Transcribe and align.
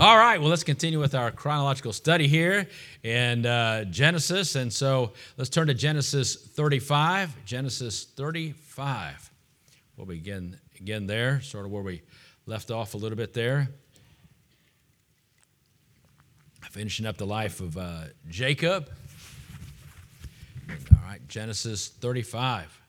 All 0.00 0.16
right, 0.16 0.40
well, 0.40 0.48
let's 0.48 0.64
continue 0.64 0.98
with 0.98 1.14
our 1.14 1.30
chronological 1.30 1.92
study 1.92 2.26
here 2.26 2.66
in 3.02 3.44
uh, 3.44 3.84
Genesis. 3.84 4.54
And 4.54 4.72
so 4.72 5.12
let's 5.36 5.50
turn 5.50 5.66
to 5.66 5.74
Genesis 5.74 6.36
35. 6.36 7.44
Genesis 7.44 8.04
35. 8.04 9.30
We'll 9.98 10.06
begin 10.06 10.58
again 10.80 11.06
there, 11.06 11.42
sort 11.42 11.66
of 11.66 11.70
where 11.70 11.82
we 11.82 12.00
left 12.46 12.70
off 12.70 12.94
a 12.94 12.96
little 12.96 13.18
bit 13.18 13.34
there. 13.34 13.68
Finishing 16.70 17.04
up 17.04 17.18
the 17.18 17.26
life 17.26 17.60
of 17.60 17.76
uh, 17.76 18.04
Jacob. 18.26 18.88
All 20.70 21.08
right, 21.08 21.20
Genesis 21.28 21.88
35. 21.88 22.80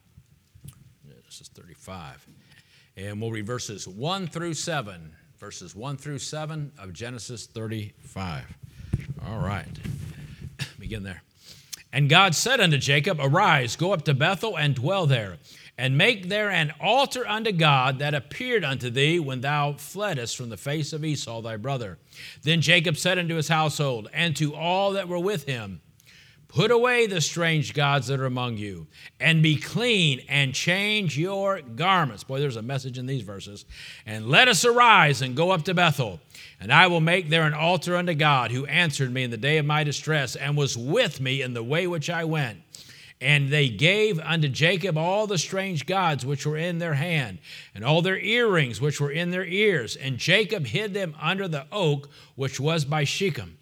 Genesis 1.09 1.49
35. 1.49 2.25
And 2.95 3.19
we'll 3.19 3.31
read 3.31 3.45
verses 3.45 3.85
1 3.85 4.27
through 4.27 4.53
7 4.53 5.13
verses 5.41 5.75
1 5.75 5.97
through 5.97 6.19
7 6.19 6.71
of 6.77 6.93
Genesis 6.93 7.47
35. 7.47 8.43
All 9.27 9.39
right, 9.39 9.65
begin 10.79 11.01
there. 11.01 11.23
And 11.91 12.07
God 12.07 12.35
said 12.35 12.61
unto 12.61 12.77
Jacob, 12.77 13.17
Arise, 13.19 13.75
go 13.75 13.91
up 13.91 14.05
to 14.05 14.13
Bethel 14.13 14.55
and 14.55 14.75
dwell 14.75 15.07
there, 15.07 15.39
and 15.79 15.97
make 15.97 16.29
there 16.29 16.51
an 16.51 16.71
altar 16.79 17.27
unto 17.27 17.51
God 17.51 17.97
that 17.97 18.13
appeared 18.13 18.63
unto 18.63 18.91
thee 18.91 19.19
when 19.19 19.41
thou 19.41 19.73
fleddest 19.73 20.37
from 20.37 20.49
the 20.49 20.57
face 20.57 20.93
of 20.93 21.03
Esau 21.03 21.41
thy 21.41 21.57
brother. 21.57 21.97
Then 22.43 22.61
Jacob 22.61 22.95
said 22.95 23.17
unto 23.17 23.33
his 23.33 23.47
household 23.47 24.09
and 24.13 24.35
to 24.35 24.53
all 24.53 24.91
that 24.91 25.07
were 25.07 25.17
with 25.17 25.45
him, 25.45 25.81
Put 26.53 26.69
away 26.69 27.07
the 27.07 27.21
strange 27.21 27.73
gods 27.73 28.07
that 28.07 28.19
are 28.19 28.25
among 28.25 28.57
you, 28.57 28.87
and 29.21 29.41
be 29.41 29.55
clean, 29.55 30.19
and 30.27 30.53
change 30.53 31.17
your 31.17 31.61
garments. 31.61 32.25
Boy, 32.25 32.41
there's 32.41 32.57
a 32.57 32.61
message 32.61 32.97
in 32.97 33.05
these 33.05 33.21
verses. 33.21 33.63
And 34.05 34.27
let 34.27 34.49
us 34.49 34.65
arise 34.65 35.21
and 35.21 35.33
go 35.33 35.51
up 35.51 35.63
to 35.63 35.73
Bethel, 35.73 36.19
and 36.59 36.73
I 36.73 36.87
will 36.87 36.99
make 36.99 37.29
there 37.29 37.43
an 37.43 37.53
altar 37.53 37.95
unto 37.95 38.13
God, 38.13 38.51
who 38.51 38.65
answered 38.65 39.13
me 39.13 39.23
in 39.23 39.31
the 39.31 39.37
day 39.37 39.59
of 39.59 39.65
my 39.65 39.85
distress, 39.85 40.35
and 40.35 40.57
was 40.57 40.77
with 40.77 41.21
me 41.21 41.41
in 41.41 41.53
the 41.53 41.63
way 41.63 41.87
which 41.87 42.09
I 42.09 42.25
went. 42.25 42.59
And 43.21 43.47
they 43.47 43.69
gave 43.69 44.19
unto 44.19 44.49
Jacob 44.49 44.97
all 44.97 45.27
the 45.27 45.37
strange 45.37 45.85
gods 45.85 46.25
which 46.25 46.45
were 46.45 46.57
in 46.57 46.79
their 46.79 46.95
hand, 46.95 47.37
and 47.73 47.85
all 47.85 48.01
their 48.01 48.19
earrings 48.19 48.81
which 48.81 48.99
were 48.99 49.11
in 49.11 49.31
their 49.31 49.45
ears. 49.45 49.95
And 49.95 50.17
Jacob 50.17 50.65
hid 50.65 50.93
them 50.93 51.15
under 51.21 51.47
the 51.47 51.65
oak 51.71 52.09
which 52.35 52.59
was 52.59 52.83
by 52.83 53.05
Shechem. 53.05 53.57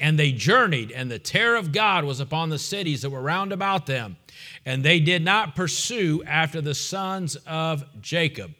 And 0.00 0.18
they 0.18 0.32
journeyed, 0.32 0.92
and 0.92 1.10
the 1.10 1.18
terror 1.18 1.56
of 1.56 1.72
God 1.72 2.04
was 2.04 2.20
upon 2.20 2.48
the 2.48 2.58
cities 2.58 3.02
that 3.02 3.10
were 3.10 3.20
round 3.20 3.52
about 3.52 3.86
them. 3.86 4.16
And 4.64 4.84
they 4.84 5.00
did 5.00 5.24
not 5.24 5.56
pursue 5.56 6.22
after 6.26 6.60
the 6.60 6.74
sons 6.74 7.36
of 7.46 7.84
Jacob. 8.00 8.54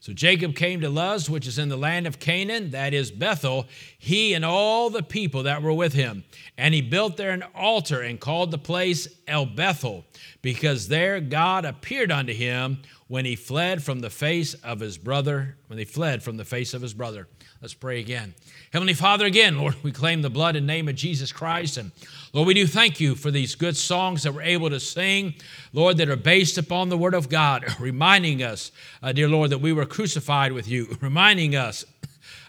So 0.00 0.14
Jacob 0.14 0.54
came 0.54 0.80
to 0.80 0.88
Luz, 0.88 1.28
which 1.28 1.46
is 1.46 1.58
in 1.58 1.68
the 1.68 1.76
land 1.76 2.06
of 2.06 2.18
Canaan, 2.18 2.70
that 2.70 2.94
is 2.94 3.10
Bethel, 3.10 3.66
he 3.98 4.32
and 4.32 4.44
all 4.46 4.88
the 4.88 5.02
people 5.02 5.42
that 5.42 5.62
were 5.62 5.74
with 5.74 5.92
him. 5.92 6.24
And 6.56 6.72
he 6.72 6.80
built 6.80 7.18
there 7.18 7.32
an 7.32 7.44
altar 7.54 8.00
and 8.00 8.18
called 8.18 8.50
the 8.50 8.58
place 8.58 9.08
El 9.28 9.44
Bethel, 9.44 10.06
because 10.40 10.88
there 10.88 11.20
God 11.20 11.66
appeared 11.66 12.10
unto 12.10 12.32
him 12.32 12.78
when 13.08 13.26
he 13.26 13.36
fled 13.36 13.82
from 13.82 14.00
the 14.00 14.08
face 14.08 14.54
of 14.54 14.80
his 14.80 14.96
brother, 14.96 15.56
when 15.66 15.78
he 15.78 15.84
fled 15.84 16.22
from 16.22 16.38
the 16.38 16.44
face 16.44 16.72
of 16.72 16.80
his 16.80 16.94
brother. 16.94 17.28
Let's 17.62 17.74
pray 17.74 18.00
again. 18.00 18.32
Heavenly 18.72 18.94
Father, 18.94 19.26
again, 19.26 19.58
Lord, 19.58 19.74
we 19.82 19.92
claim 19.92 20.22
the 20.22 20.30
blood 20.30 20.56
and 20.56 20.66
name 20.66 20.88
of 20.88 20.94
Jesus 20.94 21.30
Christ. 21.30 21.76
And 21.76 21.92
Lord, 22.32 22.46
we 22.46 22.54
do 22.54 22.66
thank 22.66 23.00
you 23.00 23.14
for 23.14 23.30
these 23.30 23.54
good 23.54 23.76
songs 23.76 24.22
that 24.22 24.32
we're 24.32 24.40
able 24.40 24.70
to 24.70 24.80
sing, 24.80 25.34
Lord, 25.74 25.98
that 25.98 26.08
are 26.08 26.16
based 26.16 26.56
upon 26.56 26.88
the 26.88 26.96
Word 26.96 27.12
of 27.12 27.28
God, 27.28 27.66
reminding 27.78 28.42
us, 28.42 28.72
uh, 29.02 29.12
dear 29.12 29.28
Lord, 29.28 29.50
that 29.50 29.58
we 29.58 29.74
were 29.74 29.84
crucified 29.84 30.52
with 30.52 30.68
you, 30.68 30.96
reminding 31.02 31.54
us 31.54 31.84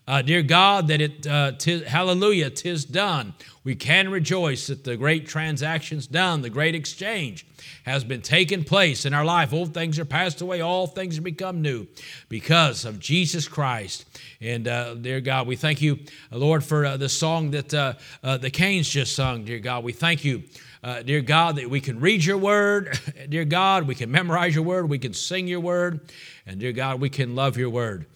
uh, 0.07 0.21
dear 0.21 0.41
God, 0.41 0.87
that 0.87 1.01
it, 1.01 1.27
uh, 1.27 1.53
tis, 1.53 1.83
hallelujah, 1.83 2.49
tis 2.49 2.85
done. 2.85 3.33
We 3.63 3.75
can 3.75 4.09
rejoice 4.09 4.67
that 4.67 4.83
the 4.83 4.97
great 4.97 5.27
transaction's 5.27 6.07
done, 6.07 6.41
the 6.41 6.49
great 6.49 6.73
exchange 6.73 7.45
has 7.83 8.03
been 8.03 8.21
taken 8.21 8.63
place 8.63 9.05
in 9.05 9.13
our 9.13 9.25
life. 9.25 9.53
Old 9.53 9.73
things 9.73 9.99
are 9.99 10.05
passed 10.05 10.41
away, 10.41 10.61
all 10.61 10.87
things 10.87 11.17
are 11.17 11.21
become 11.21 11.61
new 11.61 11.87
because 12.29 12.85
of 12.85 12.99
Jesus 12.99 13.47
Christ. 13.47 14.05
And 14.39 14.67
uh, 14.67 14.95
dear 14.95 15.21
God, 15.21 15.47
we 15.47 15.55
thank 15.55 15.81
you, 15.81 15.99
uh, 16.31 16.37
Lord, 16.37 16.63
for 16.63 16.85
uh, 16.85 16.97
the 16.97 17.09
song 17.09 17.51
that 17.51 17.73
uh, 17.73 17.93
uh, 18.23 18.37
the 18.37 18.49
Canes 18.49 18.89
just 18.89 19.15
sung. 19.15 19.45
Dear 19.45 19.59
God, 19.59 19.83
we 19.83 19.93
thank 19.93 20.25
you. 20.25 20.43
Uh, 20.83 21.03
dear 21.03 21.21
God, 21.21 21.57
that 21.57 21.69
we 21.69 21.79
can 21.79 21.99
read 21.99 22.25
your 22.25 22.39
word. 22.39 22.99
dear 23.29 23.45
God, 23.45 23.87
we 23.87 23.93
can 23.93 24.09
memorize 24.09 24.55
your 24.55 24.63
word. 24.63 24.89
We 24.89 24.97
can 24.97 25.13
sing 25.13 25.47
your 25.47 25.59
word. 25.59 26.11
And 26.47 26.59
dear 26.59 26.71
God, 26.71 26.99
we 26.99 27.09
can 27.09 27.35
love 27.35 27.55
your 27.55 27.69
word. 27.69 28.07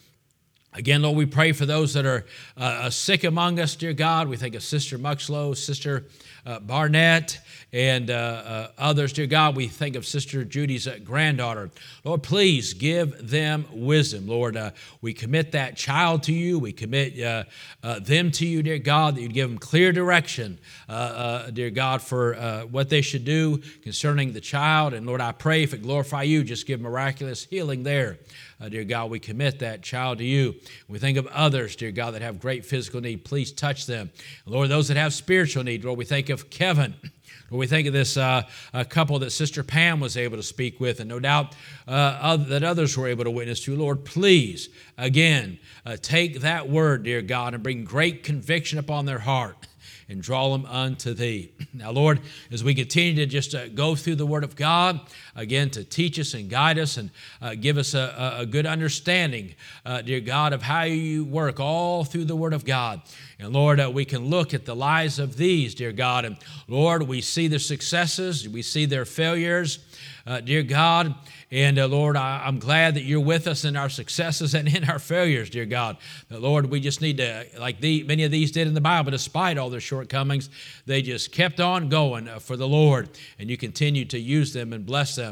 Again, 0.78 1.04
Lord, 1.04 1.16
we 1.16 1.26
pray 1.26 1.54
for 1.54 1.66
those 1.66 1.94
that 1.94 2.06
are 2.06 2.26
uh, 2.58 2.90
sick 2.90 3.24
among 3.24 3.62
us, 3.62 3.78
dear 3.78 3.94
God. 3.94 4.28
We 4.28 4.36
think 4.36 4.56
of 4.56 4.64
Sister 4.64 5.00
Muxlow, 5.00 5.56
Sister 5.56 6.04
uh, 6.46 6.60
Barnett, 6.60 7.40
and 7.72 8.10
uh, 8.10 8.14
uh, 8.14 8.68
others, 8.78 9.14
dear 9.14 9.26
God. 9.26 9.56
We 9.56 9.70
think 9.70 9.96
of 9.96 10.06
Sister 10.06 10.44
Judy's 10.44 10.86
uh, 10.86 11.00
granddaughter. 11.02 11.72
Lord, 12.04 12.24
please 12.24 12.74
give 12.74 13.30
them 13.30 13.66
wisdom. 13.72 14.28
Lord, 14.28 14.58
uh, 14.58 14.72
we 15.02 15.14
commit 15.14 15.54
that 15.54 15.78
child 15.78 16.24
to 16.24 16.34
you. 16.34 16.60
We 16.60 16.74
commit 16.74 17.16
them 17.16 18.32
to 18.32 18.46
you, 18.46 18.62
dear 18.62 18.78
God, 18.78 19.16
that 19.16 19.22
you'd 19.22 19.34
give 19.34 19.50
them 19.50 19.58
clear 19.58 19.94
direction, 19.94 20.60
dear 20.90 21.70
God, 21.70 22.02
for 22.02 22.66
what 22.70 22.90
they 22.90 23.02
should 23.02 23.24
do 23.24 23.60
concerning 23.82 24.34
the 24.34 24.42
child. 24.42 24.94
And 24.94 25.06
Lord, 25.06 25.22
I 25.22 25.32
pray 25.32 25.64
if 25.64 25.74
it 25.74 25.82
glorify 25.84 26.24
you, 26.24 26.44
just 26.44 26.68
give 26.68 26.82
miraculous 26.82 27.46
healing 27.46 27.84
there. 27.84 28.18
Uh, 28.60 28.70
dear 28.70 28.86
God, 28.86 29.10
we 29.10 29.20
commit 29.20 29.60
that 29.60 29.82
child 29.82 30.20
to 30.20 30.24
you. 30.24 30.56
We 30.88 30.98
think 30.98 31.18
of 31.18 31.28
others, 31.28 31.76
dear 31.76 31.92
God, 31.92 32.14
that 32.14 32.22
have 32.22 32.40
great 32.40 32.66
physical 32.66 33.02
need. 33.02 33.26
Please 33.26 33.52
touch 33.52 33.86
them. 33.86 34.12
Lord, 34.46 34.70
those 34.70 34.88
that 34.88 34.98
have 34.98 35.14
spiritual 35.14 35.64
need, 35.64 35.84
Lord, 35.84 35.98
we 35.98 36.06
think 36.06 36.30
of 36.30 36.50
Kevin. 36.50 36.96
Lord, 37.52 37.60
we 37.60 37.68
think 37.68 37.86
of 37.86 37.94
this 37.94 38.16
uh, 38.16 38.44
couple 38.90 39.20
that 39.20 39.32
Sister 39.32 39.62
Pam 39.62 40.00
was 40.00 40.16
able 40.16 40.38
to 40.38 40.44
speak 40.44 40.80
with, 40.80 41.02
and 41.02 41.10
no 41.10 41.20
doubt 41.20 41.54
uh, 41.88 41.92
other, 41.92 42.46
that 42.46 42.64
others 42.64 42.98
were 42.98 43.08
able 43.08 43.26
to 43.26 43.32
witness 43.32 43.60
to. 43.66 43.76
Lord, 43.76 44.06
please, 44.06 44.70
again, 44.98 45.60
uh, 45.86 45.98
take 46.02 46.40
that 46.40 46.70
word, 46.70 47.04
dear 47.04 47.22
God, 47.22 47.54
and 47.54 47.62
bring 47.62 47.84
great 47.84 48.24
conviction 48.24 48.80
upon 48.80 49.06
their 49.06 49.20
heart 49.20 49.68
and 50.08 50.22
draw 50.22 50.52
them 50.52 50.66
unto 50.66 51.14
thee. 51.14 51.52
Now, 51.74 51.92
Lord, 51.92 52.22
as 52.52 52.64
we 52.64 52.74
continue 52.74 53.16
to 53.16 53.26
just 53.26 53.54
uh, 53.54 53.68
go 53.68 53.96
through 53.96 54.16
the 54.16 54.26
Word 54.26 54.46
of 54.46 54.56
God, 54.56 55.02
again, 55.36 55.70
to 55.72 55.84
teach 55.84 56.20
us 56.20 56.34
and 56.34 56.50
guide 56.50 56.80
us 56.80 56.98
and 56.98 57.12
uh, 57.42 57.56
give 57.56 57.78
us 57.78 57.94
a, 57.94 58.36
a 58.40 58.46
good 58.46 58.66
understanding, 58.66 59.56
uh, 59.86 60.02
dear 60.02 60.20
God, 60.20 60.54
of 60.54 60.62
how 60.62 60.84
you 60.84 61.26
work 61.26 61.60
all 61.60 62.04
through 62.04 62.26
the 62.26 62.36
Word 62.36 62.54
of 62.54 62.66
God. 62.66 63.02
And 63.40 63.54
Lord, 63.54 63.80
uh, 63.80 63.92
we 63.94 64.06
can 64.06 64.26
look 64.26 64.54
at 64.54 64.66
the 64.66 64.76
lives 64.76 65.20
of 65.20 65.38
these, 65.38 65.76
dear 65.76 65.92
God, 65.92 66.26
and 66.26 66.38
Lord, 66.68 67.04
we 67.04 67.22
see 67.22 67.48
their 67.48 67.60
successes, 67.60 68.48
we 68.48 68.62
see 68.62 68.86
their 68.86 69.06
failures, 69.06 69.80
uh, 70.26 70.40
dear 70.42 70.64
God, 70.64 71.14
and 71.56 71.80
uh, 71.80 71.88
Lord, 71.88 72.18
I, 72.18 72.48
am 72.48 72.60
glad 72.60 72.96
that 72.96 73.04
you're 73.04 73.22
with 73.22 73.48
us 73.48 73.64
in 73.64 73.78
our 73.78 73.88
successes 73.88 74.54
and 74.56 74.68
in 74.68 74.90
our 74.90 75.00
failures, 75.00 75.50
dear 75.50 75.66
God. 75.66 75.96
But 76.28 76.42
Lord, 76.42 76.66
we 76.66 76.82
just 76.82 77.02
need 77.02 77.16
to, 77.18 77.46
like 77.58 77.80
the, 77.80 78.04
many 78.04 78.26
of 78.26 78.32
these 78.32 78.52
did 78.52 78.68
in 78.68 78.74
the 78.74 78.82
Bible, 78.82 79.12
despite 79.12 79.58
all 79.58 79.70
their 79.70 79.80
shortcomings, 79.80 80.50
they 80.86 81.02
just 81.02 81.32
kept 81.32 81.62
on 81.62 81.88
going 81.88 82.28
uh, 82.28 82.40
for 82.40 82.58
the 82.58 82.68
Lord. 82.68 83.10
And 83.40 83.50
you 83.50 83.56
continue 83.56 84.04
to 84.04 84.20
use 84.20 84.52
them 84.52 84.74
and 84.74 84.86
bless 84.86 85.16
them, 85.16 85.25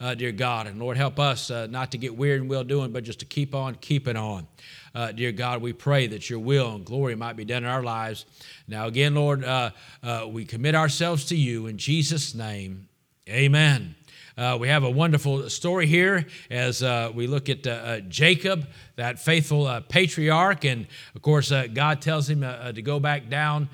uh, 0.00 0.14
dear 0.14 0.32
God. 0.32 0.66
And 0.66 0.78
Lord, 0.78 0.96
help 0.96 1.18
us 1.18 1.50
uh, 1.50 1.66
not 1.66 1.92
to 1.92 1.98
get 1.98 2.16
weird 2.16 2.40
and 2.40 2.50
well 2.50 2.64
doing, 2.64 2.92
but 2.92 3.04
just 3.04 3.20
to 3.20 3.24
keep 3.24 3.54
on 3.54 3.74
keeping 3.76 4.16
on. 4.16 4.46
Uh, 4.94 5.12
dear 5.12 5.32
God, 5.32 5.60
we 5.60 5.72
pray 5.72 6.06
that 6.06 6.30
your 6.30 6.38
will 6.38 6.74
and 6.74 6.84
glory 6.84 7.14
might 7.14 7.36
be 7.36 7.44
done 7.44 7.64
in 7.64 7.68
our 7.68 7.82
lives. 7.82 8.24
Now, 8.66 8.86
again, 8.86 9.14
Lord, 9.14 9.44
uh, 9.44 9.70
uh, 10.02 10.26
we 10.28 10.44
commit 10.44 10.74
ourselves 10.74 11.26
to 11.26 11.36
you 11.36 11.66
in 11.66 11.76
Jesus' 11.76 12.34
name. 12.34 12.88
Amen. 13.28 13.94
Uh, 14.38 14.54
we 14.60 14.68
have 14.68 14.84
a 14.84 14.90
wonderful 14.90 15.48
story 15.48 15.86
here 15.86 16.26
as 16.50 16.82
uh, 16.82 17.10
we 17.14 17.26
look 17.26 17.48
at 17.48 17.66
uh, 17.66 17.70
uh 17.70 18.00
Jacob, 18.00 18.66
that 18.96 19.18
faithful 19.18 19.66
uh, 19.66 19.80
patriarch. 19.80 20.66
And 20.66 20.86
of 21.14 21.22
course, 21.22 21.50
uh, 21.50 21.68
God 21.72 22.02
tells 22.02 22.28
him 22.28 22.42
to 22.42 22.82
go 22.82 23.00
back 23.00 23.30
down 23.30 23.70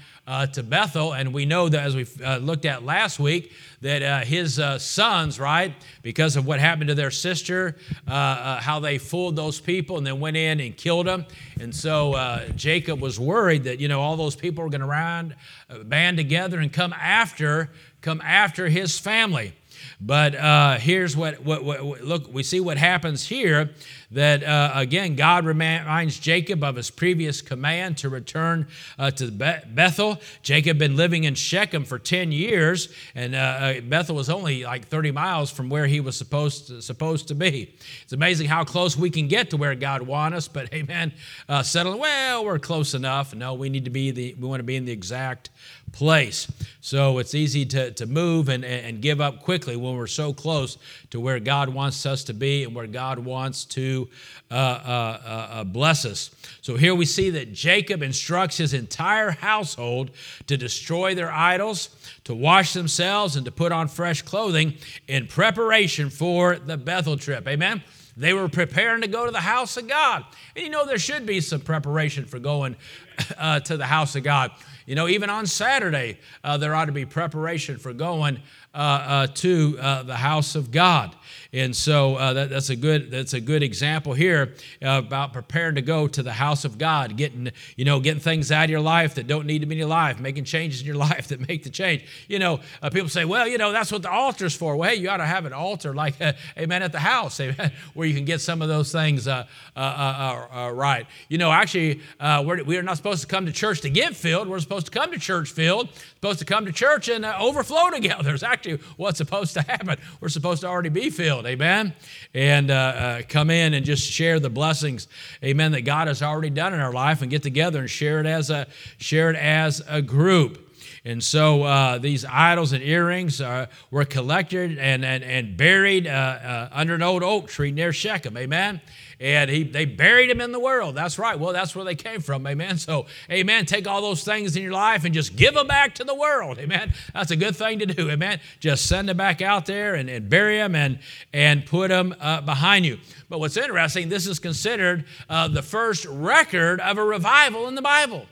to 0.53 0.63
Bethel. 0.63 1.15
And 1.15 1.35
we 1.35 1.47
know 1.47 1.69
that 1.69 1.83
as 1.83 1.97
we 1.97 2.07
looked 2.39 2.65
at 2.65 2.85
last 2.85 3.19
week, 3.19 3.53
that 3.81 4.25
his 4.25 4.61
sons, 4.79 5.41
right, 5.41 5.75
because 6.03 6.37
of 6.37 6.47
what 6.47 6.61
happened 6.61 6.89
to 6.91 6.95
their 6.95 7.11
sister, 7.11 7.77
how 8.07 8.79
they 8.79 8.99
fooled 8.99 9.35
those 9.35 9.61
people 9.61 9.99
and 9.99 10.07
then 10.07 10.21
went 10.21 10.37
in 10.37 10.61
and 10.61 10.77
killed 10.77 11.09
them. 11.09 11.27
And 11.61 11.75
so 11.75 12.45
Jacob 12.55 13.01
was 13.01 13.19
worried 13.19 13.65
that, 13.65 13.81
you 13.81 13.89
know, 13.89 14.01
all 14.01 14.17
those 14.17 14.37
people 14.37 14.63
were 14.63 14.71
going 14.71 14.89
to 14.89 15.85
band 15.85 16.19
together 16.19 16.61
and 16.61 16.73
come 16.73 16.93
after, 16.93 17.71
come 18.01 18.21
after 18.21 18.69
his 18.69 18.97
family. 18.97 19.55
But 20.01 20.35
uh, 20.35 20.79
here's 20.79 21.17
what, 21.17 21.45
what, 21.45 21.65
what, 21.65 22.03
look, 22.03 22.33
we 22.33 22.43
see 22.43 22.61
what 22.61 22.79
happens 22.79 23.27
here 23.27 23.71
that, 24.13 24.45
uh, 24.45 24.73
again, 24.75 25.17
God 25.17 25.47
reminds 25.47 26.19
Jacob 26.19 26.63
of 26.63 26.77
his 26.77 26.91
previous 26.91 27.41
command 27.41 27.97
to 27.99 28.09
return 28.09 28.69
uh, 28.99 29.11
to 29.13 29.31
Bethel. 29.31 30.21
Jacob 30.43 30.69
had 30.69 30.79
been 30.79 30.97
living 30.97 31.25
in 31.25 31.35
Shechem 31.35 31.85
for 31.85 31.99
10 31.99 32.31
years, 32.31 32.95
and 33.15 33.35
uh, 33.35 33.39
uh, 33.39 33.81
Bethel 33.81 34.17
was 34.17 34.29
only 34.29 34.65
like 34.65 34.87
30 34.89 35.13
miles 35.13 35.51
from 35.51 35.71
where 35.71 35.87
he 35.87 36.01
was 36.01 36.17
supposed 36.17 36.67
to, 36.67 36.83
supposed 36.83 37.29
to 37.29 37.35
be. 37.35 37.75
It's 38.03 38.13
amazing 38.13 38.49
how 38.49 38.65
close 38.65 38.97
we 38.97 39.09
can 39.09 39.29
get 39.29 39.51
to 39.51 39.57
where 39.57 39.75
God 39.75 40.03
wants 40.03 40.37
us, 40.37 40.49
but 40.49 40.73
amen, 40.75 41.13
uh, 41.49 41.63
settling, 41.63 41.99
well, 41.99 42.45
we're 42.45 42.59
close 42.59 42.95
enough. 42.95 43.35
No, 43.35 43.55
we 43.55 43.71
need 43.71 43.85
to 43.87 43.91
be 43.91 44.11
the, 44.11 44.35
we 44.35 44.47
want 44.47 44.61
to 44.61 44.65
be 44.65 44.77
in 44.77 44.85
the 44.85 44.93
exact 44.93 45.51
place. 45.93 46.51
So 46.81 47.19
it's 47.19 47.35
easy 47.35 47.65
to, 47.67 47.93
to 47.93 48.07
move 48.07 48.49
and, 48.49 48.65
and 48.65 49.01
give 49.01 49.21
up 49.21 49.43
quickly 49.43 49.77
when 49.77 49.97
we're 49.97 50.07
so 50.07 50.33
close 50.33 50.79
to 51.11 51.21
where 51.21 51.39
God 51.39 51.69
wants 51.69 52.05
us 52.07 52.25
to 52.25 52.35
be 52.35 52.65
and 52.65 52.75
where 52.75 52.87
God 52.87 53.19
wants 53.19 53.65
to 53.67 54.09
uh, 54.51 54.55
uh, 54.55 55.21
uh, 55.25 55.49
uh, 55.51 55.65
bless 55.65 56.05
us. 56.05 56.31
So 56.61 56.77
here 56.77 56.95
we 56.95 57.05
see 57.05 57.31
that 57.31 57.53
Jacob 57.53 58.03
instructs 58.03 58.57
his 58.57 58.75
entire 58.75 59.31
household 59.31 60.11
to 60.47 60.57
destroy 60.57 61.15
their 61.15 61.31
idols, 61.31 61.91
to 62.25 62.35
wash 62.35 62.73
themselves, 62.73 63.37
and 63.37 63.45
to 63.45 63.53
put 63.53 63.71
on 63.71 63.89
fresh 63.89 64.23
clothing 64.23 64.75
in 65.07 65.27
preparation 65.27 66.11
for 66.11 66.57
the 66.57 66.77
Bethel 66.77 67.17
trip. 67.17 67.47
Amen. 67.47 67.83
They 68.17 68.35
were 68.35 68.49
preparing 68.49 69.03
to 69.03 69.09
go 69.09 69.25
to 69.25 69.33
the 69.33 69.41
house 69.41 69.77
of 69.77 69.89
God. 69.89 70.25
And 70.55 70.65
you 70.65 70.71
know, 70.71 70.85
there 70.85 70.99
should 70.99 71.25
be 71.25 71.41
some 71.41 71.61
preparation 71.61 72.27
for 72.27 72.39
going 72.39 72.77
uh, 73.39 73.61
to 73.61 73.77
the 73.77 73.87
house 73.87 74.17
of 74.17 74.23
God. 74.23 74.51
You 74.87 74.95
know, 74.95 75.09
even 75.09 75.31
on 75.31 75.47
Saturday, 75.47 76.19
uh, 76.43 76.57
there 76.57 76.75
ought 76.75 76.87
to 76.87 76.93
be 76.93 77.07
preparation 77.07 77.79
for 77.79 77.93
going 77.93 78.41
uh, 78.75 78.79
uh, 78.79 79.27
to 79.35 79.79
uh, 79.81 80.03
the 80.03 80.17
house 80.17 80.55
of 80.55 80.71
God. 80.71 81.15
And 81.55 81.77
so 81.77 82.17
uh, 82.17 82.33
that, 82.33 82.49
that's 82.49 82.71
a 82.71 82.77
good 82.77 83.11
that's 83.11 83.35
a 83.35 83.41
good 83.41 83.63
example 83.63 84.15
here 84.15 84.55
uh, 84.83 85.03
about 85.05 85.35
preparing 85.35 85.75
to 85.75 85.83
go 85.83 86.09
to 86.09 86.23
the 86.23 86.33
house 86.33 86.65
of 86.65 86.79
God, 86.79 87.19
getting 87.19 87.51
you 87.77 87.85
know 87.85 88.01
getting 88.01 88.21
things 88.21 88.51
out 88.51 88.65
of 88.65 88.71
your 88.71 88.81
life 88.81 89.17
that 89.17 89.27
don't 89.27 89.45
need 89.47 89.59
to 89.59 89.67
be 89.67 89.75
in 89.75 89.79
your 89.79 89.89
life, 89.89 90.19
making 90.19 90.45
changes 90.45 90.81
in 90.81 90.87
your 90.87 90.97
life 91.11 91.29
that 91.29 91.47
make 91.47 91.63
the 91.63 91.69
change. 91.69 92.07
You 92.27 92.39
know, 92.39 92.61
uh, 92.81 92.89
people 92.89 93.11
say, 93.11 93.27
well, 93.27 93.47
you 93.47 93.59
know, 93.59 93.71
that's 93.71 93.93
what 93.93 94.01
the 94.01 94.11
altar's 94.11 94.57
for. 94.57 94.77
Well, 94.77 94.89
hey, 94.89 94.97
you 94.97 95.11
ought 95.11 95.19
to 95.19 95.27
have 95.27 95.45
an 95.45 95.53
altar 95.53 95.95
like 95.95 96.15
Amen 96.57 96.83
at 96.83 96.93
the 96.93 97.01
house, 97.01 97.39
Amen, 97.41 97.71
where 97.93 98.09
you 98.09 98.15
can 98.15 98.25
get 98.25 98.41
some 98.41 98.63
of 98.63 98.69
those 98.69 98.91
things 98.91 99.29
uh, 99.29 99.45
uh, 99.77 100.71
right. 100.73 101.07
You 101.29 101.37
know, 101.37 101.53
actually, 101.53 102.01
we're, 102.19 102.65
we 102.65 102.79
are 102.79 102.83
not 102.83 102.97
supposed 102.97 103.21
to 103.21 103.27
come 103.27 103.45
to 103.45 103.53
church 103.53 103.83
to 103.83 103.91
get 103.91 104.17
filled. 104.17 104.49
We're 104.49 104.61
supposed 104.61 104.87
to 104.87 104.93
come 104.93 105.13
to 105.13 105.19
church 105.19 105.51
filled, 105.51 105.91
supposed 106.15 106.39
to 106.39 106.47
come 106.47 106.65
to 106.65 106.73
church 106.73 107.11
and 107.11 107.27
overflow 107.27 107.91
together. 107.95 108.33
It's 108.33 108.43
actually 108.43 108.79
what's 108.97 109.19
supposed 109.19 109.53
to 109.55 109.63
happen. 109.63 109.99
We're 110.21 110.31
supposed 110.31 110.63
to 110.63 110.69
already 110.69 110.89
be 110.89 111.11
filled 111.11 111.42
Amen. 111.47 111.95
And 112.35 112.71
uh, 112.71 112.75
uh, 112.75 113.23
come 113.29 113.51
in 113.51 113.75
and 113.75 113.85
just 113.85 114.11
share 114.11 114.41
the 114.41 114.51
blessings, 114.51 115.09
amen, 115.45 115.73
that 115.73 115.83
God 115.83 116.09
has 116.09 116.23
already 116.23 116.51
done 116.51 116.75
in 116.75 116.81
our 116.81 116.93
life 116.93 117.23
and 117.23 117.31
get 117.31 117.43
together 117.43 117.81
and 117.81 117.91
share 117.91 118.21
it 118.21 118.27
as 118.27 118.51
a, 118.51 118.67
share 118.99 119.31
it 119.31 119.37
as 119.37 119.83
a 119.89 120.01
group. 120.03 120.69
And 121.05 121.23
so 121.23 121.65
uh, 121.65 121.99
these 121.99 122.25
idols 122.25 122.73
and 122.73 122.83
earrings 122.83 123.41
uh, 123.41 123.67
were 123.91 124.05
collected 124.05 124.79
and, 124.79 125.05
and, 125.05 125.25
and 125.25 125.57
buried 125.57 126.07
uh, 126.07 126.11
uh 126.11 126.69
under 126.71 126.95
an 126.95 127.03
old 127.03 127.23
oak 127.23 127.49
tree 127.49 127.73
near 127.73 127.93
Shechem. 127.93 128.37
Amen 128.37 128.81
and 129.23 129.49
he, 129.49 129.63
they 129.63 129.85
buried 129.85 130.29
him 130.29 130.41
in 130.41 130.51
the 130.51 130.59
world. 130.59 130.97
That's 130.97 131.17
right. 131.17 131.39
Well, 131.39 131.53
that's 131.53 131.77
where 131.77 131.85
they 131.85 131.95
came 131.95 132.21
from. 132.21 132.45
Amen. 132.45 132.77
So, 132.77 133.07
amen. 133.31 133.67
Take 133.67 133.87
all 133.87 134.03
those 134.03 134.25
things 134.25 134.57
in 134.57 134.65
your 134.65 134.73
life 134.73 135.05
and 135.05 135.15
just 135.15 135.37
give 135.37 135.55
them 135.55 135.69
back 135.69 135.95
to 135.95 136.05
the 136.05 136.15
world. 136.15 136.59
Amen. 136.59 136.93
That's 137.15 137.31
a 137.31 137.37
good 137.37 137.55
thing 137.55 137.79
to 137.79 137.87
do. 137.87 138.11
Amen. 138.11 138.41
Just 138.59 138.87
send 138.87 139.09
them 139.09 139.17
back 139.17 139.41
out 139.41 139.67
there 139.67 139.95
and, 139.95 140.11
and 140.11 140.29
bury 140.29 140.57
them 140.57 140.75
and, 140.75 140.99
and 141.33 141.65
put 141.65 141.91
them 141.91 142.17
uh, 142.21 142.41
behind 142.41 142.85
you. 142.85 142.99
But 143.29 143.39
what's 143.39 143.57
interesting, 143.57 144.09
this 144.09 144.27
is 144.27 144.41
considered 144.41 145.05
uh, 145.29 145.47
the 145.47 145.63
first 145.63 146.05
record 146.07 146.81
of 146.81 146.99
a 146.99 147.05
revival 147.05 147.69
in 147.69 147.77
the 147.77 147.83
Bible 147.83 148.27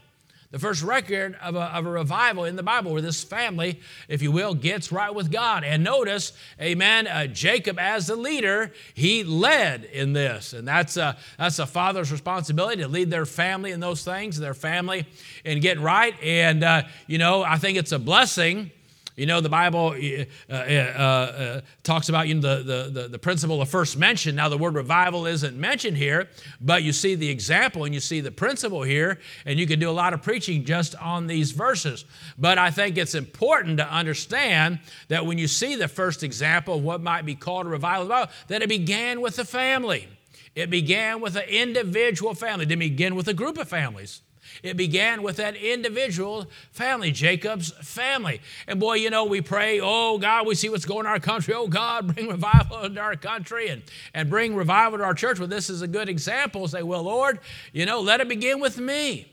the 0.50 0.58
first 0.58 0.82
record 0.82 1.36
of 1.40 1.54
a, 1.54 1.60
of 1.60 1.86
a 1.86 1.90
revival 1.90 2.44
in 2.44 2.56
the 2.56 2.62
Bible 2.62 2.92
where 2.92 3.02
this 3.02 3.22
family, 3.22 3.80
if 4.08 4.20
you 4.20 4.32
will, 4.32 4.54
gets 4.54 4.90
right 4.90 5.14
with 5.14 5.30
God. 5.30 5.62
And 5.62 5.84
notice, 5.84 6.32
amen, 6.60 7.06
uh, 7.06 7.28
Jacob 7.28 7.78
as 7.78 8.08
the 8.08 8.16
leader, 8.16 8.72
he 8.94 9.22
led 9.22 9.84
in 9.84 10.12
this. 10.12 10.52
And 10.52 10.66
that's 10.66 10.96
a, 10.96 11.16
that's 11.38 11.60
a 11.60 11.66
father's 11.66 12.10
responsibility 12.10 12.82
to 12.82 12.88
lead 12.88 13.10
their 13.10 13.26
family 13.26 13.70
in 13.70 13.78
those 13.78 14.02
things, 14.02 14.38
their 14.38 14.54
family 14.54 15.06
in 15.44 15.60
getting 15.60 15.84
right. 15.84 16.20
And, 16.20 16.64
uh, 16.64 16.82
you 17.06 17.18
know, 17.18 17.42
I 17.42 17.56
think 17.58 17.78
it's 17.78 17.92
a 17.92 17.98
blessing 18.00 18.72
you 19.20 19.26
know, 19.26 19.42
the 19.42 19.50
Bible 19.50 19.94
uh, 20.48 20.50
uh, 20.50 20.54
uh, 20.54 21.60
talks 21.82 22.08
about 22.08 22.26
you 22.26 22.36
know, 22.36 22.62
the, 22.62 22.88
the, 22.90 23.08
the 23.08 23.18
principle 23.18 23.60
of 23.60 23.68
first 23.68 23.98
mention. 23.98 24.34
Now, 24.34 24.48
the 24.48 24.56
word 24.56 24.74
revival 24.74 25.26
isn't 25.26 25.54
mentioned 25.58 25.98
here, 25.98 26.30
but 26.58 26.82
you 26.84 26.94
see 26.94 27.16
the 27.16 27.28
example 27.28 27.84
and 27.84 27.92
you 27.92 28.00
see 28.00 28.22
the 28.22 28.30
principle 28.30 28.82
here, 28.82 29.18
and 29.44 29.60
you 29.60 29.66
can 29.66 29.78
do 29.78 29.90
a 29.90 29.92
lot 29.92 30.14
of 30.14 30.22
preaching 30.22 30.64
just 30.64 30.96
on 30.96 31.26
these 31.26 31.50
verses. 31.52 32.06
But 32.38 32.56
I 32.56 32.70
think 32.70 32.96
it's 32.96 33.14
important 33.14 33.76
to 33.76 33.86
understand 33.86 34.78
that 35.08 35.26
when 35.26 35.36
you 35.36 35.48
see 35.48 35.76
the 35.76 35.88
first 35.88 36.22
example 36.22 36.76
of 36.76 36.82
what 36.82 37.02
might 37.02 37.26
be 37.26 37.34
called 37.34 37.66
a 37.66 37.68
revival, 37.68 38.06
that 38.48 38.62
it 38.62 38.70
began 38.70 39.20
with 39.20 39.38
a 39.38 39.44
family. 39.44 40.08
It 40.54 40.70
began 40.70 41.20
with 41.20 41.36
an 41.36 41.46
individual 41.46 42.32
family. 42.32 42.62
It 42.62 42.68
didn't 42.68 42.80
begin 42.80 43.16
with 43.16 43.28
a 43.28 43.34
group 43.34 43.58
of 43.58 43.68
families. 43.68 44.22
It 44.62 44.76
began 44.76 45.22
with 45.22 45.36
that 45.36 45.56
individual 45.56 46.46
family, 46.72 47.12
Jacob's 47.12 47.70
family. 47.82 48.40
And 48.66 48.78
boy, 48.78 48.94
you 48.94 49.10
know, 49.10 49.24
we 49.24 49.40
pray, 49.40 49.80
oh 49.80 50.18
God, 50.18 50.46
we 50.46 50.54
see 50.54 50.68
what's 50.68 50.84
going 50.84 51.06
on 51.06 51.06
in 51.06 51.12
our 51.12 51.20
country. 51.20 51.54
Oh 51.54 51.66
God, 51.66 52.14
bring 52.14 52.28
revival 52.28 52.82
into 52.82 53.00
our 53.00 53.16
country 53.16 53.68
and, 53.68 53.82
and 54.14 54.28
bring 54.28 54.54
revival 54.54 54.98
to 54.98 55.04
our 55.04 55.14
church. 55.14 55.38
Well, 55.38 55.48
this 55.48 55.70
is 55.70 55.82
a 55.82 55.88
good 55.88 56.08
example. 56.08 56.68
Say, 56.68 56.82
well, 56.82 57.02
Lord, 57.02 57.40
you 57.72 57.86
know, 57.86 58.00
let 58.00 58.20
it 58.20 58.28
begin 58.28 58.60
with 58.60 58.78
me. 58.78 59.30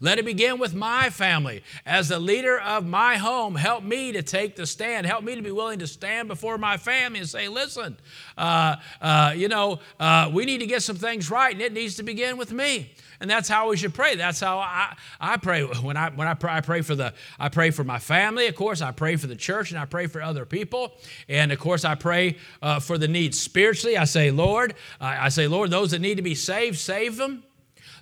Let 0.00 0.18
it 0.18 0.24
begin 0.24 0.58
with 0.58 0.74
my 0.74 1.10
family. 1.10 1.62
As 1.84 2.08
the 2.08 2.18
leader 2.18 2.58
of 2.58 2.86
my 2.86 3.16
home, 3.16 3.54
help 3.54 3.82
me 3.82 4.12
to 4.12 4.22
take 4.22 4.56
the 4.56 4.66
stand. 4.66 5.06
Help 5.06 5.24
me 5.24 5.34
to 5.34 5.42
be 5.42 5.50
willing 5.50 5.78
to 5.80 5.86
stand 5.86 6.28
before 6.28 6.58
my 6.58 6.76
family 6.76 7.20
and 7.20 7.28
say, 7.28 7.48
listen, 7.48 7.96
uh, 8.36 8.76
uh, 9.00 9.32
you 9.36 9.48
know, 9.48 9.80
uh, 9.98 10.30
we 10.32 10.44
need 10.44 10.58
to 10.58 10.66
get 10.66 10.82
some 10.82 10.96
things 10.96 11.30
right, 11.30 11.52
and 11.52 11.62
it 11.62 11.72
needs 11.72 11.96
to 11.96 12.02
begin 12.02 12.36
with 12.36 12.52
me 12.52 12.92
and 13.20 13.30
that's 13.30 13.48
how 13.48 13.68
we 13.68 13.76
should 13.76 13.92
pray. 13.92 14.16
That's 14.16 14.40
how 14.40 14.58
I, 14.58 14.96
I 15.20 15.36
pray. 15.36 15.62
When 15.62 15.96
I 15.96 16.10
when 16.10 16.26
I 16.26 16.34
pray, 16.34 16.52
I 16.52 16.60
pray 16.60 16.80
for 16.80 16.94
the 16.94 17.12
I 17.38 17.48
pray 17.48 17.70
for 17.70 17.84
my 17.84 17.98
family, 17.98 18.46
of 18.46 18.54
course. 18.54 18.80
I 18.80 18.92
pray 18.92 19.16
for 19.16 19.26
the 19.26 19.36
church, 19.36 19.70
and 19.70 19.78
I 19.78 19.84
pray 19.84 20.06
for 20.06 20.22
other 20.22 20.46
people, 20.46 20.92
and 21.28 21.52
of 21.52 21.58
course 21.58 21.84
I 21.84 21.94
pray 21.94 22.36
uh, 22.62 22.80
for 22.80 22.96
the 22.98 23.08
needs 23.08 23.38
spiritually. 23.38 23.96
I 23.96 24.04
say, 24.04 24.30
Lord, 24.30 24.74
I, 25.00 25.26
I 25.26 25.28
say, 25.28 25.46
Lord, 25.46 25.70
those 25.70 25.90
that 25.90 26.00
need 26.00 26.16
to 26.16 26.22
be 26.22 26.34
saved, 26.34 26.78
save 26.78 27.16
them. 27.16 27.44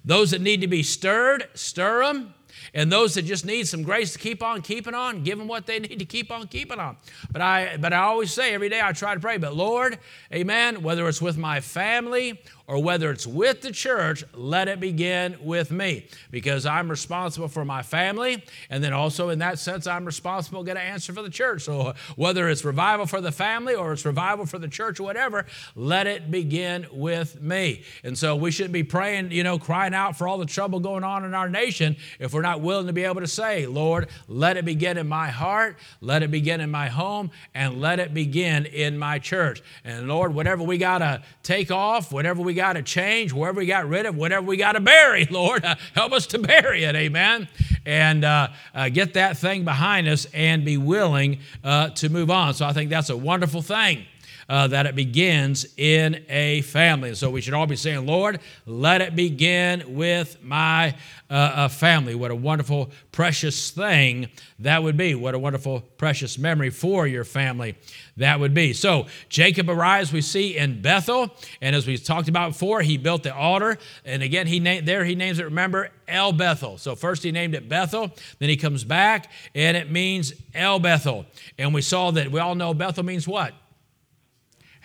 Those 0.04 0.30
that 0.30 0.40
need 0.40 0.60
to 0.60 0.68
be 0.68 0.82
stirred, 0.82 1.48
stir 1.54 2.06
them. 2.06 2.34
And 2.74 2.92
those 2.92 3.14
that 3.14 3.22
just 3.22 3.46
need 3.46 3.66
some 3.66 3.82
grace 3.82 4.12
to 4.12 4.18
keep 4.18 4.42
on 4.42 4.62
keeping 4.62 4.94
on, 4.94 5.22
give 5.22 5.38
them 5.38 5.48
what 5.48 5.66
they 5.66 5.78
need 5.78 5.98
to 5.98 6.04
keep 6.04 6.30
on 6.30 6.46
keeping 6.48 6.78
on. 6.78 6.96
But 7.30 7.42
I, 7.42 7.76
but 7.78 7.92
I 7.92 7.98
always 7.98 8.32
say 8.32 8.52
every 8.52 8.68
day 8.68 8.80
I 8.82 8.92
try 8.92 9.14
to 9.14 9.20
pray, 9.20 9.38
but 9.38 9.54
Lord, 9.54 9.98
amen, 10.32 10.82
whether 10.82 11.08
it's 11.08 11.22
with 11.22 11.38
my 11.38 11.60
family 11.60 12.40
or 12.68 12.82
whether 12.82 13.10
it's 13.10 13.26
with 13.26 13.62
the 13.62 13.72
church, 13.72 14.22
let 14.34 14.68
it 14.68 14.78
begin 14.78 15.36
with 15.42 15.70
me 15.70 16.06
because 16.30 16.66
I'm 16.66 16.90
responsible 16.90 17.48
for 17.48 17.64
my 17.64 17.82
family. 17.82 18.44
And 18.68 18.84
then 18.84 18.92
also, 18.92 19.30
in 19.30 19.38
that 19.38 19.58
sense, 19.58 19.86
I'm 19.86 20.04
responsible 20.04 20.60
to 20.60 20.66
get 20.66 20.76
an 20.76 20.82
answer 20.82 21.14
for 21.14 21.22
the 21.22 21.30
church. 21.30 21.62
So, 21.62 21.94
whether 22.16 22.46
it's 22.48 22.66
revival 22.66 23.06
for 23.06 23.22
the 23.22 23.32
family 23.32 23.74
or 23.74 23.94
it's 23.94 24.04
revival 24.04 24.44
for 24.44 24.58
the 24.58 24.68
church 24.68 25.00
or 25.00 25.04
whatever, 25.04 25.46
let 25.74 26.06
it 26.06 26.30
begin 26.30 26.86
with 26.92 27.40
me. 27.40 27.84
And 28.04 28.18
so, 28.18 28.36
we 28.36 28.50
shouldn't 28.50 28.74
be 28.74 28.84
praying, 28.84 29.30
you 29.30 29.42
know, 29.42 29.58
crying 29.58 29.94
out 29.94 30.18
for 30.18 30.28
all 30.28 30.36
the 30.36 30.46
trouble 30.46 30.78
going 30.78 31.04
on 31.04 31.24
in 31.24 31.32
our 31.32 31.48
nation 31.48 31.96
if 32.18 32.34
we're 32.34 32.42
not 32.42 32.60
willing 32.60 32.86
to 32.86 32.92
be 32.92 33.04
able 33.04 33.22
to 33.22 33.26
say, 33.26 33.66
Lord, 33.66 34.10
let 34.28 34.58
it 34.58 34.66
begin 34.66 34.98
in 34.98 35.08
my 35.08 35.28
heart, 35.28 35.78
let 36.02 36.22
it 36.22 36.30
begin 36.30 36.60
in 36.60 36.70
my 36.70 36.88
home, 36.88 37.30
and 37.54 37.80
let 37.80 37.98
it 37.98 38.12
begin 38.12 38.66
in 38.66 38.98
my 38.98 39.18
church. 39.18 39.62
And 39.84 40.06
Lord, 40.06 40.34
whatever 40.34 40.62
we 40.62 40.76
got 40.76 40.98
to 40.98 41.22
take 41.42 41.70
off, 41.70 42.12
whatever 42.12 42.42
we 42.42 42.57
got 42.58 42.74
to 42.74 42.82
change, 42.82 43.32
wherever 43.32 43.58
we 43.60 43.66
got 43.66 43.88
rid 43.88 44.04
of, 44.04 44.16
whatever 44.16 44.44
we 44.44 44.56
got 44.56 44.72
to 44.72 44.80
bury, 44.80 45.24
Lord, 45.30 45.64
uh, 45.64 45.76
help 45.94 46.12
us 46.12 46.26
to 46.28 46.38
bury 46.38 46.84
it, 46.84 46.94
amen. 46.94 47.48
And 47.86 48.24
uh, 48.24 48.48
uh, 48.74 48.88
get 48.88 49.14
that 49.14 49.38
thing 49.38 49.64
behind 49.64 50.08
us 50.08 50.26
and 50.34 50.64
be 50.64 50.76
willing 50.76 51.38
uh, 51.62 51.90
to 51.90 52.08
move 52.08 52.30
on. 52.30 52.54
So 52.54 52.66
I 52.66 52.72
think 52.72 52.90
that's 52.90 53.10
a 53.10 53.16
wonderful 53.16 53.62
thing. 53.62 54.04
Uh, 54.48 54.66
that 54.68 54.86
it 54.86 54.94
begins 54.94 55.66
in 55.76 56.24
a 56.28 56.62
family. 56.62 57.14
So 57.14 57.30
we 57.30 57.40
should 57.40 57.54
all 57.54 57.66
be 57.66 57.76
saying, 57.76 58.06
Lord, 58.06 58.40
let 58.66 59.02
it 59.02 59.14
begin 59.14 59.94
with 59.94 60.42
my 60.42 60.94
uh, 61.28 61.68
family. 61.68 62.14
What 62.14 62.30
a 62.30 62.34
wonderful, 62.34 62.90
precious 63.12 63.70
thing 63.70 64.28
that 64.60 64.82
would 64.82 64.96
be. 64.96 65.14
What 65.14 65.34
a 65.34 65.38
wonderful, 65.38 65.82
precious 65.98 66.38
memory 66.38 66.70
for 66.70 67.06
your 67.06 67.24
family 67.24 67.76
that 68.16 68.40
would 68.40 68.54
be. 68.54 68.72
So 68.72 69.06
Jacob 69.28 69.68
arrives, 69.68 70.12
we 70.12 70.22
see 70.22 70.56
in 70.56 70.80
Bethel, 70.80 71.30
and 71.60 71.76
as 71.76 71.86
we 71.86 71.98
talked 71.98 72.28
about 72.28 72.52
before, 72.52 72.80
he 72.80 72.96
built 72.96 73.22
the 73.24 73.34
altar, 73.34 73.78
and 74.04 74.22
again, 74.22 74.46
he 74.46 74.58
there 74.80 75.04
he 75.04 75.14
names 75.14 75.38
it. 75.38 75.44
Remember 75.44 75.90
El 76.06 76.32
Bethel. 76.32 76.78
So 76.78 76.96
first 76.96 77.22
he 77.22 77.32
named 77.32 77.54
it 77.54 77.68
Bethel, 77.68 78.10
then 78.38 78.48
he 78.48 78.56
comes 78.56 78.82
back, 78.84 79.30
and 79.54 79.76
it 79.76 79.90
means 79.90 80.32
El 80.54 80.78
Bethel. 80.78 81.26
And 81.58 81.74
we 81.74 81.82
saw 81.82 82.10
that 82.12 82.30
we 82.30 82.40
all 82.40 82.54
know 82.54 82.72
Bethel 82.72 83.04
means 83.04 83.28
what? 83.28 83.52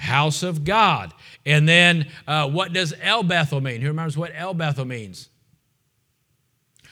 House 0.04 0.44
of 0.44 0.64
God. 0.64 1.14
And 1.46 1.68
then 1.68 2.08
uh, 2.28 2.50
what 2.50 2.74
does 2.74 2.94
El 3.02 3.24
Bethel 3.24 3.62
mean? 3.62 3.82
Who 3.82 3.88
remembers 3.88 4.18
what 4.18 4.32
El 4.36 4.54
Bethel 4.54 4.86
means? 4.86 5.30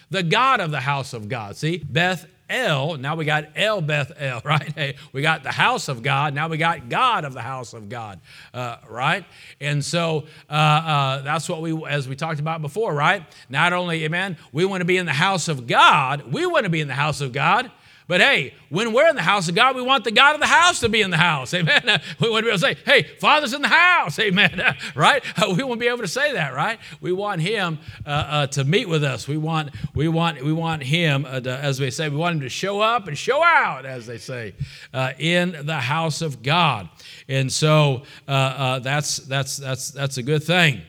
The 0.09 0.23
God 0.23 0.59
of 0.59 0.71
the 0.71 0.81
house 0.81 1.13
of 1.13 1.29
God. 1.29 1.55
See, 1.55 1.77
Beth 1.77 2.25
El, 2.51 2.97
now 2.97 3.15
we 3.15 3.23
got 3.23 3.45
El 3.55 3.81
Beth 3.81 4.11
El, 4.17 4.41
right? 4.45 4.71
Hey, 4.73 4.95
we 5.13 5.21
got 5.21 5.43
the 5.43 5.51
house 5.51 5.87
of 5.87 6.03
God, 6.03 6.33
now 6.33 6.49
we 6.49 6.57
got 6.57 6.89
God 6.89 7.23
of 7.23 7.33
the 7.33 7.41
house 7.41 7.73
of 7.73 7.87
God, 7.87 8.19
uh, 8.53 8.77
right? 8.89 9.23
And 9.61 9.83
so 9.83 10.25
uh, 10.49 10.53
uh, 10.53 11.21
that's 11.21 11.47
what 11.47 11.61
we, 11.61 11.73
as 11.87 12.09
we 12.09 12.15
talked 12.15 12.41
about 12.41 12.61
before, 12.61 12.93
right? 12.93 13.23
Not 13.49 13.71
only, 13.71 14.03
amen, 14.03 14.37
we 14.51 14.65
want 14.65 14.81
to 14.81 14.85
be 14.85 14.97
in 14.97 15.05
the 15.05 15.13
house 15.13 15.47
of 15.47 15.65
God, 15.65 16.31
we 16.31 16.45
want 16.45 16.65
to 16.65 16.69
be 16.69 16.81
in 16.81 16.89
the 16.89 16.93
house 16.93 17.21
of 17.21 17.31
God, 17.31 17.71
but 18.11 18.19
hey, 18.19 18.53
when 18.67 18.91
we're 18.91 19.07
in 19.07 19.15
the 19.15 19.21
house 19.21 19.47
of 19.47 19.55
God, 19.55 19.73
we 19.73 19.81
want 19.81 20.03
the 20.03 20.11
God 20.11 20.35
of 20.35 20.41
the 20.41 20.47
house 20.47 20.81
to 20.81 20.89
be 20.89 21.01
in 21.01 21.11
the 21.11 21.17
house. 21.17 21.53
Amen. 21.53 22.01
We 22.19 22.29
want 22.29 22.43
to 22.43 22.47
be 22.47 22.49
able 22.49 22.59
to 22.59 22.59
say, 22.59 22.75
hey, 22.85 23.03
Father's 23.21 23.53
in 23.53 23.61
the 23.61 23.69
house. 23.69 24.19
Amen. 24.19 24.61
Right? 24.95 25.23
We 25.39 25.63
want 25.63 25.79
to 25.79 25.85
be 25.85 25.87
able 25.87 25.99
to 25.99 26.09
say 26.09 26.33
that, 26.33 26.53
right? 26.53 26.77
We 26.99 27.13
want 27.13 27.39
Him 27.39 27.79
uh, 28.05 28.09
uh, 28.09 28.47
to 28.47 28.65
meet 28.65 28.89
with 28.89 29.05
us. 29.05 29.29
We 29.29 29.37
want, 29.37 29.69
we 29.95 30.09
want, 30.09 30.43
we 30.43 30.51
want 30.51 30.83
Him, 30.83 31.25
uh, 31.25 31.39
to, 31.39 31.57
as 31.57 31.79
we 31.79 31.89
say, 31.89 32.09
we 32.09 32.17
want 32.17 32.35
Him 32.35 32.41
to 32.41 32.49
show 32.49 32.81
up 32.81 33.07
and 33.07 33.17
show 33.17 33.41
out, 33.41 33.85
as 33.85 34.05
they 34.07 34.17
say, 34.17 34.55
uh, 34.93 35.13
in 35.17 35.55
the 35.65 35.79
house 35.79 36.21
of 36.21 36.43
God. 36.43 36.89
And 37.29 37.49
so 37.49 38.03
uh, 38.27 38.31
uh, 38.31 38.79
that's, 38.79 39.17
that's, 39.17 39.55
that's, 39.55 39.91
that's 39.91 40.17
a 40.17 40.23
good 40.23 40.43
thing. 40.43 40.81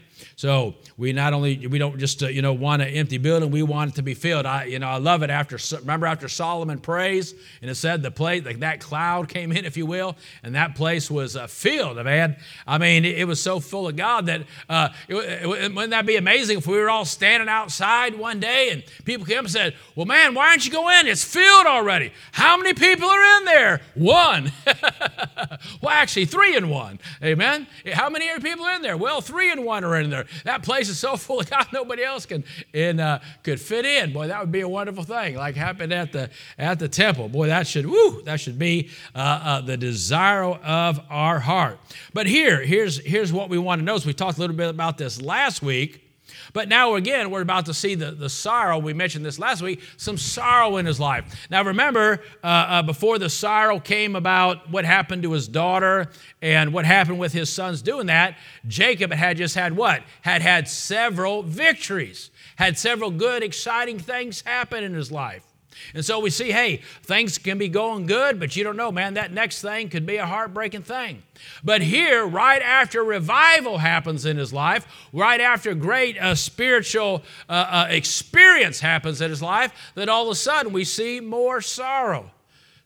So 0.43 0.75
we 0.97 1.13
not 1.13 1.35
only 1.35 1.69
we 1.69 1.79
don't 1.79 2.01
just 2.01 2.21
uh, 2.21 2.27
you 2.27 2.43
know 2.43 2.53
want 2.53 2.83
an 2.83 2.89
empty 2.89 3.17
building, 3.17 3.53
we 3.53 3.63
want 3.63 3.93
it 3.93 3.95
to 3.95 4.03
be 4.03 4.13
filled. 4.15 4.45
I 4.45 4.65
you 4.65 4.81
know 4.81 4.89
I 4.89 4.97
love 4.97 5.23
it 5.23 5.31
after 5.31 5.57
remember 5.77 6.05
after 6.05 6.27
Solomon 6.27 6.81
prays 6.81 7.33
and 7.61 7.71
it 7.71 7.77
said 7.77 8.03
the 8.03 8.11
place 8.11 8.45
like 8.45 8.59
that 8.59 8.81
cloud 8.81 9.29
came 9.29 9.53
in, 9.53 9.65
if 9.65 9.77
you 9.77 9.87
will, 9.87 10.17
and 10.43 10.57
that 10.57 10.75
place 10.75 11.09
was 11.09 11.37
uh, 11.37 11.47
filled. 11.47 12.05
Man, 12.05 12.35
I 12.67 12.79
mean 12.79 13.05
it, 13.05 13.21
it, 13.21 13.25
was 13.27 13.41
so 13.41 13.61
full 13.61 13.87
of 13.87 13.95
God 13.95 14.27
that 14.27 14.43
uh, 14.69 14.89
it, 15.07 15.15
it, 15.15 15.49
wouldn't 15.49 15.91
that 15.91 16.07
be 16.07 16.17
amazing 16.17 16.59
if 16.59 16.67
we 16.67 16.77
were 16.77 16.91
all 16.91 17.05
standing 17.05 17.49
outside 17.49 18.19
one 18.19 18.41
day 18.41 18.71
and 18.71 18.83
people 19.05 19.25
came 19.25 19.39
and 19.39 19.51
said, 19.51 19.77
"Well, 19.95 20.07
man, 20.07 20.35
why 20.35 20.49
aren't 20.49 20.67
you 20.67 20.73
go 20.73 20.89
in? 20.89 21.07
It's 21.07 21.23
filled 21.23 21.67
already. 21.67 22.13
How 22.33 22.57
many 22.57 22.75
people 22.75 23.09
are 23.09 23.39
in 23.39 23.45
there? 23.45 23.81
One. 23.95 24.51
well, 25.81 25.93
actually, 25.93 26.25
three 26.25 26.57
and 26.57 26.69
one. 26.69 26.99
Amen. 27.23 27.69
How 27.93 28.11
many 28.11 28.27
people 28.41 28.65
are 28.65 28.75
in 28.75 28.83
there? 28.83 28.97
Well, 28.97 29.21
three 29.21 29.53
and 29.53 29.65
one 29.65 29.85
are 29.85 30.01
in 30.01 30.11
there. 30.11 30.27
That 30.45 30.63
place 30.63 30.89
is 30.89 30.99
so 30.99 31.17
full 31.23 31.41
of 31.41 31.51
God, 31.51 31.67
nobody 31.73 32.03
else 32.03 32.27
can 32.27 32.45
in, 32.73 33.01
uh, 33.01 33.21
could 33.43 33.61
fit 33.61 33.85
in. 33.85 34.13
Boy, 34.13 34.29
that 34.29 34.41
would 34.41 34.53
be 34.53 34.61
a 34.61 34.69
wonderful 34.69 35.05
thing, 35.05 35.37
like 35.37 35.57
happened 35.57 35.93
at 35.93 36.13
the 36.13 36.31
at 36.59 36.79
the 36.79 36.89
temple. 36.89 37.29
Boy, 37.29 37.49
that 37.49 37.67
should 37.67 37.87
woo, 37.87 38.23
that 38.23 38.41
should 38.41 38.59
be 38.59 38.91
uh, 39.15 39.19
uh, 39.19 39.61
the 39.61 39.77
desire 39.77 40.45
of 40.45 41.01
our 41.11 41.39
heart. 41.39 41.79
But 42.13 42.27
here, 42.27 42.63
here's 42.63 42.99
here's 43.05 43.33
what 43.33 43.49
we 43.49 43.59
want 43.59 43.85
to. 43.87 44.01
So 44.01 44.07
we 44.07 44.15
talked 44.15 44.39
a 44.39 44.41
little 44.41 44.57
bit 44.57 44.71
about 44.71 44.99
this 44.99 45.21
last 45.21 45.63
week. 45.63 46.02
But 46.53 46.69
now 46.69 46.95
again, 46.95 47.31
we're 47.31 47.43
about 47.43 47.67
to 47.67 47.75
see 47.75 47.95
the, 47.95 48.13
the 48.13 48.29
sorrow. 48.29 48.79
We 48.79 48.95
mentioned 48.95 49.25
this 49.25 49.39
last 49.39 49.63
week, 49.63 49.81
some 49.97 50.17
sorrow 50.19 50.77
in 50.77 50.87
his 50.87 50.99
life. 51.01 51.47
Now 51.51 51.65
remember, 51.65 52.21
uh, 52.43 52.47
uh, 52.47 52.83
before 52.83 53.19
the 53.19 53.31
sorrow 53.31 53.79
came 53.79 54.17
about, 54.17 54.71
what 54.71 54.85
happened 54.85 55.23
to 55.23 55.33
his 55.33 55.49
daughter 55.49 56.09
and 56.41 56.73
what 56.73 56.85
happened 56.85 57.19
with 57.19 57.33
his 57.33 57.51
sons 57.51 57.83
doing 57.83 58.07
that, 58.07 58.37
Jacob 58.67 59.13
had 59.13 59.37
just 59.37 59.55
had 59.55 59.77
what? 59.77 60.03
Had 60.23 60.43
had 60.43 60.69
several 60.69 61.43
victories, 61.43 62.31
had 62.57 62.79
several 62.79 63.11
good, 63.11 63.43
exciting 63.43 63.99
things 63.99 64.43
happen 64.43 64.85
in 64.85 64.95
his 64.95 65.11
life. 65.11 65.52
And 65.95 66.05
so 66.05 66.21
we 66.21 66.31
see, 66.31 66.53
hey, 66.53 66.83
things 67.03 67.39
can 67.39 67.59
be 67.59 67.69
going 67.69 68.07
good, 68.07 68.39
but 68.39 68.57
you 68.57 68.65
don't 68.65 68.77
know, 68.77 68.93
man, 68.93 69.15
that 69.15 69.33
next 69.33 69.63
thing 69.63 69.89
could 69.89 70.07
be 70.07 70.17
a 70.17 70.27
heartbreaking 70.27 70.83
thing. 70.83 71.23
But 71.65 71.83
here, 71.83 72.27
right 72.27 72.63
after 72.63 73.03
revival 73.03 73.79
happens 73.79 74.25
in 74.25 74.37
his 74.37 74.53
life, 74.53 74.87
right 75.13 75.41
after 75.41 75.75
great 75.75 76.19
uh, 76.19 76.35
spiritual 76.35 77.23
uh, 77.49 77.53
uh, 77.53 77.87
experience 77.91 78.81
happens 78.81 79.21
in 79.21 79.31
his 79.31 79.43
life, 79.43 79.73
that 79.95 80.09
all 80.09 80.25
of 80.25 80.31
a 80.31 80.35
sudden 80.35 80.73
we 80.73 80.85
see 80.85 81.21
more 81.21 81.61
sorrow. 81.61 82.31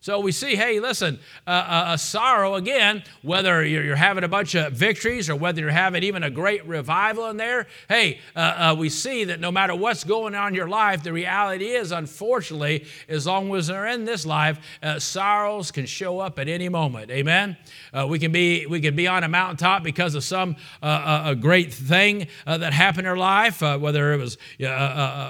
So 0.07 0.21
we 0.21 0.31
see, 0.31 0.55
hey, 0.55 0.79
listen, 0.79 1.19
uh, 1.45 1.49
uh, 1.49 1.85
a 1.89 1.97
sorrow 1.97 2.55
again, 2.55 3.03
whether 3.23 3.61
you're, 3.65 3.83
you're, 3.83 3.97
having 3.97 4.23
a 4.23 4.29
bunch 4.29 4.55
of 4.55 4.71
victories 4.71 5.29
or 5.29 5.35
whether 5.35 5.59
you're 5.59 5.69
having 5.69 6.01
even 6.01 6.23
a 6.23 6.29
great 6.29 6.65
revival 6.65 7.29
in 7.29 7.35
there, 7.35 7.67
hey, 7.89 8.21
uh, 8.33 8.39
uh, 8.39 8.75
we 8.79 8.87
see 8.87 9.25
that 9.25 9.41
no 9.41 9.51
matter 9.51 9.75
what's 9.75 10.05
going 10.05 10.33
on 10.33 10.47
in 10.47 10.53
your 10.53 10.69
life, 10.69 11.03
the 11.03 11.11
reality 11.11 11.65
is, 11.65 11.91
unfortunately, 11.91 12.85
as 13.09 13.27
long 13.27 13.53
as 13.53 13.67
they're 13.67 13.87
in 13.87 14.05
this 14.05 14.25
life, 14.25 14.59
uh, 14.81 14.97
sorrows 14.97 15.71
can 15.71 15.85
show 15.85 16.21
up 16.21 16.39
at 16.39 16.47
any 16.47 16.69
moment. 16.69 17.11
Amen. 17.11 17.57
Uh, 17.93 18.07
we 18.07 18.17
can 18.17 18.31
be 18.31 18.65
we 18.65 18.79
can 18.79 18.95
be 18.95 19.07
on 19.07 19.25
a 19.25 19.27
mountaintop 19.27 19.83
because 19.83 20.15
of 20.15 20.23
some 20.23 20.55
a 20.81 21.35
great 21.37 21.73
thing 21.73 22.27
that 22.45 22.71
happened 22.71 23.07
in 23.07 23.11
our 23.11 23.17
life, 23.17 23.61
whether 23.61 24.13
it 24.13 24.17
was 24.17 24.37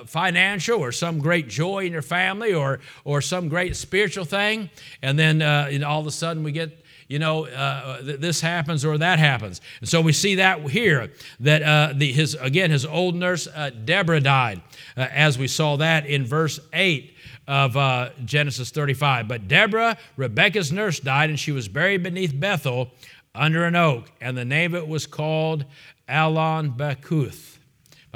financial 0.05 0.79
or 0.79 0.91
some 0.91 1.17
great 1.17 1.47
joy 1.47 1.85
in 1.85 1.91
your 1.91 2.01
family 2.03 2.53
or 2.53 2.79
or 3.05 3.21
some 3.21 3.47
great 3.47 3.75
spiritual 3.75 4.25
thing 4.25 4.66
and 5.01 5.17
then 5.17 5.41
uh, 5.41 5.69
all 5.85 6.01
of 6.01 6.07
a 6.07 6.11
sudden 6.11 6.43
we 6.43 6.51
get 6.51 6.83
you 7.07 7.19
know, 7.19 7.45
uh, 7.45 8.01
this 8.01 8.41
happens 8.41 8.83
or 8.83 8.97
that 8.97 9.17
happens. 9.17 9.61
And 9.79 9.87
so 9.87 10.01
we 10.01 10.11
see 10.11 10.35
that 10.35 10.61
here, 10.69 11.09
that 11.39 11.63
uh, 11.63 11.93
the, 11.95 12.11
his, 12.11 12.35
again, 12.35 12.69
his 12.69 12.85
old 12.85 13.15
nurse, 13.15 13.47
uh, 13.47 13.69
Deborah, 13.69 14.19
died, 14.19 14.61
uh, 14.97 15.07
as 15.11 15.37
we 15.37 15.47
saw 15.47 15.77
that 15.77 16.05
in 16.05 16.25
verse 16.25 16.59
8 16.73 17.15
of 17.47 17.77
uh, 17.77 18.09
Genesis 18.25 18.71
35. 18.71 19.27
But 19.27 19.47
Deborah, 19.47 19.97
Rebecca's 20.17 20.71
nurse, 20.71 20.99
died, 20.99 21.29
and 21.29 21.39
she 21.39 21.53
was 21.53 21.69
buried 21.69 22.03
beneath 22.03 22.37
Bethel 22.37 22.91
under 23.33 23.63
an 23.63 23.75
oak, 23.75 24.11
and 24.19 24.37
the 24.37 24.45
name 24.45 24.73
of 24.73 24.83
it 24.83 24.87
was 24.87 25.05
called 25.05 25.63
Allon 26.09 26.71
Bachuth. 26.71 27.56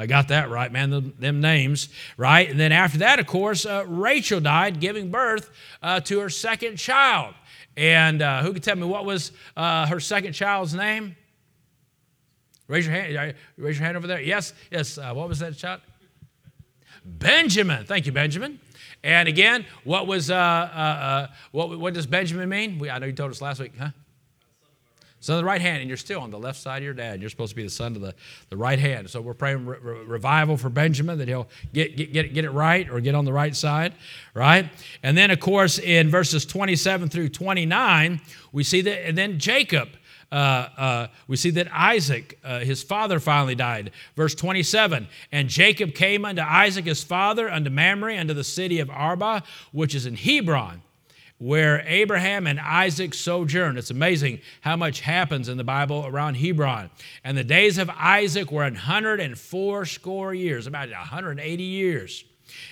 I 0.01 0.08
got 0.08 0.29
that 0.29 0.50
right, 0.50 0.72
man, 0.72 0.89
them, 0.89 1.13
them, 1.20 1.41
names, 1.41 1.89
right? 2.17 2.50
And 2.50 2.60
then 2.60 2.72
after 2.72 2.98
that, 3.00 3.20
of 3.20 3.27
course, 3.27 3.65
uh, 3.65 3.86
Rachel 3.88 4.39
died, 4.39 4.79
giving 4.79 5.12
birth 5.12 5.51
uh, 5.84 6.00
to 6.01 6.20
her 6.20 6.29
second 6.29 6.77
child. 6.77 7.36
And 7.77 8.22
uh, 8.22 8.41
who 8.41 8.51
could 8.53 8.63
tell 8.63 8.75
me 8.75 8.86
what 8.86 9.05
was 9.05 9.31
uh, 9.55 9.86
her 9.88 10.00
second 10.00 10.34
child's 10.34 10.74
name? 10.74 11.15
Raise 12.67 12.86
your 12.86 12.96
hand. 12.96 13.15
Uh, 13.15 13.34
raise 13.58 13.77
your 13.77 13.86
hand 13.86 13.96
over 13.96 14.08
there. 14.08 14.22
Yes, 14.22 14.53
yes. 14.72 14.98
Uh, 14.98 15.13
what 15.13 15.29
was 15.29 15.39
that 15.39 15.55
child? 15.55 15.81
Benjamin. 17.05 17.86
Thank 17.86 18.05
you, 18.05 18.12
Benjamin. 18.12 18.60
And 19.03 19.27
again, 19.27 19.65
what 19.84 20.08
was 20.08 20.29
what, 20.29 21.79
what 21.79 21.93
does 21.93 22.08
Benjamin 22.08 22.50
mean? 22.50 22.79
We, 22.79 22.89
I 22.89 23.00
know 23.00 23.05
you 23.05 23.13
told 23.13 23.31
us 23.31 23.41
last 23.41 23.60
week, 23.60 23.74
huh? 23.77 23.89
Son 25.22 25.36
of 25.36 25.44
the 25.44 25.46
right 25.46 25.62
hand, 25.62 25.82
and 25.82 25.88
you're 25.88 25.98
still 25.98 26.20
on 26.20 26.32
the 26.32 26.40
left 26.40 26.60
side 26.60 26.78
of 26.78 26.84
your 26.84 26.96
dad. 26.96 27.22
You're 27.22 27.30
supposed 27.30 27.51
to 27.51 27.56
be 27.56 27.62
the 27.62 27.70
son 27.70 27.96
of 27.96 28.01
the, 28.01 28.16
the 28.50 28.58
right 28.58 28.80
hand. 28.80 29.08
So 29.08 29.22
we're 29.22 29.36
praying 29.36 29.68
re- 29.68 29.78
re- 29.80 30.04
revival 30.04 30.58
for 30.58 30.70
Benjamin 30.70 31.20
that 31.20 31.28
he'll 31.28 31.48
get, 31.74 31.96
get, 31.96 32.12
get, 32.12 32.34
get 32.34 32.44
it 32.44 32.50
right 32.50 32.90
or 32.90 33.00
get 33.00 33.13
on 33.13 33.24
the 33.24 33.32
right 33.32 33.56
side, 33.56 33.94
right? 34.34 34.68
And 35.04 35.16
then, 35.16 35.30
of 35.30 35.40
course, 35.40 35.78
in 35.78 36.10
verses 36.10 36.44
27 36.44 37.10
through 37.10 37.30
29, 37.30 38.20
we 38.51 38.63
see 38.63 38.82
that, 38.82 39.08
and 39.08 39.16
then 39.16 39.38
Jacob. 39.40 39.90
Uh, 40.32 40.70
uh, 40.78 41.08
we 41.28 41.36
see 41.36 41.50
that 41.50 41.68
Isaac, 41.74 42.40
uh, 42.46 42.60
his 42.60 42.82
father, 42.82 43.20
finally 43.20 43.54
died. 43.54 43.92
Verse 44.16 44.34
27 44.34 45.08
And 45.34 45.50
Jacob 45.50 45.94
came 45.94 46.24
unto 46.24 46.42
Isaac 46.42 46.86
his 46.86 47.04
father, 47.04 47.51
unto 47.51 47.70
Mamre, 47.70 48.18
unto 48.18 48.34
the 48.34 48.46
city 48.46 48.80
of 48.80 48.90
Arba, 48.90 49.44
which 49.74 49.94
is 49.94 50.06
in 50.06 50.16
Hebron 50.16 50.82
where 51.41 51.83
Abraham 51.88 52.45
and 52.45 52.60
Isaac 52.60 53.15
sojourned. 53.15 53.79
It's 53.79 53.89
amazing 53.89 54.41
how 54.62 54.75
much 54.75 55.01
happens 55.01 55.50
in 55.50 55.57
the 55.57 55.63
Bible 55.63 56.05
around 56.05 56.36
Hebron. 56.36 56.91
And 57.24 57.36
the 57.36 57.43
days 57.43 57.79
of 57.79 57.89
Isaac 57.89 58.51
were 58.51 58.62
104 58.62 59.86
score 59.88 60.33
years, 60.36 60.67
about 60.67 60.91
180 60.91 61.63
years. 61.63 62.24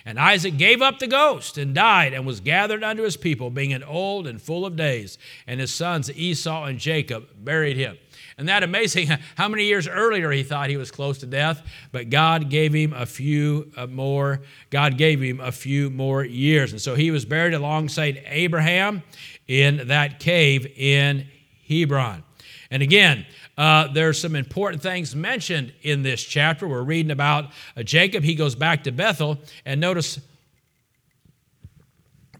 And 0.06 0.20
Isaac 0.20 0.58
gave 0.58 0.84
up 0.84 1.00
the 1.00 1.08
ghost 1.08 1.58
and 1.58 1.74
died 1.74 2.14
and 2.14 2.28
was 2.28 2.42
gathered 2.42 2.84
unto 2.84 3.02
his 3.02 3.18
people, 3.18 3.50
being 3.50 3.74
an 3.74 3.82
old 3.82 4.28
and 4.28 4.40
full 4.40 4.68
of 4.68 4.76
days. 4.76 5.18
And 5.48 5.60
his 5.60 5.74
sons 5.74 6.12
Esau 6.12 6.66
and 6.66 6.78
Jacob 6.78 7.28
buried 7.44 7.76
him. 7.76 7.98
And 8.40 8.48
that 8.48 8.64
amazing 8.64 9.10
how 9.36 9.50
many 9.50 9.66
years 9.66 9.88
earlier 9.88 10.32
he 10.32 10.44
thought 10.44 10.70
he 10.70 10.78
was 10.78 10.90
close 10.90 11.20
to 11.20 11.26
death, 11.28 11.62
but 11.92 12.10
God 12.10 12.50
gave 12.50 12.74
him 12.74 12.94
a 12.94 13.06
few 13.06 13.72
uh, 13.76 13.86
more. 13.86 14.42
God 14.70 14.98
gave 14.98 15.22
him 15.22 15.42
a 15.42 15.52
few 15.52 15.90
more 15.90 16.24
years. 16.24 16.72
And 16.72 16.82
so 16.82 16.96
he 16.96 17.12
was 17.12 17.26
buried 17.26 17.54
alongside 17.54 18.24
Abraham 18.26 19.04
in 19.48 19.88
that 19.90 20.20
cave 20.20 20.66
in 20.78 21.28
Hebron. 21.68 22.24
And 22.72 22.82
again, 22.82 23.26
uh, 23.58 23.92
there's 23.92 24.22
some 24.22 24.36
important 24.36 24.82
things 24.82 25.14
mentioned 25.14 25.74
in 25.82 26.02
this 26.02 26.24
chapter. 26.24 26.66
We're 26.66 26.82
reading 26.82 27.12
about 27.12 27.52
uh, 27.76 27.84
Jacob. 27.84 28.24
He 28.24 28.36
goes 28.36 28.56
back 28.56 28.86
to 28.86 28.92
Bethel, 28.92 29.38
and 29.66 29.82
notice 29.82 30.20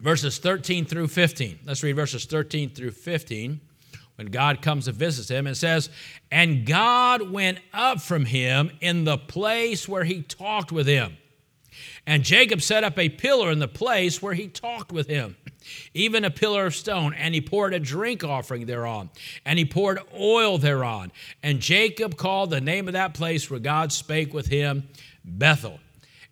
verses 0.00 0.38
13 0.38 0.86
through 0.86 1.08
15. 1.08 1.58
Let's 1.66 1.82
read 1.82 1.92
verses 1.92 2.24
13 2.24 2.70
through 2.70 2.92
15 2.92 3.60
when 4.20 4.26
God 4.26 4.60
comes 4.60 4.84
to 4.84 4.92
visit 4.92 5.34
him 5.34 5.46
and 5.46 5.56
says, 5.56 5.88
And 6.30 6.66
God 6.66 7.30
went 7.30 7.58
up 7.72 8.02
from 8.02 8.26
him 8.26 8.70
in 8.82 9.04
the 9.04 9.16
place 9.16 9.88
where 9.88 10.04
he 10.04 10.20
talked 10.20 10.70
with 10.70 10.86
him. 10.86 11.16
And 12.06 12.22
Jacob 12.22 12.60
set 12.60 12.84
up 12.84 12.98
a 12.98 13.08
pillar 13.08 13.50
in 13.50 13.60
the 13.60 13.66
place 13.66 14.20
where 14.20 14.34
he 14.34 14.46
talked 14.46 14.92
with 14.92 15.06
him, 15.06 15.36
even 15.94 16.26
a 16.26 16.30
pillar 16.30 16.66
of 16.66 16.74
stone, 16.74 17.14
and 17.14 17.34
he 17.34 17.40
poured 17.40 17.72
a 17.72 17.80
drink 17.80 18.22
offering 18.22 18.66
thereon, 18.66 19.08
and 19.46 19.58
he 19.58 19.64
poured 19.64 20.00
oil 20.14 20.58
thereon. 20.58 21.12
And 21.42 21.60
Jacob 21.60 22.18
called 22.18 22.50
the 22.50 22.60
name 22.60 22.88
of 22.88 22.92
that 22.92 23.14
place 23.14 23.50
where 23.50 23.58
God 23.58 23.90
spake 23.90 24.34
with 24.34 24.48
him 24.48 24.86
Bethel. 25.24 25.80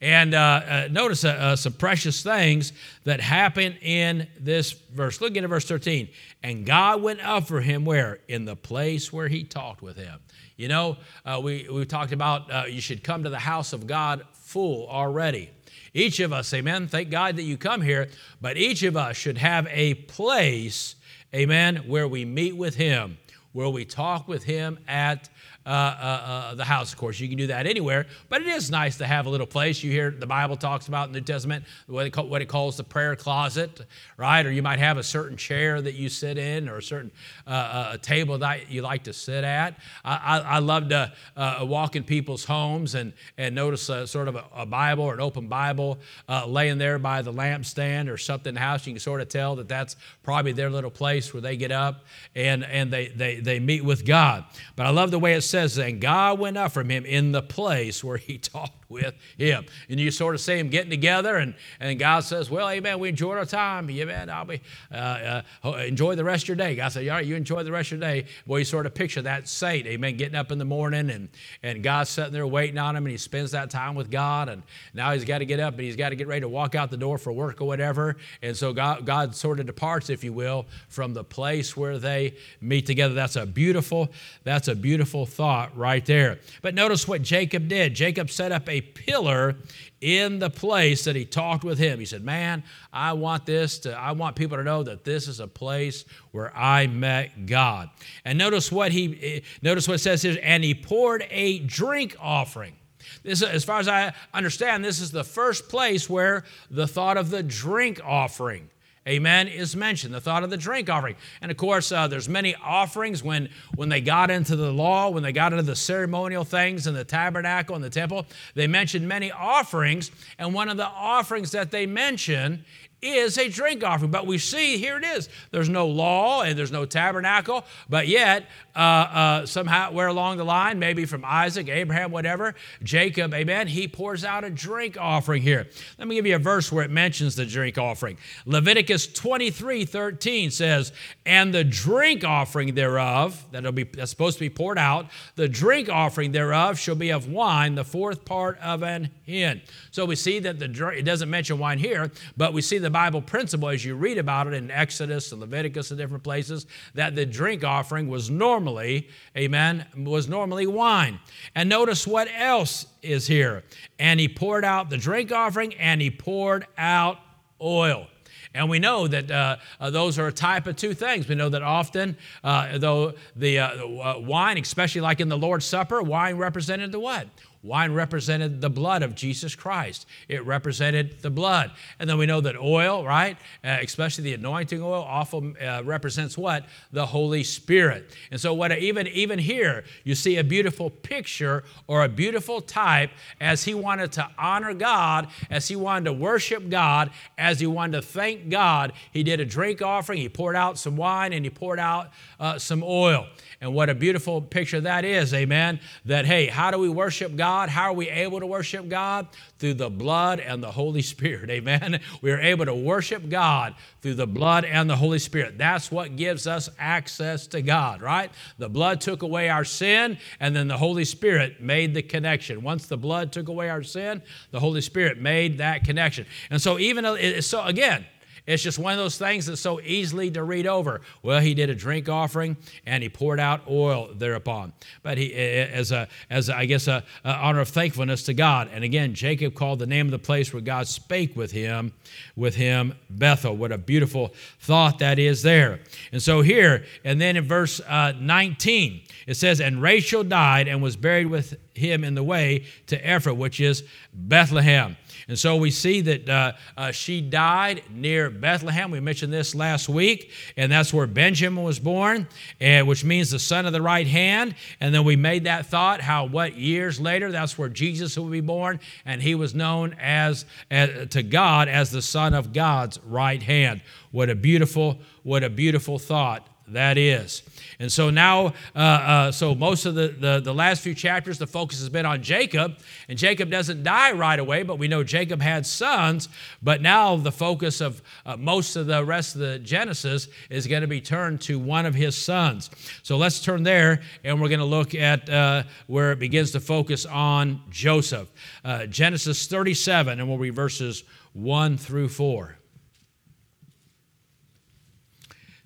And 0.00 0.34
uh, 0.34 0.38
uh, 0.38 0.88
notice 0.90 1.24
uh, 1.24 1.28
uh, 1.28 1.56
some 1.56 1.72
precious 1.72 2.22
things 2.22 2.72
that 3.04 3.20
happen 3.20 3.76
in 3.82 4.28
this 4.38 4.72
verse. 4.72 5.20
Look 5.20 5.36
at 5.36 5.44
verse 5.44 5.64
13. 5.64 6.08
And 6.42 6.64
God 6.64 7.02
went 7.02 7.20
up 7.20 7.48
for 7.48 7.60
him 7.60 7.84
where? 7.84 8.20
In 8.28 8.44
the 8.44 8.54
place 8.54 9.12
where 9.12 9.28
he 9.28 9.42
talked 9.42 9.82
with 9.82 9.96
him. 9.96 10.20
You 10.56 10.68
know, 10.68 10.96
uh, 11.24 11.40
we, 11.42 11.68
we 11.70 11.84
talked 11.84 12.12
about 12.12 12.52
uh, 12.52 12.64
you 12.68 12.80
should 12.80 13.02
come 13.02 13.24
to 13.24 13.30
the 13.30 13.38
house 13.38 13.72
of 13.72 13.86
God 13.86 14.24
full 14.32 14.88
already. 14.88 15.50
Each 15.94 16.20
of 16.20 16.32
us, 16.32 16.52
amen, 16.52 16.88
thank 16.88 17.10
God 17.10 17.36
that 17.36 17.42
you 17.42 17.56
come 17.56 17.80
here, 17.80 18.08
but 18.40 18.56
each 18.56 18.82
of 18.82 18.96
us 18.96 19.16
should 19.16 19.38
have 19.38 19.66
a 19.70 19.94
place, 19.94 20.96
amen, 21.34 21.76
where 21.86 22.06
we 22.06 22.24
meet 22.24 22.56
with 22.56 22.76
Him, 22.76 23.18
where 23.52 23.68
we 23.68 23.84
talk 23.84 24.28
with 24.28 24.44
Him 24.44 24.78
at 24.86 25.28
uh, 25.68 25.70
uh, 25.70 25.74
uh, 25.74 26.54
the 26.54 26.64
house. 26.64 26.92
Of 26.92 26.98
course, 26.98 27.20
you 27.20 27.28
can 27.28 27.36
do 27.36 27.48
that 27.48 27.66
anywhere, 27.66 28.06
but 28.30 28.40
it 28.40 28.48
is 28.48 28.70
nice 28.70 28.96
to 28.98 29.06
have 29.06 29.26
a 29.26 29.28
little 29.28 29.46
place. 29.46 29.82
You 29.82 29.92
hear 29.92 30.10
the 30.10 30.26
Bible 30.26 30.56
talks 30.56 30.88
about 30.88 31.08
in 31.08 31.12
the 31.12 31.20
New 31.20 31.26
Testament 31.26 31.64
what 31.86 32.06
it, 32.06 32.10
call, 32.10 32.26
what 32.26 32.40
it 32.40 32.46
calls 32.46 32.78
the 32.78 32.84
prayer 32.84 33.14
closet, 33.14 33.84
right? 34.16 34.44
Or 34.46 34.50
you 34.50 34.62
might 34.62 34.78
have 34.78 34.96
a 34.96 35.02
certain 35.02 35.36
chair 35.36 35.82
that 35.82 35.94
you 35.94 36.08
sit 36.08 36.38
in, 36.38 36.70
or 36.70 36.78
a 36.78 36.82
certain 36.82 37.12
uh, 37.46 37.50
uh 37.50 37.90
a 37.92 37.98
table 37.98 38.38
that 38.38 38.70
you 38.70 38.80
like 38.80 39.04
to 39.04 39.12
sit 39.12 39.44
at. 39.44 39.78
I, 40.04 40.16
I, 40.16 40.38
I 40.38 40.58
love 40.60 40.88
to 40.88 41.12
uh, 41.36 41.58
walk 41.62 41.96
in 41.96 42.02
people's 42.02 42.44
homes 42.44 42.94
and 42.94 43.12
and 43.36 43.54
notice 43.54 43.90
a, 43.90 44.06
sort 44.06 44.28
of 44.28 44.36
a, 44.36 44.44
a 44.54 44.66
Bible 44.66 45.04
or 45.04 45.12
an 45.12 45.20
open 45.20 45.48
Bible 45.48 45.98
laying 46.46 46.78
there 46.78 46.98
by 46.98 47.20
the 47.20 47.32
lampstand 47.32 48.10
or 48.10 48.16
something 48.16 48.48
in 48.48 48.54
the 48.54 48.60
house. 48.60 48.86
You 48.86 48.94
can 48.94 49.00
sort 49.00 49.20
of 49.20 49.28
tell 49.28 49.56
that 49.56 49.68
that's 49.68 49.96
probably 50.22 50.52
their 50.52 50.70
little 50.70 50.90
place 50.90 51.34
where 51.34 51.42
they 51.42 51.58
get 51.58 51.72
up 51.72 52.06
and 52.34 52.64
and 52.64 52.90
they 52.90 53.08
they 53.08 53.40
they 53.40 53.60
meet 53.60 53.84
with 53.84 54.06
God. 54.06 54.44
But 54.74 54.86
I 54.86 54.90
love 54.90 55.10
the 55.10 55.18
way 55.18 55.34
it 55.34 55.42
says 55.42 55.57
says, 55.58 55.78
And 55.78 56.00
God 56.00 56.38
went 56.38 56.56
up 56.56 56.72
from 56.72 56.88
him 56.88 57.04
in 57.04 57.32
the 57.32 57.42
place 57.42 58.04
where 58.04 58.16
he 58.16 58.38
talked 58.38 58.77
with 58.88 59.14
him. 59.36 59.66
And 59.88 60.00
you 60.00 60.10
sort 60.10 60.34
of 60.34 60.40
see 60.40 60.58
him 60.58 60.68
getting 60.68 60.90
together, 60.90 61.36
and, 61.36 61.54
and 61.80 61.98
God 61.98 62.20
says, 62.20 62.50
Well, 62.50 62.68
amen, 62.68 62.98
we 62.98 63.08
enjoyed 63.08 63.38
our 63.38 63.44
time. 63.44 63.90
Amen, 63.90 64.30
I'll 64.30 64.44
be, 64.44 64.60
uh, 64.92 65.42
uh, 65.64 65.70
enjoy 65.72 66.14
the 66.14 66.24
rest 66.24 66.44
of 66.44 66.48
your 66.48 66.56
day. 66.56 66.74
God 66.76 66.88
said, 66.88 67.06
All 67.08 67.16
right, 67.16 67.26
you 67.26 67.36
enjoy 67.36 67.62
the 67.62 67.72
rest 67.72 67.92
of 67.92 68.00
your 68.00 68.08
day. 68.08 68.26
Well, 68.46 68.58
you 68.58 68.64
sort 68.64 68.86
of 68.86 68.94
picture 68.94 69.22
that 69.22 69.48
saint, 69.48 69.86
amen, 69.86 70.16
getting 70.16 70.36
up 70.36 70.52
in 70.52 70.58
the 70.58 70.64
morning, 70.64 71.10
and, 71.10 71.28
and 71.62 71.82
God's 71.82 72.10
sitting 72.10 72.32
there 72.32 72.46
waiting 72.46 72.78
on 72.78 72.96
him, 72.96 73.04
and 73.04 73.10
he 73.10 73.18
spends 73.18 73.50
that 73.52 73.70
time 73.70 73.94
with 73.94 74.10
God, 74.10 74.48
and 74.48 74.62
now 74.94 75.12
he's 75.12 75.24
got 75.24 75.38
to 75.38 75.46
get 75.46 75.60
up, 75.60 75.74
and 75.74 75.82
he's 75.82 75.96
got 75.96 76.10
to 76.10 76.16
get 76.16 76.26
ready 76.26 76.40
to 76.40 76.48
walk 76.48 76.74
out 76.74 76.90
the 76.90 76.96
door 76.96 77.18
for 77.18 77.32
work 77.32 77.60
or 77.60 77.66
whatever. 77.66 78.16
And 78.42 78.56
so 78.56 78.72
God, 78.72 79.04
God 79.04 79.34
sort 79.34 79.60
of 79.60 79.66
departs, 79.66 80.10
if 80.10 80.24
you 80.24 80.32
will, 80.32 80.66
from 80.88 81.14
the 81.14 81.24
place 81.24 81.76
where 81.76 81.98
they 81.98 82.34
meet 82.60 82.86
together. 82.86 83.14
That's 83.14 83.36
a 83.36 83.46
beautiful, 83.46 84.10
that's 84.44 84.68
a 84.68 84.74
beautiful 84.74 85.26
thought 85.26 85.76
right 85.76 86.04
there. 86.04 86.38
But 86.62 86.74
notice 86.74 87.06
what 87.06 87.22
Jacob 87.22 87.68
did. 87.68 87.94
Jacob 87.94 88.30
set 88.30 88.52
up 88.52 88.68
a 88.68 88.77
pillar 88.80 89.56
in 90.00 90.38
the 90.38 90.50
place 90.50 91.04
that 91.04 91.16
he 91.16 91.24
talked 91.24 91.64
with 91.64 91.78
him. 91.78 91.98
He 91.98 92.04
said, 92.04 92.22
Man, 92.22 92.62
I 92.92 93.12
want 93.14 93.46
this 93.46 93.78
to, 93.80 93.92
I 93.92 94.12
want 94.12 94.36
people 94.36 94.56
to 94.56 94.64
know 94.64 94.82
that 94.82 95.04
this 95.04 95.28
is 95.28 95.40
a 95.40 95.46
place 95.48 96.04
where 96.30 96.56
I 96.56 96.86
met 96.86 97.46
God. 97.46 97.90
And 98.24 98.38
notice 98.38 98.70
what 98.70 98.92
he 98.92 99.18
eh, 99.22 99.40
notice 99.62 99.88
what 99.88 99.94
it 99.94 99.98
says 99.98 100.22
here, 100.22 100.38
and 100.42 100.62
he 100.62 100.74
poured 100.74 101.26
a 101.30 101.60
drink 101.60 102.16
offering. 102.20 102.76
This, 103.22 103.42
as 103.42 103.64
far 103.64 103.80
as 103.80 103.88
I 103.88 104.12
understand, 104.32 104.84
this 104.84 105.00
is 105.00 105.10
the 105.10 105.24
first 105.24 105.68
place 105.68 106.08
where 106.08 106.44
the 106.70 106.86
thought 106.86 107.16
of 107.16 107.30
the 107.30 107.42
drink 107.42 108.00
offering 108.04 108.70
amen, 109.08 109.48
is 109.48 109.74
mentioned, 109.74 110.12
the 110.14 110.20
thought 110.20 110.44
of 110.44 110.50
the 110.50 110.56
drink 110.56 110.90
offering. 110.90 111.16
And 111.40 111.50
of 111.50 111.56
course, 111.56 111.90
uh, 111.90 112.06
there's 112.08 112.28
many 112.28 112.54
offerings 112.62 113.22
when, 113.22 113.48
when 113.74 113.88
they 113.88 114.00
got 114.00 114.30
into 114.30 114.54
the 114.54 114.70
law, 114.70 115.08
when 115.08 115.22
they 115.22 115.32
got 115.32 115.52
into 115.52 115.64
the 115.64 115.76
ceremonial 115.76 116.44
things 116.44 116.86
in 116.86 116.94
the 116.94 117.04
tabernacle 117.04 117.74
and 117.74 117.82
the 117.82 117.90
temple, 117.90 118.26
they 118.54 118.66
mentioned 118.66 119.08
many 119.08 119.32
offerings. 119.32 120.10
And 120.38 120.54
one 120.54 120.68
of 120.68 120.76
the 120.76 120.86
offerings 120.86 121.52
that 121.52 121.70
they 121.70 121.86
mention 121.86 122.64
is 123.00 123.38
a 123.38 123.48
drink 123.48 123.84
offering. 123.84 124.10
But 124.10 124.26
we 124.26 124.38
see 124.38 124.78
here 124.78 124.96
it 124.96 125.04
is. 125.04 125.28
There's 125.50 125.68
no 125.68 125.86
law 125.86 126.42
and 126.42 126.58
there's 126.58 126.72
no 126.72 126.84
tabernacle, 126.84 127.64
but 127.88 128.08
yet 128.08 128.46
uh, 128.74 128.78
uh, 128.78 129.46
somehow 129.46 129.92
where 129.92 130.06
along 130.06 130.36
the 130.36 130.44
line, 130.44 130.78
maybe 130.78 131.04
from 131.04 131.24
Isaac, 131.24 131.68
Abraham, 131.68 132.12
whatever, 132.12 132.54
Jacob, 132.82 133.34
amen, 133.34 133.66
he 133.66 133.88
pours 133.88 134.24
out 134.24 134.44
a 134.44 134.50
drink 134.50 134.96
offering 134.98 135.42
here. 135.42 135.66
Let 135.98 136.06
me 136.06 136.14
give 136.14 136.26
you 136.26 136.36
a 136.36 136.38
verse 136.38 136.70
where 136.70 136.84
it 136.84 136.90
mentions 136.90 137.34
the 137.34 137.44
drink 137.44 137.76
offering. 137.76 138.18
Leviticus 138.46 139.06
23 139.08 139.84
13 139.84 140.50
says, 140.50 140.92
And 141.26 141.52
the 141.52 141.64
drink 141.64 142.24
offering 142.24 142.74
thereof, 142.74 143.44
that'll 143.50 143.72
be 143.72 143.84
that's 143.84 144.10
supposed 144.10 144.38
to 144.38 144.44
be 144.44 144.50
poured 144.50 144.78
out, 144.78 145.06
the 145.34 145.48
drink 145.48 145.88
offering 145.88 146.32
thereof 146.32 146.78
shall 146.78 146.94
be 146.94 147.10
of 147.10 147.28
wine, 147.28 147.74
the 147.74 147.84
fourth 147.84 148.24
part 148.24 148.58
of 148.58 148.82
an 148.82 149.10
hin. 149.24 149.60
So 149.90 150.04
we 150.04 150.16
see 150.16 150.38
that 150.40 150.58
the 150.58 150.68
drink, 150.68 151.00
it 151.00 151.04
doesn't 151.04 151.30
mention 151.30 151.58
wine 151.58 151.78
here, 151.78 152.10
but 152.36 152.52
we 152.52 152.62
see 152.62 152.78
the 152.78 152.87
Bible 152.90 153.22
principle 153.22 153.68
as 153.68 153.84
you 153.84 153.94
read 153.94 154.18
about 154.18 154.46
it 154.46 154.54
in 154.54 154.70
Exodus 154.70 155.32
and 155.32 155.40
Leviticus 155.40 155.90
and 155.90 155.98
different 155.98 156.22
places 156.22 156.66
that 156.94 157.14
the 157.14 157.26
drink 157.26 157.64
offering 157.64 158.08
was 158.08 158.30
normal 158.30 158.58
normally, 158.58 159.08
amen, 159.36 159.86
was 159.96 160.28
normally 160.28 160.66
wine. 160.66 161.18
And 161.54 161.68
notice 161.68 162.06
what 162.06 162.28
else 162.36 162.86
is 163.02 163.26
here. 163.26 163.62
And 163.98 164.18
he 164.18 164.28
poured 164.28 164.64
out 164.64 164.90
the 164.90 164.96
drink 164.96 165.32
offering 165.32 165.74
and 165.74 166.00
he 166.00 166.10
poured 166.10 166.66
out 166.76 167.18
oil. 167.60 168.06
And 168.54 168.68
we 168.68 168.78
know 168.78 169.06
that 169.06 169.30
uh, 169.30 169.56
uh, 169.78 169.90
those 169.90 170.18
are 170.18 170.26
a 170.26 170.32
type 170.32 170.66
of 170.66 170.76
two 170.76 170.94
things. 170.94 171.28
We 171.28 171.34
know 171.34 171.48
that 171.50 171.62
often, 171.62 172.16
uh, 172.42 172.78
though 172.78 173.14
the 173.36 173.58
uh, 173.60 173.68
uh, 173.68 174.14
wine, 174.18 174.58
especially 174.58 175.02
like 175.02 175.20
in 175.20 175.28
the 175.28 175.38
Lord's 175.38 175.64
Supper, 175.64 176.02
wine 176.02 176.36
represented 176.36 176.90
the 176.90 176.98
what? 176.98 177.28
Wine 177.62 177.92
represented 177.92 178.60
the 178.60 178.70
blood 178.70 179.02
of 179.02 179.16
Jesus 179.16 179.56
Christ. 179.56 180.06
It 180.28 180.46
represented 180.46 181.22
the 181.22 181.30
blood. 181.30 181.72
And 181.98 182.08
then 182.08 182.16
we 182.16 182.24
know 182.24 182.40
that 182.40 182.56
oil, 182.56 183.04
right, 183.04 183.36
uh, 183.64 183.78
especially 183.82 184.24
the 184.24 184.34
anointing 184.34 184.80
oil, 184.80 185.02
often 185.02 185.56
uh, 185.60 185.82
represents 185.84 186.38
what? 186.38 186.66
The 186.92 187.06
Holy 187.06 187.42
Spirit. 187.42 188.14
And 188.30 188.40
so, 188.40 188.54
what 188.54 188.70
even 188.78 189.08
even 189.08 189.40
here, 189.40 189.84
you 190.04 190.14
see 190.14 190.36
a 190.36 190.44
beautiful 190.44 190.88
picture 190.88 191.64
or 191.88 192.04
a 192.04 192.08
beautiful 192.08 192.60
type 192.60 193.10
as 193.40 193.64
he 193.64 193.74
wanted 193.74 194.12
to 194.12 194.28
honor 194.38 194.72
God, 194.72 195.26
as 195.50 195.66
he 195.66 195.74
wanted 195.74 196.04
to 196.04 196.12
worship 196.12 196.68
God, 196.68 197.10
as 197.36 197.58
he 197.58 197.66
wanted 197.66 198.00
to 198.00 198.02
thank 198.02 198.50
God. 198.50 198.92
He 199.12 199.24
did 199.24 199.40
a 199.40 199.44
drink 199.44 199.82
offering. 199.82 200.20
He 200.20 200.28
poured 200.28 200.54
out 200.54 200.78
some 200.78 200.96
wine 200.96 201.32
and 201.32 201.44
he 201.44 201.50
poured 201.50 201.80
out 201.80 202.10
uh, 202.38 202.58
some 202.58 202.84
oil. 202.84 203.26
And 203.60 203.74
what 203.74 203.90
a 203.90 203.94
beautiful 203.94 204.40
picture 204.40 204.80
that 204.82 205.04
is, 205.04 205.34
amen. 205.34 205.80
That, 206.04 206.26
hey, 206.26 206.46
how 206.46 206.70
do 206.70 206.78
we 206.78 206.88
worship 206.88 207.34
God? 207.34 207.68
How 207.68 207.90
are 207.90 207.92
we 207.92 208.08
able 208.08 208.38
to 208.38 208.46
worship 208.46 208.88
God? 208.88 209.26
Through 209.58 209.74
the 209.74 209.90
blood 209.90 210.38
and 210.38 210.62
the 210.62 210.70
Holy 210.70 211.02
Spirit, 211.02 211.50
amen. 211.50 212.00
We 212.22 212.30
are 212.30 212.40
able 212.40 212.66
to 212.66 212.74
worship 212.74 213.28
God 213.28 213.74
through 214.00 214.14
the 214.14 214.28
blood 214.28 214.64
and 214.64 214.88
the 214.88 214.94
Holy 214.94 215.18
Spirit. 215.18 215.58
That's 215.58 215.90
what 215.90 216.14
gives 216.14 216.46
us 216.46 216.70
access 216.78 217.48
to 217.48 217.60
God, 217.60 218.00
right? 218.00 218.30
The 218.58 218.68
blood 218.68 219.00
took 219.00 219.22
away 219.22 219.48
our 219.48 219.64
sin, 219.64 220.18
and 220.38 220.54
then 220.54 220.68
the 220.68 220.76
Holy 220.76 221.04
Spirit 221.04 221.60
made 221.60 221.94
the 221.94 222.02
connection. 222.02 222.62
Once 222.62 222.86
the 222.86 222.96
blood 222.96 223.32
took 223.32 223.48
away 223.48 223.70
our 223.70 223.82
sin, 223.82 224.22
the 224.52 224.60
Holy 224.60 224.82
Spirit 224.82 225.20
made 225.20 225.58
that 225.58 225.82
connection. 225.82 226.26
And 226.50 226.62
so, 226.62 226.78
even 226.78 227.04
uh, 227.04 227.40
so, 227.40 227.64
again, 227.64 228.06
it's 228.48 228.62
just 228.62 228.78
one 228.78 228.94
of 228.94 228.98
those 228.98 229.18
things 229.18 229.44
that's 229.44 229.60
so 229.60 229.78
easily 229.82 230.30
to 230.30 230.42
read 230.42 230.66
over. 230.66 231.02
Well, 231.22 231.38
he 231.40 231.52
did 231.52 231.68
a 231.68 231.74
drink 231.74 232.08
offering 232.08 232.56
and 232.86 233.02
he 233.02 233.10
poured 233.10 233.40
out 233.40 233.60
oil 233.68 234.08
thereupon. 234.14 234.72
But 235.02 235.18
he, 235.18 235.34
as 235.34 235.92
a, 235.92 236.08
as 236.30 236.48
a, 236.48 236.56
I 236.56 236.64
guess, 236.64 236.88
a, 236.88 237.04
a 237.24 237.32
honor 237.34 237.60
of 237.60 237.68
thankfulness 237.68 238.22
to 238.22 238.32
God. 238.32 238.70
And 238.72 238.84
again, 238.84 239.12
Jacob 239.12 239.54
called 239.54 239.80
the 239.80 239.86
name 239.86 240.06
of 240.06 240.12
the 240.12 240.18
place 240.18 240.50
where 240.50 240.62
God 240.62 240.88
spake 240.88 241.36
with 241.36 241.52
him, 241.52 241.92
with 242.36 242.54
him 242.54 242.94
Bethel. 243.10 243.54
What 243.54 243.70
a 243.70 243.76
beautiful 243.76 244.32
thought 244.60 244.98
that 245.00 245.18
is 245.18 245.42
there. 245.42 245.80
And 246.10 246.22
so 246.22 246.40
here, 246.40 246.86
and 247.04 247.20
then 247.20 247.36
in 247.36 247.44
verse 247.44 247.82
uh, 247.86 248.14
19, 248.18 249.02
it 249.26 249.34
says, 249.34 249.60
And 249.60 249.82
Rachel 249.82 250.24
died 250.24 250.68
and 250.68 250.82
was 250.82 250.96
buried 250.96 251.26
with 251.26 251.54
him 251.74 252.02
in 252.02 252.14
the 252.14 252.22
way 252.22 252.64
to 252.86 253.16
Ephraim, 253.16 253.38
which 253.38 253.60
is 253.60 253.84
Bethlehem. 254.14 254.96
And 255.28 255.38
so 255.38 255.56
we 255.56 255.70
see 255.70 256.00
that 256.00 256.28
uh, 256.28 256.52
uh, 256.74 256.90
she 256.90 257.20
died 257.20 257.82
near 257.90 258.30
Bethlehem. 258.30 258.90
We 258.90 259.00
mentioned 259.00 259.30
this 259.30 259.54
last 259.54 259.86
week, 259.86 260.30
and 260.56 260.72
that's 260.72 260.92
where 260.92 261.06
Benjamin 261.06 261.62
was 261.62 261.78
born, 261.78 262.26
and, 262.60 262.88
which 262.88 263.04
means 263.04 263.30
the 263.30 263.38
son 263.38 263.66
of 263.66 263.74
the 263.74 263.82
right 263.82 264.06
hand. 264.06 264.54
And 264.80 264.94
then 264.94 265.04
we 265.04 265.16
made 265.16 265.44
that 265.44 265.66
thought 265.66 266.00
how 266.00 266.24
what 266.24 266.56
years 266.56 266.98
later 266.98 267.30
that's 267.30 267.58
where 267.58 267.68
Jesus 267.68 268.16
will 268.16 268.30
be 268.30 268.40
born, 268.40 268.80
and 269.04 269.20
he 269.20 269.34
was 269.34 269.54
known 269.54 269.94
as, 270.00 270.46
as 270.70 271.08
to 271.10 271.22
God 271.22 271.68
as 271.68 271.90
the 271.90 272.02
son 272.02 272.32
of 272.32 272.54
God's 272.54 272.98
right 273.04 273.42
hand. 273.42 273.82
What 274.10 274.30
a 274.30 274.34
beautiful, 274.34 274.98
what 275.24 275.44
a 275.44 275.50
beautiful 275.50 275.98
thought 275.98 276.48
that 276.68 276.96
is. 276.96 277.42
And 277.80 277.92
so 277.92 278.10
now, 278.10 278.54
uh, 278.74 278.78
uh, 278.78 279.32
so 279.32 279.54
most 279.54 279.86
of 279.86 279.94
the, 279.94 280.08
the, 280.08 280.40
the, 280.40 280.52
last 280.52 280.82
few 280.82 280.94
chapters, 280.94 281.38
the 281.38 281.46
focus 281.46 281.78
has 281.78 281.88
been 281.88 282.06
on 282.06 282.22
Jacob. 282.22 282.76
And 283.08 283.16
Jacob 283.16 283.50
doesn't 283.50 283.84
die 283.84 284.10
right 284.10 284.38
away, 284.38 284.64
but 284.64 284.80
we 284.80 284.88
know 284.88 285.04
Jacob 285.04 285.40
had 285.40 285.64
sons. 285.64 286.28
But 286.60 286.82
now 286.82 287.16
the 287.16 287.30
focus 287.30 287.80
of 287.80 288.02
uh, 288.26 288.36
most 288.36 288.74
of 288.74 288.86
the 288.86 289.04
rest 289.04 289.36
of 289.36 289.42
the 289.42 289.60
Genesis 289.60 290.26
is 290.50 290.66
going 290.66 290.82
to 290.82 290.88
be 290.88 291.00
turned 291.00 291.40
to 291.42 291.56
one 291.60 291.86
of 291.86 291.94
his 291.94 292.16
sons. 292.16 292.68
So 293.04 293.16
let's 293.16 293.40
turn 293.40 293.62
there, 293.62 294.00
and 294.24 294.40
we're 294.40 294.48
going 294.48 294.58
to 294.58 294.64
look 294.64 294.96
at 294.96 295.30
uh, 295.30 295.62
where 295.86 296.10
it 296.10 296.18
begins 296.18 296.50
to 296.52 296.60
focus 296.60 297.06
on 297.06 297.62
Joseph. 297.70 298.28
Uh, 298.64 298.86
Genesis 298.86 299.46
37, 299.46 300.18
and 300.18 300.28
we'll 300.28 300.38
read 300.38 300.54
verses 300.54 301.04
1 301.34 301.76
through 301.76 302.08
4. 302.08 302.58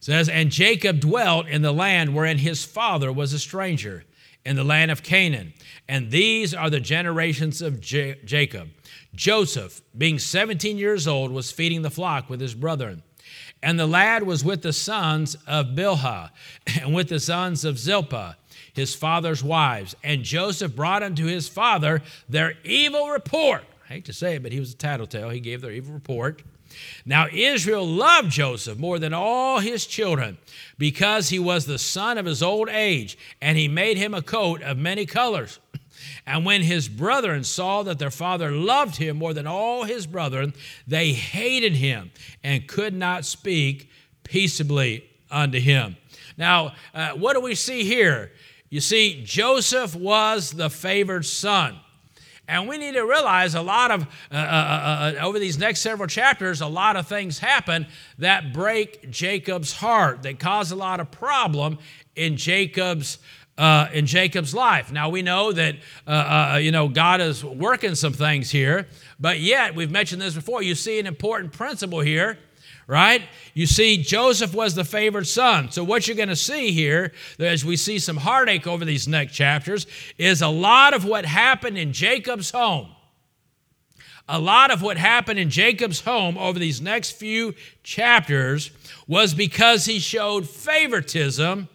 Says, 0.03 0.29
And 0.29 0.51
Jacob 0.51 1.01
dwelt 1.01 1.47
in 1.47 1.62
the 1.62 1.73
land 1.73 2.15
wherein 2.15 2.38
his 2.38 2.65
father 2.65 3.11
was 3.11 3.33
a 3.33 3.38
stranger, 3.38 4.05
in 4.45 4.57
the 4.57 4.65
land 4.65 4.91
of 4.91 5.05
Canaan. 5.05 5.55
And 5.88 6.11
these 6.11 6.53
are 6.53 6.69
the 6.69 6.81
generations 6.81 7.62
of 7.62 7.81
J- 7.81 8.19
Jacob. 8.25 8.69
Joseph, 9.15 9.81
being 9.97 10.19
17 10.19 10.77
years 10.77 11.07
old, 11.07 11.31
was 11.31 11.53
feeding 11.53 11.83
the 11.83 11.91
flock 11.91 12.29
with 12.29 12.41
his 12.41 12.55
brethren. 12.55 13.05
And 13.62 13.79
the 13.79 13.87
lad 13.87 14.25
was 14.25 14.45
with 14.45 14.62
the 14.62 14.73
sons 14.73 15.37
of 15.47 15.67
Bilhah 15.67 16.31
and 16.81 16.93
with 16.93 17.09
the 17.09 17.21
sons 17.21 17.65
of 17.65 17.79
Zilpah, 17.79 18.37
his 18.73 18.97
father's 18.97 19.45
wives. 19.45 19.95
And 20.03 20.25
Joseph 20.25 20.75
brought 20.75 21.05
unto 21.05 21.27
his 21.27 21.49
father 21.49 22.03
their 22.29 22.55
evil 22.65 23.11
report. 23.11 23.62
I 23.88 23.95
hate 23.95 24.07
to 24.07 24.12
say 24.12 24.35
it, 24.37 24.43
but 24.43 24.51
he 24.51 24.59
was 24.59 24.73
a 24.73 24.77
tattletale. 24.77 25.31
He 25.31 25.38
gave 25.38 25.61
their 25.61 25.71
evil 25.71 25.95
report. 25.95 26.43
Now, 27.05 27.27
Israel 27.33 27.87
loved 27.87 28.31
Joseph 28.31 28.79
more 28.79 28.99
than 28.99 29.13
all 29.15 29.61
his 29.61 29.87
children 29.87 30.39
because 30.79 31.29
he 31.29 31.39
was 31.39 31.67
the 31.67 31.79
son 31.79 32.19
of 32.19 32.27
his 32.27 32.43
old 32.43 32.69
age, 32.69 33.19
and 33.41 33.57
he 33.57 33.69
made 33.69 33.97
him 33.97 34.15
a 34.15 34.23
coat 34.23 34.63
of 34.63 34.79
many 34.79 35.07
colors. 35.07 35.59
And 36.25 36.45
when 36.45 36.63
his 36.63 36.89
brethren 36.89 37.43
saw 37.43 37.83
that 37.83 37.99
their 37.99 38.11
father 38.11 38.53
loved 38.53 38.97
him 38.97 39.17
more 39.17 39.35
than 39.35 39.47
all 39.47 39.83
his 39.83 40.07
brethren, 40.07 40.55
they 40.87 41.13
hated 41.13 41.75
him 41.75 42.13
and 42.45 42.69
could 42.69 42.95
not 42.95 43.25
speak 43.25 43.91
peaceably 44.23 45.05
unto 45.33 45.59
him. 45.59 45.97
Now, 46.37 46.75
uh, 46.95 47.11
what 47.11 47.35
do 47.35 47.41
we 47.41 47.55
see 47.55 47.85
here? 47.85 48.31
You 48.71 48.81
see, 48.81 49.23
Joseph 49.25 49.95
was 49.95 50.53
the 50.53 50.71
favored 50.71 51.27
son. 51.27 51.79
And 52.49 52.69
we 52.69 52.77
need 52.77 52.95
to 52.95 53.03
realize 53.03 53.55
a 53.55 53.63
lot 53.63 53.91
of, 53.91 54.03
uh, 54.03 54.35
uh, 54.35 54.37
uh, 54.37 55.13
uh, 55.21 55.25
over 55.25 55.39
these 55.39 55.59
next 55.59 55.81
several 55.81 56.09
chapters, 56.09 56.61
a 56.61 56.67
lot 56.67 56.97
of 56.97 57.07
things 57.07 57.39
happen 57.39 57.87
that 58.19 58.53
break 58.53 59.11
Jacob's 59.11 59.75
heart, 59.75 60.23
that 60.25 60.41
cause 60.41 60.73
a 60.73 60.77
lot 60.77 61.01
of 61.01 61.11
problem 61.11 61.79
in 62.17 62.37
Jacob's. 62.37 63.19
Uh, 63.59 63.87
in 63.93 64.07
Jacob's 64.07 64.55
life. 64.55 64.91
Now 64.91 65.11
we 65.11 65.21
know 65.21 65.53
that 65.53 65.77
uh, 66.07 66.59
you 66.61 66.73
know 66.73 66.89
God 66.89 67.21
is 67.21 67.45
working 67.45 67.95
some 67.95 68.15
things 68.15 68.51
here, 68.51 68.89
but 69.21 69.41
yet 69.41 69.75
we've 69.75 69.91
mentioned 69.91 70.23
this 70.23 70.35
before. 70.35 70.63
You 70.63 70.75
see 70.75 70.99
an 70.99 71.07
important 71.07 71.53
principle 71.53 72.01
here 72.01 72.39
right? 72.93 73.23
You 73.55 73.67
see, 73.67 74.03
Joseph 74.03 74.53
was 74.53 74.75
the 74.75 74.85
favored 74.85 75.27
son. 75.27 75.71
So, 75.71 75.83
what 75.83 76.07
you're 76.07 76.17
going 76.17 76.29
to 76.29 76.37
see 76.37 76.73
here, 76.73 77.13
as 77.39 77.65
we 77.65 77.75
see 77.75 77.99
some 77.99 78.19
heartache 78.19 78.67
over 78.67 78.85
these 78.85 79.09
next 79.09 79.33
chapters, 79.33 79.87
is 80.19 80.43
a 80.43 80.49
lot 80.49 80.93
of 80.93 81.07
what 81.07 81.25
happened 81.25 81.79
in 81.79 81.95
Jacob's 81.95 82.51
home. 82.51 82.89
A 84.29 84.39
lot 84.39 84.71
of 84.71 84.83
what 84.83 84.99
happened 84.99 85.39
in 85.39 85.49
Jacob's 85.49 86.03
home 86.03 86.37
over 86.37 86.59
these 86.59 86.83
next 86.83 87.13
few 87.13 87.55
chapters 87.83 88.71
was 89.07 89.33
because 89.33 89.87
he 89.87 89.99
showed 89.99 90.47
favoritism 90.47 91.71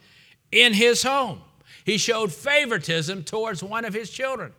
in 0.52 0.74
his 0.76 1.02
home. 1.02 1.42
He 1.84 1.98
showed 1.98 2.32
favoritism 2.32 3.24
towards 3.24 3.64
one 3.64 3.86
of 3.86 3.94
his 3.96 4.12
children. 4.12 4.54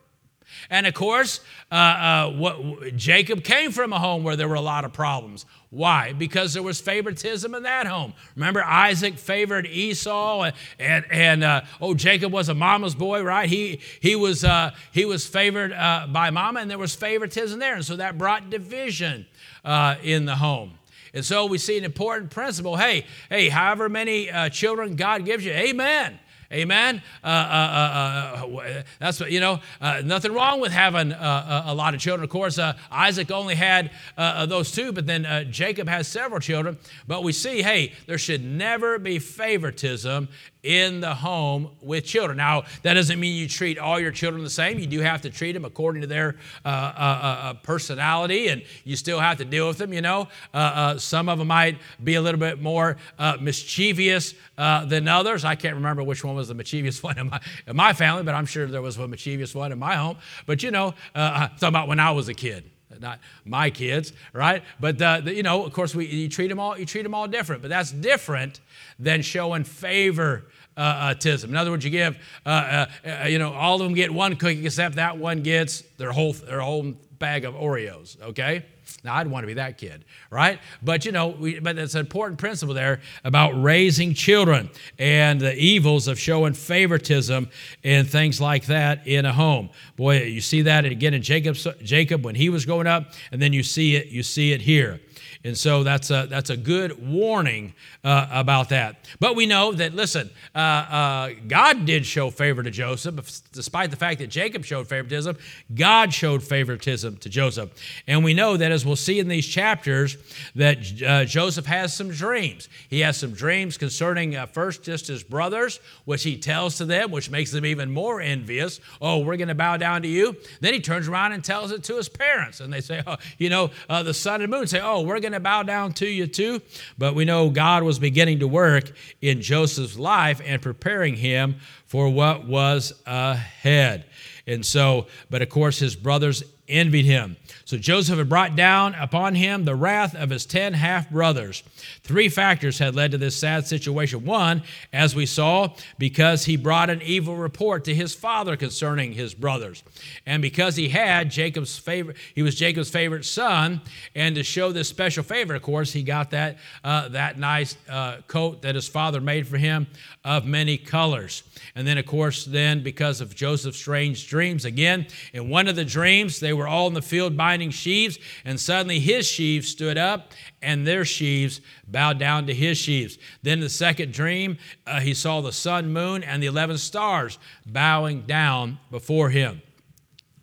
And 0.71 0.87
of 0.87 0.95
course, 0.95 1.41
uh, 1.71 1.75
uh, 1.75 2.33
what, 2.33 2.97
Jacob 2.97 3.45
came 3.45 3.71
from 3.73 3.93
a 3.93 3.99
home 3.99 4.23
where 4.23 4.37
there 4.37 4.49
were 4.49 4.55
a 4.55 4.61
lot 4.61 4.85
of 4.85 4.93
problems. 4.93 5.47
Why? 5.71 6.15
Because 6.15 6.55
there 6.55 6.63
was 6.63 6.81
favoritism 6.81 7.55
in 7.55 7.65
that 7.65 7.87
home. 7.87 8.15
Remember, 8.37 8.65
Isaac 8.65 9.19
favored 9.19 9.67
Esau, 9.67 10.45
and 10.45 10.55
and, 10.79 11.05
and 11.11 11.45
uh, 11.45 11.61
oh, 11.81 11.95
Jacob 11.95 12.33
was 12.33 12.49
a 12.49 12.55
mama's 12.55 12.95
boy, 12.95 13.23
right? 13.23 13.49
He 13.49 13.81
he 14.01 14.17
was 14.17 14.45
uh, 14.45 14.71
he 14.93 15.05
was 15.05 15.27
favored 15.27 15.73
uh, 15.73 16.07
by 16.11 16.31
mama, 16.31 16.61
and 16.61 16.71
there 16.71 16.79
was 16.79 16.95
favoritism 16.95 17.59
there, 17.59 17.75
and 17.75 17.85
so 17.85 17.97
that 17.97 18.17
brought 18.17 18.49
division 18.49 19.27
uh, 19.65 19.97
in 20.03 20.25
the 20.25 20.37
home. 20.37 20.79
And 21.13 21.25
so 21.25 21.47
we 21.47 21.59
see 21.59 21.77
an 21.77 21.85
important 21.85 22.31
principle. 22.31 22.77
Hey, 22.77 23.05
hey, 23.29 23.49
however 23.49 23.89
many 23.89 24.31
children 24.51 24.97
God 24.97 25.25
gives 25.25 25.45
you, 25.45 25.53
Amen. 25.53 26.19
Amen. 26.51 27.03
Uh, 27.23 27.27
uh, 27.27 27.31
uh, 27.31 28.57
uh 28.57 28.83
that's 28.99 29.21
what 29.21 29.31
you 29.31 29.39
know. 29.39 29.61
Uh, 29.83 30.01
nothing 30.03 30.33
wrong 30.33 30.63
with 30.63 30.73
having 30.73 31.13
uh, 31.13 31.65
a 31.67 31.75
lot 31.75 31.93
of 31.93 32.01
children. 32.01 32.25
Of 32.25 32.31
course, 32.31 32.59
Isaac 32.91 33.31
only 33.31 33.55
had 33.55 33.91
those 34.17 34.73
two, 34.73 34.93
but 34.93 35.07
then 35.07 35.51
Jacob 35.51 35.89
has 35.89 36.09
several 36.09 36.41
children. 36.41 36.79
But 37.07 37.23
we 37.23 37.33
see, 37.33 37.61
hey, 37.61 37.93
there 38.07 38.17
should 38.17 38.43
never 38.43 38.99
be 38.99 39.19
favoritism 39.19 40.29
in 40.69 41.01
the 41.01 41.15
home 41.15 41.71
with 41.81 42.05
children. 42.05 42.37
Now, 42.37 42.65
that 42.83 42.93
doesn't 42.93 43.19
mean 43.19 43.35
you 43.35 43.49
treat 43.49 43.79
all 43.79 43.99
your 43.99 44.11
children 44.11 44.45
the 44.45 44.51
same. 44.51 44.79
You 44.79 44.87
do 44.87 45.01
have 45.01 45.23
to 45.23 45.31
treat 45.31 45.53
them 45.53 45.65
according 45.65 46.03
to 46.03 46.07
their 46.07 46.37
uh, 46.63 46.69
uh, 46.69 46.71
uh, 46.71 47.55
personality, 47.55 48.49
and 48.49 48.63
you 48.85 48.95
still 48.95 49.19
have 49.19 49.39
to 49.39 49.47
deal 49.47 49.67
with 49.67 49.79
them. 49.79 49.95
You 49.95 50.03
know, 50.03 50.29
uh, 50.53 50.57
uh, 50.59 50.99
some 50.99 51.31
of 51.31 51.39
them 51.39 51.49
might 51.49 51.79
be 52.05 52.17
a 52.17 52.21
little 52.21 52.39
bit 52.39 52.61
more 52.61 52.99
uh, 53.19 53.39
mischievous 53.41 54.35
than 54.59 55.09
others. 55.09 55.43
I 55.43 55.55
can't 55.55 55.77
remember 55.77 56.03
which 56.03 56.23
one 56.23 56.37
was 56.37 56.49
the 56.49 56.55
mischievous 56.55 57.03
one 57.03 57.19
in 57.19 57.31
my, 57.31 57.41
in 57.67 57.75
my 57.75 57.95
family, 57.95 58.23
but 58.25 58.35
I'm 58.35 58.47
sure 58.47 58.67
there 58.67 58.83
was 58.83 58.99
a 58.99 59.09
mischievous 59.09 59.55
one 59.55 59.73
in 59.73 59.79
my 59.79 59.97
home. 59.97 60.19
But 60.45 60.63
you 60.63 60.71
know, 60.71 60.93
I'm 61.15 61.49
talking 61.49 61.69
about 61.69 61.89
when 61.89 61.99
I 61.99 62.11
was 62.11 62.29
a 62.29 62.35
kid 62.35 62.71
not 63.01 63.21
my 63.45 63.71
kids, 63.71 64.13
right? 64.33 64.63
But 64.81 64.99
the, 64.99 65.23
you 65.27 65.43
know, 65.43 65.65
of 65.65 65.73
course, 65.73 65.95
we 65.95 66.07
you 66.07 66.29
treat 66.29 66.49
them 66.49 66.59
all 66.59 66.79
you 66.79 66.87
treat 66.87 67.03
them 67.03 67.15
all 67.15 67.29
different. 67.29 67.63
But 67.63 67.69
that's 67.69 67.93
different 67.93 68.61
than 68.99 69.23
showing 69.23 69.65
favor 69.65 70.47
uh, 70.79 71.15
In 71.25 71.57
other 71.57 71.71
words, 71.71 71.85
you 71.85 71.91
give, 71.91 72.17
uh, 72.47 72.49
uh, 72.49 72.87
uh, 73.07 73.27
you 73.27 73.39
know, 73.39 73.53
all 73.53 73.75
of 73.75 73.81
them 73.81 73.95
get 73.95 74.13
one 74.13 74.37
cookie 74.37 74.65
except 74.65 74.97
that 74.97 75.19
one 75.19 75.43
gets 75.43 75.83
their 75.99 76.13
whole 76.13 76.33
their 76.33 76.61
whole 76.61 76.95
bag 77.19 77.45
of 77.45 77.55
Oreos. 77.55 78.21
Okay. 78.21 78.65
Now, 79.05 79.17
I'd 79.17 79.27
want 79.27 79.43
to 79.43 79.47
be 79.47 79.55
that 79.55 79.77
kid, 79.77 80.05
right? 80.31 80.59
But 80.83 81.05
you 81.05 81.13
know, 81.13 81.29
we, 81.29 81.61
but 81.61 81.79
it's 81.79 81.95
an 81.95 82.01
important 82.01 82.39
principle 82.39 82.75
there 82.75 83.01
about 83.23 83.51
raising 83.51 84.15
children 84.15 84.71
and 84.99 85.41
the 85.41 85.55
evils 85.55 86.09
of 86.09 86.19
showing 86.19 86.55
favoritism 86.55 87.51
and 87.85 88.09
things 88.09 88.41
like 88.41 88.67
that 88.67 89.07
in 89.07 89.27
a 89.27 89.33
home. 89.33 89.71
Boy, 89.97 90.23
you 90.23 90.41
see 90.41 90.63
that 90.63 90.85
again 90.85 91.13
in 91.13 91.23
Jacob, 91.23 91.57
Jacob 91.83 92.25
when 92.25 92.35
he 92.35 92.49
was 92.49 92.65
growing 92.65 92.87
up, 92.87 93.13
and 93.31 93.43
then 93.43 93.53
you 93.53 93.63
see 93.63 93.95
it, 93.95 94.07
you 94.07 94.23
see 94.23 94.53
it 94.53 94.63
here. 94.63 95.01
And 95.45 95.57
so 95.57 95.83
that's 95.83 96.11
a, 96.11 96.27
that's 96.29 96.51
a 96.51 96.57
good 96.57 97.09
warning 97.09 97.75
uh, 98.05 98.27
about 98.31 98.69
that. 98.71 99.09
But 99.21 99.37
we 99.37 99.47
know 99.47 99.73
that, 99.73 99.95
listen, 99.95 100.31
uh, 100.55 100.59
uh, 100.59 101.31
God 101.47 101.87
did 101.87 102.07
show 102.07 102.31
favor 102.31 102.63
to 102.63 102.71
Joseph, 102.71 103.15
despite 103.53 103.91
the 103.91 103.97
fact 103.97 104.19
that 104.21 104.29
Jacob 104.29 104.65
showed 104.65 104.89
favoritism, 104.89 105.37
God 105.75 106.13
showed 106.13 106.43
favoritism 106.43 107.17
to 107.19 107.29
Joseph. 107.29 107.71
And 108.07 108.25
we 108.25 108.35
know 108.35 108.57
that, 108.57 108.73
as 108.73 108.85
we'll 108.85 108.97
see 108.97 109.19
in 109.19 109.29
these 109.29 109.47
chapters, 109.47 110.17
that 110.55 110.79
uh, 111.03 111.25
Joseph 111.25 111.67
has 111.67 111.95
some 111.95 112.11
dreams. 112.11 112.69
He 112.89 113.01
has 113.01 113.17
some 113.17 113.33
dreams 113.33 113.77
concerning 113.77 114.37
uh, 114.37 114.47
first 114.47 114.83
just 114.83 115.07
his 115.07 115.23
brothers, 115.23 115.81
which 116.05 116.23
he 116.23 116.37
tells 116.37 116.77
to 116.79 116.85
them, 116.85 117.11
which 117.11 117.31
makes 117.31 117.51
them 117.53 117.65
even 117.67 117.91
more 117.91 118.21
envious. 118.21 118.81
Oh, 119.01 119.19
we're 119.19 119.37
going 119.37 119.49
to 119.49 119.55
bow 119.55 119.77
down 119.77 120.03
to 120.03 120.09
you. 120.09 120.37
Then 120.61 120.75
he 120.75 120.81
turns 120.81 121.09
around 121.09 121.33
and 121.33 121.45
tells 121.45 121.73
it 121.73 121.83
to 121.85 121.97
his 121.97 122.09
parents. 122.09 122.61
And 122.61 122.73
they 122.73 122.81
say, 122.81 123.03
oh, 123.07 123.17
you 123.39 123.51
know, 123.51 123.71
uh, 123.89 124.03
the 124.03 124.15
sun 124.15 124.43
and 124.43 124.51
moon 124.51 124.67
say, 124.67 124.81
oh, 124.81 125.03
we're 125.09 125.21
going 125.21 125.33
to 125.33 125.41
bow 125.41 125.63
down 125.63 125.93
to 125.95 126.07
you 126.07 126.27
too. 126.27 126.61
But 126.97 127.15
we 127.15 127.25
know 127.25 127.51
God 127.51 127.83
was 127.83 127.99
beginning 127.99 128.41
to 128.41 128.49
work 128.49 128.93
in 129.21 129.41
Joseph's 129.41 129.99
life 129.99 130.41
and 130.45 130.63
preparing 130.63 131.17
him 131.17 131.57
for 131.87 132.09
what 132.09 132.47
was 132.47 132.93
ahead. 133.07 134.05
And 134.47 134.65
so, 134.65 135.07
but 135.31 135.43
of 135.43 135.49
course, 135.49 135.79
his 135.79 135.97
brothers 135.97 136.43
envied 136.69 137.05
him. 137.05 137.37
So 137.69 137.77
Joseph 137.77 138.17
had 138.17 138.31
brought 138.31 138.57
down 138.57 138.95
upon 138.95 139.35
him 139.35 139.67
the 139.67 139.75
wrath 139.75 140.15
of 140.15 140.31
his 140.31 140.47
ten 140.47 140.73
half 140.73 141.11
brothers. 141.11 141.63
Three 142.03 142.31
factors 142.31 142.79
had 142.79 142.95
led 142.95 143.11
to 143.11 143.19
this 143.19 143.37
sad 143.37 143.67
situation. 143.67 144.25
One, 144.25 144.63
as 144.91 145.15
we 145.15 145.27
saw, 145.27 145.75
because 145.99 146.47
he 146.47 146.57
brought 146.57 146.89
an 146.89 147.03
evil 147.03 147.37
report 147.37 147.85
to 147.85 147.95
his 147.95 148.15
father 148.15 148.57
concerning 148.57 149.13
his 149.13 149.35
brothers. 149.35 149.85
And 150.25 150.41
because 150.41 150.77
he 150.77 150.89
had 150.89 151.31
Jacob's 151.31 151.77
favorite, 151.77 152.17
he 152.35 152.41
was 152.41 152.55
Jacob's 152.55 152.89
favorite 152.89 153.27
son, 153.27 153.83
and 154.15 154.35
to 154.37 154.43
show 154.43 154.73
this 154.73 154.89
special 154.89 155.23
favor, 155.23 155.55
of 155.55 155.61
course, 155.61 155.93
he 155.93 156.03
got 156.03 156.31
that, 156.31 156.57
uh, 156.83 157.11
that 157.11 157.39
nice 157.39 157.77
uh, 157.87 158.23
coat 158.29 158.63
that 158.63 158.77
his 158.77 158.89
father 158.89 159.21
made 159.21 159.47
for 159.47 159.59
him 159.59 159.89
of 160.25 160.47
many 160.47 160.79
colors. 160.79 161.43
And 161.75 161.87
then, 161.87 161.99
of 161.99 162.07
course, 162.07 162.47
then 162.47 162.83
because 162.83 163.21
of 163.21 163.35
Joseph's 163.35 163.77
strange 163.77 164.27
dreams, 164.27 164.65
again, 164.65 165.07
in 165.35 165.51
one 165.51 165.69
of 165.69 165.77
the 165.77 165.85
dreams, 165.85 166.41
they 166.41 166.55
were 166.55 166.67
all 166.67 166.87
in 166.87 166.95
the 166.95 167.03
field 167.03 167.37
binding 167.37 167.58
sheaves, 167.71 168.19
and 168.45 168.59
suddenly 168.59 169.01
his 169.01 169.27
sheaves 169.27 169.69
stood 169.69 169.99
up, 169.99 170.33
and 170.63 170.87
their 170.87 171.05
sheaves 171.05 171.61
bowed 171.87 172.19
down 172.19 172.47
to 172.47 172.55
his 172.55 172.79
sheaves. 172.79 173.19
Then, 173.43 173.61
the 173.61 173.69
second 173.69 174.13
dream, 174.13 174.59
uh, 174.87 175.01
he 175.01 175.15
saw 175.15 175.41
the 175.41 175.53
sun, 175.53 175.93
moon, 175.93 176.23
and 176.23 176.43
the 176.43 176.47
11 176.47 176.79
stars 176.79 177.39
bowing 177.67 178.23
down 178.23 178.79
before 178.91 179.31
him. 179.31 179.63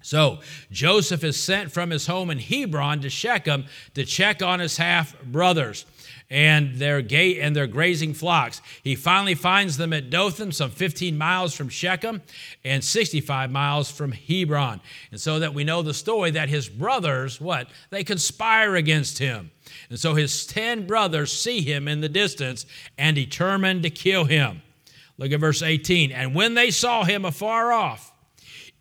So 0.06 0.40
Joseph 0.70 1.24
is 1.24 1.42
sent 1.42 1.72
from 1.72 1.90
his 1.90 2.06
home 2.06 2.30
in 2.30 2.38
Hebron 2.38 3.02
to 3.02 3.10
Shechem 3.10 3.66
to 3.96 4.06
check 4.06 4.44
on 4.44 4.60
his 4.60 4.78
half 4.78 5.20
brothers 5.24 5.88
and 6.30 6.76
their 6.76 7.02
gate 7.02 7.40
and 7.40 7.56
their 7.56 7.68
grazing 7.68 8.14
flocks. 8.14 8.62
He 8.84 8.96
finally 8.96 9.36
finds 9.36 9.78
them 9.78 9.94
at 9.94 10.10
Dothan, 10.10 10.52
some 10.52 10.72
15 10.72 11.18
miles 11.18 11.54
from 11.54 11.70
Shechem 11.70 12.22
and 12.64 12.84
65 12.84 13.52
miles 13.52 13.92
from 13.92 14.12
Hebron. 14.12 14.82
And 15.12 15.20
so 15.20 15.40
that 15.40 15.54
we 15.54 15.64
know 15.64 15.82
the 15.82 15.94
story 15.94 16.32
that 16.32 16.50
his 16.50 16.68
brothers, 16.68 17.40
what? 17.40 17.68
They 17.90 18.04
conspire 18.04 18.76
against 18.76 19.20
him. 19.20 19.52
And 19.90 20.00
so 20.00 20.16
his 20.16 20.46
10 20.46 20.88
brothers 20.88 21.32
see 21.32 21.62
him 21.62 21.88
in 21.88 22.02
the 22.02 22.10
distance 22.10 22.66
and 22.98 23.16
determine 23.16 23.82
to 23.84 23.90
kill 23.90 24.26
him. 24.26 24.62
Look 25.18 25.32
at 25.32 25.40
verse 25.40 25.62
18. 25.62 26.12
And 26.12 26.36
when 26.36 26.56
they 26.56 26.72
saw 26.72 27.04
him 27.04 27.26
afar 27.26 27.72
off, 27.72 28.12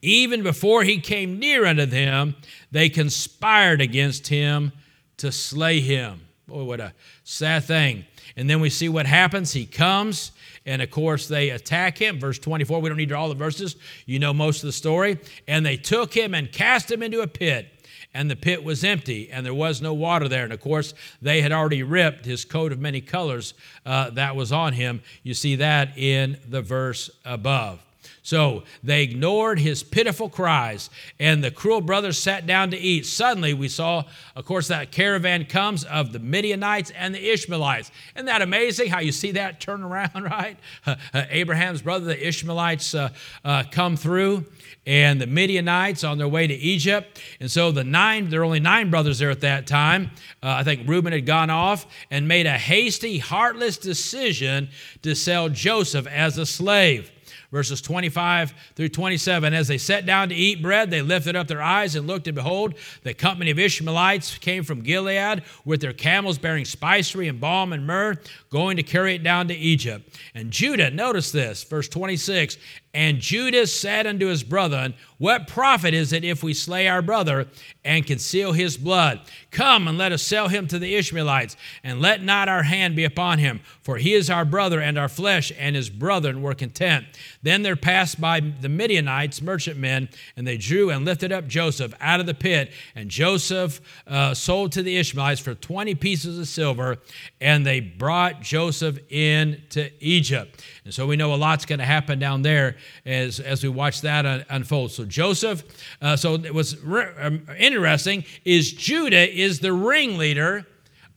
even 0.03 0.43
before 0.43 0.83
he 0.83 1.01
came 1.01 1.39
near 1.39 1.65
unto 1.65 1.87
them, 1.87 2.37
they 2.71 2.89
conspired 2.89 3.81
against 3.81 4.29
him 4.29 4.73
to 5.17 5.33
slay 5.33 5.81
him. 5.81 6.21
Boy, 6.47 6.65
what 6.65 6.81
a 6.81 6.93
sad 7.25 7.65
thing. 7.65 8.05
And 8.37 8.49
then 8.49 8.61
we 8.61 8.71
see 8.71 8.89
what 8.89 9.07
happens. 9.07 9.53
He 9.53 9.67
comes, 9.67 10.33
and 10.67 10.83
of 10.83 10.91
course, 10.91 11.27
they 11.29 11.51
attack 11.51 11.99
him. 11.99 12.21
Verse 12.21 12.39
24, 12.39 12.81
we 12.81 12.89
don't 12.89 12.99
need 12.99 13.13
all 13.13 13.29
the 13.29 13.35
verses. 13.35 13.77
You 14.07 14.19
know 14.19 14.33
most 14.33 14.63
of 14.63 14.67
the 14.69 14.73
story. 14.73 15.19
And 15.49 15.65
they 15.65 15.77
took 15.77 16.15
him 16.15 16.35
and 16.35 16.51
cast 16.53 16.91
him 16.91 17.03
into 17.03 17.21
a 17.21 17.27
pit. 17.27 17.69
And 18.17 18.31
the 18.31 18.37
pit 18.37 18.63
was 18.63 18.85
empty, 18.85 19.29
and 19.33 19.45
there 19.45 19.55
was 19.55 19.83
no 19.83 19.93
water 19.93 20.29
there. 20.29 20.45
And 20.45 20.53
of 20.53 20.61
course, 20.61 20.95
they 21.21 21.41
had 21.41 21.51
already 21.51 21.83
ripped 21.83 22.25
his 22.25 22.45
coat 22.45 22.71
of 22.71 22.79
many 22.79 23.01
colors 23.01 23.55
uh, 23.85 24.11
that 24.11 24.37
was 24.37 24.53
on 24.53 24.73
him. 24.73 25.03
You 25.25 25.35
see 25.35 25.57
that 25.57 25.99
in 25.99 26.39
the 26.49 26.63
verse 26.63 27.11
above. 27.25 27.85
So 28.25 28.63
they 28.83 29.03
ignored 29.03 29.59
his 29.59 29.83
pitiful 29.83 30.31
cries, 30.31 30.89
and 31.21 31.45
the 31.45 31.51
cruel 31.51 31.83
brothers 31.83 32.19
sat 32.19 32.47
down 32.47 32.71
to 32.71 32.79
eat. 32.79 33.05
Suddenly, 33.05 33.53
we 33.53 33.69
saw, 33.69 34.05
of 34.35 34.47
course, 34.47 34.69
that 34.69 34.91
caravan 34.91 35.45
comes 35.45 35.85
of 35.85 36.13
the 36.15 36.19
Midianites 36.21 36.91
and 36.93 37.15
the 37.15 37.33
Ishmaelites. 37.33 37.91
Isn't 38.17 38.25
that 38.25 38.41
amazing 38.41 38.89
how 38.89 39.01
you 39.01 39.13
see 39.13 39.33
that 39.33 39.61
turn 39.61 39.83
around, 39.83 40.25
right? 40.25 40.57
Uh, 40.87 40.97
uh, 41.15 41.25
Abraham's 41.29 41.83
brother, 41.83 42.07
the 42.07 42.27
Ishmaelites, 42.27 42.95
uh, 42.95 43.11
uh, 43.45 43.65
come 43.71 43.95
through, 43.95 44.47
and 44.87 45.21
the 45.21 45.27
Midianites 45.27 46.03
on 46.03 46.17
their 46.17 46.27
way 46.27 46.47
to 46.47 46.55
Egypt. 46.55 47.21
And 47.41 47.51
so 47.51 47.73
the 47.73 47.85
nine, 47.85 48.31
there 48.31 48.41
are 48.41 48.45
only 48.45 48.59
nine 48.59 48.89
brothers 48.89 49.19
there 49.19 49.31
at 49.31 49.43
that 49.43 49.67
time. 49.67 50.11
Uh, 50.43 50.49
I 50.49 50.65
think 50.65 50.89
Reuben 50.89 51.13
had 51.13 51.27
gone 51.27 51.51
off 51.51 51.87
and 52.11 52.27
made 52.27 52.47
a 52.47 52.57
hasty, 52.57 53.19
heartless 53.19 53.77
decision 53.77 54.71
to 55.03 55.15
sell 55.15 55.51
Joseph 55.51 56.07
as 56.07 56.39
a 56.39 56.47
slave 56.47 57.11
verses 57.55 57.81
25 57.81 58.53
through 58.75 58.89
27. 58.89 59.55
As 59.55 59.69
they 59.69 59.79
sat 59.79 60.05
down 60.05 60.29
to 60.29 60.35
eat 60.35 60.61
bread, 60.61 60.91
they 60.91 61.01
lifted 61.01 61.37
up 61.37 61.47
their 61.47 61.63
eyes 61.63 61.95
and 61.95 62.05
looked, 62.05 62.27
and 62.27 62.35
behold, 62.35 62.75
the 63.05 63.15
company 63.15 63.53
of 63.53 63.61
Ishmaelites 63.61 64.39
came 64.39 64.65
from 64.65 64.81
Gilead 64.81 65.45
with 65.65 65.81
their 65.81 65.93
camels 65.93 66.37
bearing 66.37 66.65
spicery 66.65 67.29
and 67.29 67.41
balm 67.41 67.73
and 67.73 67.87
myrrh, 67.87 68.17
going 68.51 68.77
to 68.77 68.83
carry 68.83 69.15
it 69.15 69.23
down 69.23 69.47
to 69.49 69.55
Egypt. 69.55 70.19
And 70.35 70.51
Judah, 70.51 70.91
notice 70.91 71.31
this, 71.31 71.63
verse 71.63 71.89
26 71.89 72.59
and 72.95 73.19
Judah 73.19 73.67
said 73.67 74.07
unto 74.07 74.27
his 74.29 74.45
brethren, 74.45 74.95
What 75.19 75.49
profit 75.49 75.95
is 75.95 76.13
it 76.13 76.23
if 76.25 76.45
we 76.45 76.55
slay 76.55 76.87
our 76.87 77.03
brother 77.03 77.49
and 77.85 78.07
conceal 78.07 78.53
his 78.53 78.77
blood? 78.77 79.21
Come 79.51 79.89
and 79.89 79.99
let 79.99 80.13
us 80.13 80.23
sell 80.23 80.47
him 80.47 80.69
to 80.69 80.79
the 80.79 80.95
Ishmaelites, 80.95 81.57
and 81.83 82.01
let 82.01 82.23
not 82.23 82.49
our 82.49 82.63
hand 82.63 82.95
be 82.95 83.03
upon 83.03 83.41
him, 83.41 83.61
for 83.83 83.97
he 83.97 84.15
is 84.15 84.31
our 84.31 84.45
brother 84.45 84.81
and 84.81 84.97
our 84.97 85.09
flesh, 85.09 85.53
and 85.59 85.75
his 85.75 85.91
brethren 85.91 86.41
were 86.41 86.55
content. 86.55 87.07
Then 87.43 87.63
there 87.63 87.75
passed 87.75 88.21
by 88.21 88.39
the 88.39 88.69
Midianites, 88.69 89.43
merchantmen, 89.43 90.09
and 90.37 90.47
they 90.47 90.57
drew 90.57 90.91
and 90.91 91.05
lifted 91.05 91.33
up 91.33 91.49
Joseph 91.49 91.95
out 92.01 92.21
of 92.21 92.27
the 92.27 92.35
pit, 92.35 92.71
and 92.95 93.09
Joseph 93.09 93.81
uh, 94.07 94.35
sold 94.35 94.71
to 94.73 94.85
the 94.85 94.97
Ishmaelites 94.97 95.41
for 95.41 95.55
20 95.57 95.97
pieces 95.97 96.39
of 96.39 96.47
silver, 96.47 96.99
and 97.41 97.67
they 97.67 97.81
brought 97.81 98.41
Joseph 98.41 98.99
into 99.11 99.91
Egypt. 99.99 100.65
And 100.85 100.95
so 100.95 101.09
we 101.09 101.17
know 101.17 101.35
a 101.35 101.37
lot's 101.37 101.65
going 101.65 101.81
to 101.81 101.85
happen 101.85 102.21
down 102.21 102.43
there 102.43 102.77
as, 103.05 103.41
as 103.41 103.63
we 103.63 103.69
watch 103.69 104.01
that 104.03 104.47
unfold. 104.49 104.93
So 104.93 105.05
Joseph, 105.05 105.63
uh, 106.01 106.17
so 106.17 106.35
it 106.35 106.55
was 106.55 106.79
re- 106.83 107.13
um, 107.19 107.47
interesting, 107.59 108.25
is 108.45 108.73
Judah 108.73 109.29
is 109.29 109.61
the 109.61 109.73
ringleader 109.73 110.67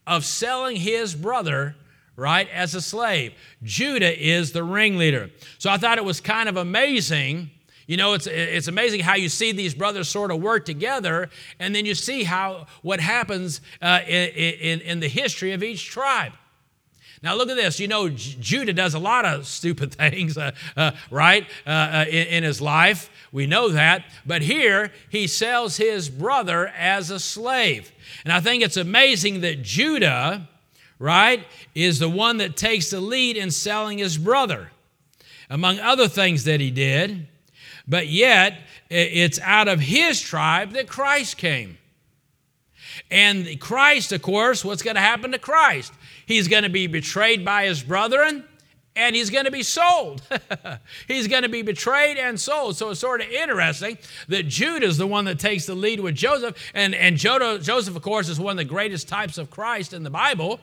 of 0.05 0.25
selling 0.25 0.77
his 0.77 1.15
brother 1.15 1.75
right, 2.17 2.49
as 2.51 2.75
a 2.75 2.81
slave. 2.81 3.33
Judah 3.63 4.19
is 4.19 4.51
the 4.51 4.63
ringleader. 4.63 5.29
So 5.59 5.69
I 5.69 5.77
thought 5.77 5.97
it 5.97 6.03
was 6.03 6.19
kind 6.19 6.49
of 6.49 6.57
amazing. 6.57 7.51
You 7.85 7.95
know, 7.95 8.13
it's, 8.13 8.27
it's 8.27 8.67
amazing 8.67 9.01
how 9.01 9.15
you 9.15 9.29
see 9.29 9.53
these 9.53 9.73
brothers 9.73 10.09
sort 10.09 10.31
of 10.31 10.41
work 10.41 10.65
together, 10.65 11.29
and 11.59 11.73
then 11.73 11.85
you 11.85 11.95
see 11.95 12.23
how 12.23 12.65
what 12.81 12.99
happens 12.99 13.61
uh, 13.81 14.01
in, 14.05 14.29
in, 14.29 14.81
in 14.81 14.99
the 14.99 15.07
history 15.07 15.53
of 15.53 15.63
each 15.63 15.89
tribe. 15.89 16.33
Now, 17.23 17.35
look 17.35 17.49
at 17.49 17.55
this. 17.55 17.79
You 17.79 17.87
know, 17.87 18.09
Judah 18.09 18.73
does 18.73 18.93
a 18.93 18.99
lot 18.99 19.25
of 19.25 19.47
stupid 19.47 19.93
things, 19.95 20.37
uh, 20.37 20.51
uh, 20.75 20.91
right, 21.09 21.45
uh, 21.65 21.69
uh, 21.69 22.05
in, 22.07 22.27
in 22.27 22.43
his 22.43 22.61
life. 22.61 23.09
We 23.31 23.47
know 23.47 23.69
that. 23.69 24.05
But 24.25 24.41
here, 24.41 24.91
he 25.09 25.27
sells 25.27 25.77
his 25.77 26.09
brother 26.09 26.67
as 26.67 27.09
a 27.09 27.19
slave. 27.19 27.91
And 28.23 28.31
I 28.31 28.39
think 28.39 28.63
it's 28.63 28.77
amazing 28.77 29.41
that 29.41 29.63
Judah, 29.63 30.47
right, 30.99 31.45
is 31.73 31.99
the 31.99 32.09
one 32.09 32.37
that 32.37 32.55
takes 32.55 32.91
the 32.91 33.01
lead 33.01 33.37
in 33.37 33.51
selling 33.51 33.97
his 33.97 34.17
brother, 34.17 34.71
among 35.49 35.79
other 35.79 36.07
things 36.07 36.43
that 36.43 36.59
he 36.59 36.71
did. 36.71 37.27
But 37.87 38.07
yet, 38.07 38.59
it's 38.89 39.39
out 39.39 39.67
of 39.67 39.79
his 39.79 40.21
tribe 40.21 40.71
that 40.73 40.87
Christ 40.87 41.37
came. 41.37 41.77
And 43.09 43.59
Christ, 43.59 44.11
of 44.11 44.21
course, 44.21 44.65
what's 44.65 44.81
going 44.81 44.95
to 44.95 45.01
happen 45.01 45.31
to 45.31 45.39
Christ? 45.39 45.93
He's 46.27 46.47
going 46.47 46.63
to 46.63 46.69
be 46.69 46.85
betrayed 46.85 47.43
by 47.43 47.65
his 47.65 47.81
brethren 47.81 48.43
and 48.97 49.15
he's 49.15 49.29
going 49.29 49.45
to 49.45 49.51
be 49.51 49.63
sold. 49.63 50.21
he's 51.07 51.27
going 51.27 51.43
to 51.43 51.49
be 51.49 51.61
betrayed 51.61 52.17
and 52.17 52.39
sold. 52.39 52.75
So 52.75 52.89
it's 52.89 52.99
sort 52.99 53.21
of 53.21 53.29
interesting 53.29 53.97
that 54.27 54.47
Judah 54.47 54.85
is 54.85 54.97
the 54.97 55.07
one 55.07 55.25
that 55.25 55.39
takes 55.39 55.65
the 55.65 55.75
lead 55.75 55.99
with 55.99 56.15
Joseph. 56.15 56.57
And, 56.73 56.93
and 56.93 57.15
Joseph, 57.15 57.95
of 57.95 58.01
course, 58.01 58.27
is 58.27 58.39
one 58.39 58.51
of 58.51 58.57
the 58.57 58.65
greatest 58.65 59.07
types 59.07 59.37
of 59.37 59.49
Christ 59.49 59.93
in 59.93 60.03
the 60.03 60.09
Bible. 60.09 60.59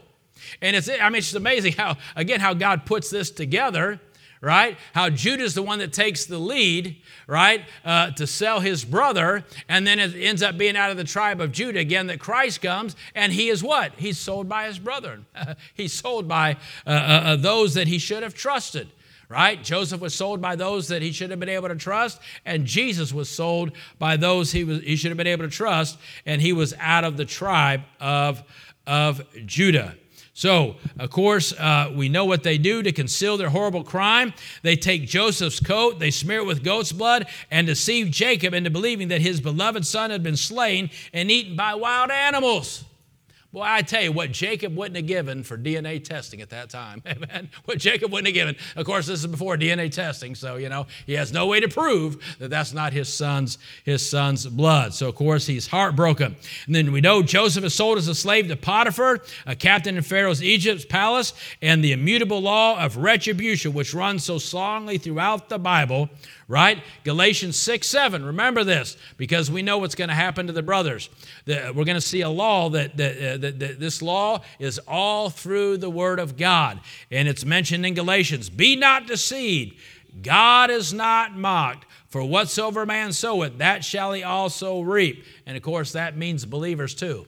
And 0.61 0.77
it's, 0.77 0.89
I 0.89 1.09
mean, 1.09 1.21
it's 1.21 1.33
amazing 1.33 1.75
how, 1.75 1.97
again, 2.15 2.41
how 2.41 2.55
God 2.55 2.85
puts 2.85 3.09
this 3.09 3.31
together 3.31 4.01
right? 4.45 4.77
How 4.93 5.09
Judah's 5.09 5.55
the 5.55 5.63
one 5.63 5.79
that 5.79 5.93
takes 5.93 6.27
the 6.27 6.39
lead, 6.39 6.97
right, 7.27 7.63
uh, 7.85 8.11
to 8.13 8.27
sell 8.27 8.61
his 8.61 8.85
brother, 8.85 9.45
and 9.69 9.87
then 9.87 9.99
it 9.99 10.15
ends 10.15 10.43
up 10.43 10.59
being 10.59 10.77
out 10.77 10.91
of 10.91 10.97
the 10.97 11.05
tribe 11.05 11.41
of 11.41 11.51
Judah 11.51 11.81
again 11.81 12.07
that 12.09 12.21
Christ 12.21 12.61
comes, 12.61 12.95
and 13.15 13.33
he 13.33 13.49
is 13.49 13.63
what? 13.63 13.93
He's 13.97 14.19
sold 14.19 14.49
by 14.49 14.67
his 14.67 14.79
brethren. 14.79 15.27
He's 15.75 15.93
sold 15.93 16.29
by 16.29 16.57
uh, 16.87 16.91
uh, 16.91 16.93
uh, 16.93 17.37
those 17.37 17.75
that 17.75 17.89
he 17.89 17.99
should 17.99 18.23
have 18.23 18.35
trusted. 18.35 18.89
Right? 19.29 19.63
Joseph 19.65 20.01
was 20.01 20.15
sold 20.15 20.43
by 20.43 20.55
those 20.55 20.89
that 20.89 21.01
he 21.01 21.11
should 21.11 21.31
have 21.31 21.41
been 21.41 21.49
able 21.49 21.69
to 21.69 21.77
trust, 21.77 22.21
and 22.45 22.67
Jesus 22.67 23.13
was 23.13 23.29
sold 23.29 23.73
by 23.99 24.17
those 24.17 24.53
he, 24.53 24.65
was, 24.65 24.83
he 24.83 24.97
should 24.97 25.11
have 25.11 25.17
been 25.17 25.27
able 25.27 25.45
to 25.45 25.51
trust, 25.51 25.99
and 26.27 26.43
he 26.43 26.53
was 26.53 26.75
out 26.79 27.05
of 27.05 27.17
the 27.17 27.25
tribe 27.25 27.81
of, 27.99 28.43
of 28.87 29.25
Judah. 29.47 29.97
So, 30.37 30.75
of 30.99 31.11
course, 31.11 31.53
uh, 31.53 31.93
we 31.95 32.09
know 32.09 32.25
what 32.25 32.43
they 32.43 32.59
do 32.59 32.83
to 32.83 32.91
conceal 32.91 33.37
their 33.37 33.51
horrible 33.51 33.85
crime. 33.85 34.35
They 34.63 34.75
take 34.75 35.07
Joseph's 35.07 35.61
coat, 35.61 36.01
they 36.01 36.11
smear 36.11 36.41
it 36.41 36.47
with 36.47 36.65
goat's 36.65 36.91
blood, 36.91 37.29
and 37.53 37.69
deceive 37.69 38.11
Jacob 38.11 38.53
into 38.53 38.69
believing 38.69 39.09
that 39.09 39.21
his 39.21 39.41
beloved 39.41 39.87
son 39.87 40.11
had 40.11 40.25
been 40.25 40.37
slain 40.37 40.91
and 41.13 41.31
eaten 41.31 41.55
by 41.55 41.77
wild 41.77 42.11
animals. 42.11 42.84
Boy, 43.55 43.63
I 43.65 43.83
tell 43.83 44.03
you 44.03 44.11
what 44.11 44.33
Jacob 44.33 44.75
wouldn't 44.75 44.97
have 44.97 45.07
given 45.07 45.45
for 45.45 45.57
DNA 45.57 46.03
testing 46.03 46.41
at 46.41 46.51
that 46.51 46.71
time. 46.71 47.05
Amen. 47.07 47.49
What 47.67 47.79
Jacob 47.79 48.11
wouldn't 48.11 48.27
have 48.27 48.35
given. 48.35 48.57
Of 48.75 48.85
course, 48.85 49.07
this 49.07 49.21
is 49.21 49.29
before 49.29 49.57
DNA 49.57 49.93
testing, 49.93 50.35
so 50.35 50.57
you 50.57 50.69
know 50.69 50.89
he 51.07 51.13
has 51.13 51.33
no 51.33 51.47
way 51.47 51.61
to 51.61 51.69
prove 51.69 52.37
that 52.41 52.51
that's 52.51 52.73
not 52.73 52.93
his 52.93 53.09
son's 53.09 53.59
his 53.85 54.05
son's 54.05 54.45
blood. 54.45 54.93
So 54.93 55.09
of 55.09 55.15
course 55.15 55.47
he's 55.47 55.69
heartbroken. 55.69 56.35
And 56.67 56.75
then 56.75 56.91
we 56.91 57.01
know 57.01 57.23
Joseph 57.23 57.63
is 57.63 57.75
sold 57.75 57.97
as 57.97 58.09
a 58.09 58.15
slave 58.17 58.49
to 58.49 58.57
Potiphar, 58.57 59.21
a 59.47 59.55
captain 59.55 59.97
in 59.97 60.03
Pharaoh's 60.03 60.43
Egypt's 60.43 60.85
palace, 60.85 61.33
and 61.63 61.85
the 61.85 61.93
immutable 61.93 62.41
law 62.41 62.85
of 62.85 62.97
retribution, 62.97 63.73
which 63.73 63.95
runs 63.95 64.25
so 64.25 64.39
strongly 64.39 64.99
throughout 64.99 65.49
the 65.49 65.61
Bible, 65.61 66.11
right? 66.49 66.83
Galatians 67.05 67.59
6 67.59 67.87
7. 67.87 68.25
Remember 68.25 68.65
this 68.65 68.97
because 69.17 69.51
we 69.51 69.63
know 69.63 69.79
what's 69.79 69.95
going 69.95 70.09
to 70.09 70.15
happen 70.15 70.47
to 70.47 70.53
the 70.53 70.63
brothers. 70.63 71.11
The, 71.45 71.73
we're 71.75 71.85
going 71.85 71.97
to 71.97 72.01
see 72.01 72.21
a 72.21 72.29
law 72.29 72.71
that, 72.71 72.97
that, 72.97 73.17
uh, 73.17 73.37
that, 73.39 73.59
that 73.59 73.81
this 73.81 74.03
law 74.03 74.43
is 74.59 74.79
all 74.87 75.31
through 75.31 75.79
the 75.79 75.91
Word 75.91 76.19
of 76.19 76.37
God. 76.37 76.81
And 77.11 77.29
it's 77.29 77.45
mentioned 77.45 77.87
in 77.87 77.95
Galatians 77.95 78.51
Be 78.51 78.77
not 78.77 79.07
deceived, 79.07 79.79
God 80.23 80.71
is 80.71 80.93
not 80.93 81.37
mocked. 81.37 81.87
For 82.09 82.23
whatsoever 82.23 82.87
man 82.87 83.13
soweth, 83.13 83.59
that 83.59 83.85
shall 83.85 84.13
he 84.13 84.23
also 84.23 84.81
reap. 84.81 85.25
And 85.47 85.57
of 85.57 85.65
course, 85.65 85.93
that 85.93 86.17
means 86.17 86.45
believers 86.45 86.95
too. 86.95 87.27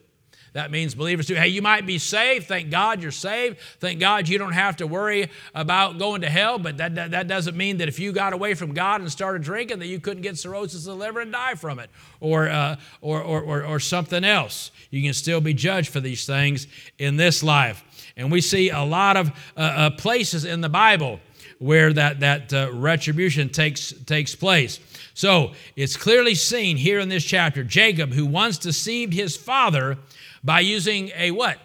That 0.56 0.70
means 0.70 0.94
believers 0.94 1.26
too. 1.26 1.34
Hey, 1.34 1.48
you 1.48 1.60
might 1.60 1.84
be 1.84 1.98
saved. 1.98 2.46
Thank 2.48 2.70
God 2.70 3.02
you're 3.02 3.10
saved. 3.10 3.58
Thank 3.78 4.00
God 4.00 4.26
you 4.26 4.38
don't 4.38 4.54
have 4.54 4.76
to 4.76 4.86
worry 4.86 5.28
about 5.54 5.98
going 5.98 6.22
to 6.22 6.30
hell. 6.30 6.58
But 6.58 6.78
that, 6.78 6.94
that, 6.94 7.10
that 7.10 7.28
doesn't 7.28 7.54
mean 7.54 7.76
that 7.76 7.88
if 7.88 7.98
you 7.98 8.10
got 8.10 8.32
away 8.32 8.54
from 8.54 8.72
God 8.72 9.02
and 9.02 9.12
started 9.12 9.42
drinking, 9.42 9.80
that 9.80 9.86
you 9.86 10.00
couldn't 10.00 10.22
get 10.22 10.38
cirrhosis 10.38 10.86
of 10.86 10.94
the 10.94 10.96
liver 10.96 11.20
and 11.20 11.30
die 11.30 11.56
from 11.56 11.78
it 11.78 11.90
or, 12.20 12.48
uh, 12.48 12.76
or, 13.02 13.20
or, 13.20 13.42
or, 13.42 13.64
or 13.66 13.78
something 13.78 14.24
else. 14.24 14.70
You 14.88 15.02
can 15.02 15.12
still 15.12 15.42
be 15.42 15.52
judged 15.52 15.90
for 15.90 16.00
these 16.00 16.24
things 16.24 16.68
in 16.96 17.18
this 17.18 17.42
life. 17.42 17.84
And 18.16 18.32
we 18.32 18.40
see 18.40 18.70
a 18.70 18.82
lot 18.82 19.18
of 19.18 19.28
uh, 19.58 19.60
uh, 19.60 19.90
places 19.90 20.46
in 20.46 20.62
the 20.62 20.70
Bible 20.70 21.20
where 21.58 21.92
that, 21.92 22.20
that 22.20 22.54
uh, 22.54 22.70
retribution 22.72 23.50
takes, 23.50 23.92
takes 24.06 24.34
place. 24.34 24.80
So 25.12 25.52
it's 25.76 25.98
clearly 25.98 26.34
seen 26.34 26.78
here 26.78 26.98
in 26.98 27.10
this 27.10 27.24
chapter 27.24 27.62
Jacob, 27.62 28.14
who 28.14 28.24
once 28.24 28.56
deceived 28.56 29.12
his 29.12 29.36
father 29.36 29.98
by 30.46 30.60
using 30.60 31.10
a 31.16 31.32
what? 31.32 31.58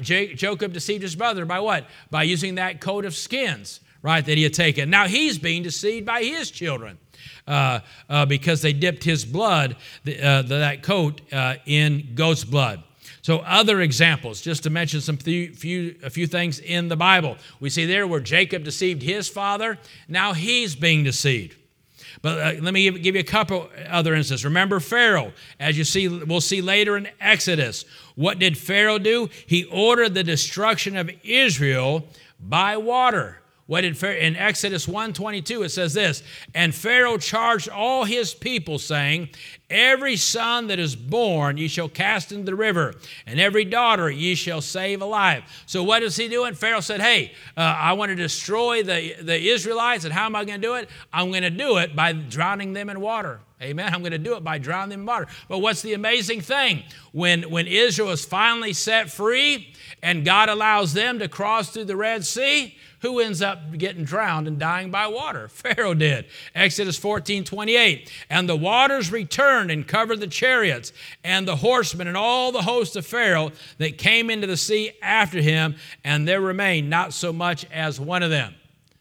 Jacob 0.00 0.72
deceived 0.72 1.02
his 1.02 1.16
brother 1.16 1.44
by 1.44 1.60
what? 1.60 1.86
By 2.10 2.22
using 2.22 2.54
that 2.54 2.80
coat 2.80 3.04
of 3.04 3.14
skins, 3.14 3.80
right, 4.02 4.24
that 4.24 4.36
he 4.36 4.42
had 4.42 4.54
taken. 4.54 4.90
Now 4.90 5.06
he's 5.06 5.38
being 5.38 5.62
deceived 5.62 6.06
by 6.06 6.22
his 6.22 6.50
children. 6.50 6.98
Uh, 7.48 7.80
uh, 8.08 8.26
because 8.26 8.62
they 8.62 8.72
dipped 8.72 9.02
his 9.02 9.24
blood, 9.24 9.74
the, 10.04 10.22
uh, 10.22 10.42
that 10.42 10.82
coat, 10.82 11.20
uh, 11.32 11.56
in 11.66 12.10
goat's 12.14 12.44
blood. 12.44 12.82
So, 13.22 13.38
other 13.38 13.80
examples, 13.80 14.40
just 14.40 14.62
to 14.62 14.70
mention 14.70 15.00
some 15.00 15.16
few, 15.16 15.52
few, 15.52 15.96
a 16.02 16.10
few 16.10 16.26
things 16.26 16.60
in 16.60 16.88
the 16.88 16.96
Bible. 16.96 17.36
We 17.58 17.70
see 17.70 17.86
there 17.86 18.06
where 18.06 18.20
Jacob 18.20 18.64
deceived 18.64 19.02
his 19.02 19.28
father, 19.28 19.78
now 20.08 20.32
he's 20.34 20.76
being 20.76 21.04
deceived. 21.04 21.56
But 22.22 22.38
uh, 22.38 22.60
let 22.60 22.74
me 22.74 22.82
give, 22.84 23.02
give, 23.02 23.14
you 23.14 23.20
a 23.20 23.24
couple 23.24 23.68
other 23.88 24.14
instances. 24.14 24.44
Remember 24.44 24.80
Pharaoh, 24.80 25.32
as 25.60 25.78
you 25.78 25.84
see, 25.84 26.08
we'll 26.08 26.40
see 26.40 26.60
later 26.60 26.96
in 26.96 27.08
Exodus. 27.20 27.84
What 28.16 28.38
did 28.38 28.58
Pharaoh 28.58 28.98
do? 28.98 29.28
He 29.46 29.64
ordered 29.64 30.14
the 30.14 30.24
destruction 30.24 30.96
of 30.96 31.10
Israel 31.22 32.08
by 32.40 32.76
water. 32.76 33.38
What 33.68 33.82
did 33.82 33.98
Pharaoh, 33.98 34.16
in 34.16 34.34
Exodus 34.34 34.86
1:22 34.86 35.62
it 35.62 35.68
says 35.68 35.92
this, 35.92 36.22
and 36.54 36.74
Pharaoh 36.74 37.18
charged 37.18 37.68
all 37.68 38.04
his 38.04 38.32
people 38.32 38.78
saying, 38.78 39.28
every 39.68 40.16
son 40.16 40.68
that 40.68 40.78
is 40.78 40.96
born 40.96 41.58
ye 41.58 41.68
shall 41.68 41.90
cast 41.90 42.32
into 42.32 42.46
the 42.46 42.54
river, 42.54 42.94
and 43.26 43.38
every 43.38 43.66
daughter 43.66 44.10
ye 44.10 44.34
shall 44.34 44.62
save 44.62 45.02
alive. 45.02 45.42
So 45.66 45.82
what 45.82 46.02
is 46.02 46.16
he 46.16 46.28
doing? 46.28 46.54
Pharaoh 46.54 46.80
said, 46.80 47.02
"Hey, 47.02 47.34
uh, 47.58 47.60
I 47.60 47.92
want 47.92 48.08
to 48.08 48.16
destroy 48.16 48.82
the 48.82 49.14
the 49.20 49.50
Israelites, 49.50 50.04
and 50.04 50.14
how 50.14 50.24
am 50.24 50.34
I 50.34 50.46
going 50.46 50.62
to 50.62 50.66
do 50.66 50.76
it? 50.76 50.88
I'm 51.12 51.28
going 51.28 51.42
to 51.42 51.50
do 51.50 51.76
it 51.76 51.94
by 51.94 52.14
drowning 52.14 52.72
them 52.72 52.88
in 52.88 53.02
water." 53.02 53.40
Amen. 53.60 53.92
I'm 53.92 54.00
going 54.00 54.12
to 54.12 54.18
do 54.18 54.36
it 54.36 54.44
by 54.44 54.58
drowning 54.58 54.90
them 54.90 55.00
in 55.00 55.06
water. 55.06 55.26
But 55.48 55.58
what's 55.58 55.82
the 55.82 55.92
amazing 55.92 56.42
thing? 56.42 56.84
When, 57.10 57.50
when 57.50 57.66
Israel 57.66 58.10
is 58.10 58.24
finally 58.24 58.72
set 58.72 59.10
free 59.10 59.74
and 60.00 60.24
God 60.24 60.48
allows 60.48 60.94
them 60.94 61.18
to 61.18 61.28
cross 61.28 61.70
through 61.70 61.86
the 61.86 61.96
Red 61.96 62.24
Sea, 62.24 62.76
who 63.00 63.20
ends 63.20 63.42
up 63.42 63.76
getting 63.76 64.04
drowned 64.04 64.48
and 64.48 64.58
dying 64.58 64.90
by 64.90 65.06
water? 65.06 65.48
Pharaoh 65.52 65.94
did. 65.94 66.26
Exodus 66.54 66.98
14 66.98 67.44
28. 67.44 68.10
And 68.30 68.48
the 68.48 68.56
waters 68.56 69.12
returned 69.12 69.70
and 69.70 69.86
covered 69.86 70.20
the 70.20 70.26
chariots 70.26 70.92
and 71.24 71.46
the 71.46 71.56
horsemen 71.56 72.08
and 72.08 72.16
all 72.16 72.52
the 72.52 72.62
host 72.62 72.96
of 72.96 73.06
Pharaoh 73.06 73.52
that 73.78 73.98
came 73.98 74.30
into 74.30 74.46
the 74.46 74.56
sea 74.56 74.92
after 75.02 75.40
him, 75.40 75.76
and 76.04 76.26
there 76.26 76.40
remained 76.40 76.90
not 76.90 77.12
so 77.12 77.32
much 77.32 77.64
as 77.72 78.00
one 78.00 78.22
of 78.22 78.30
them. 78.30 78.54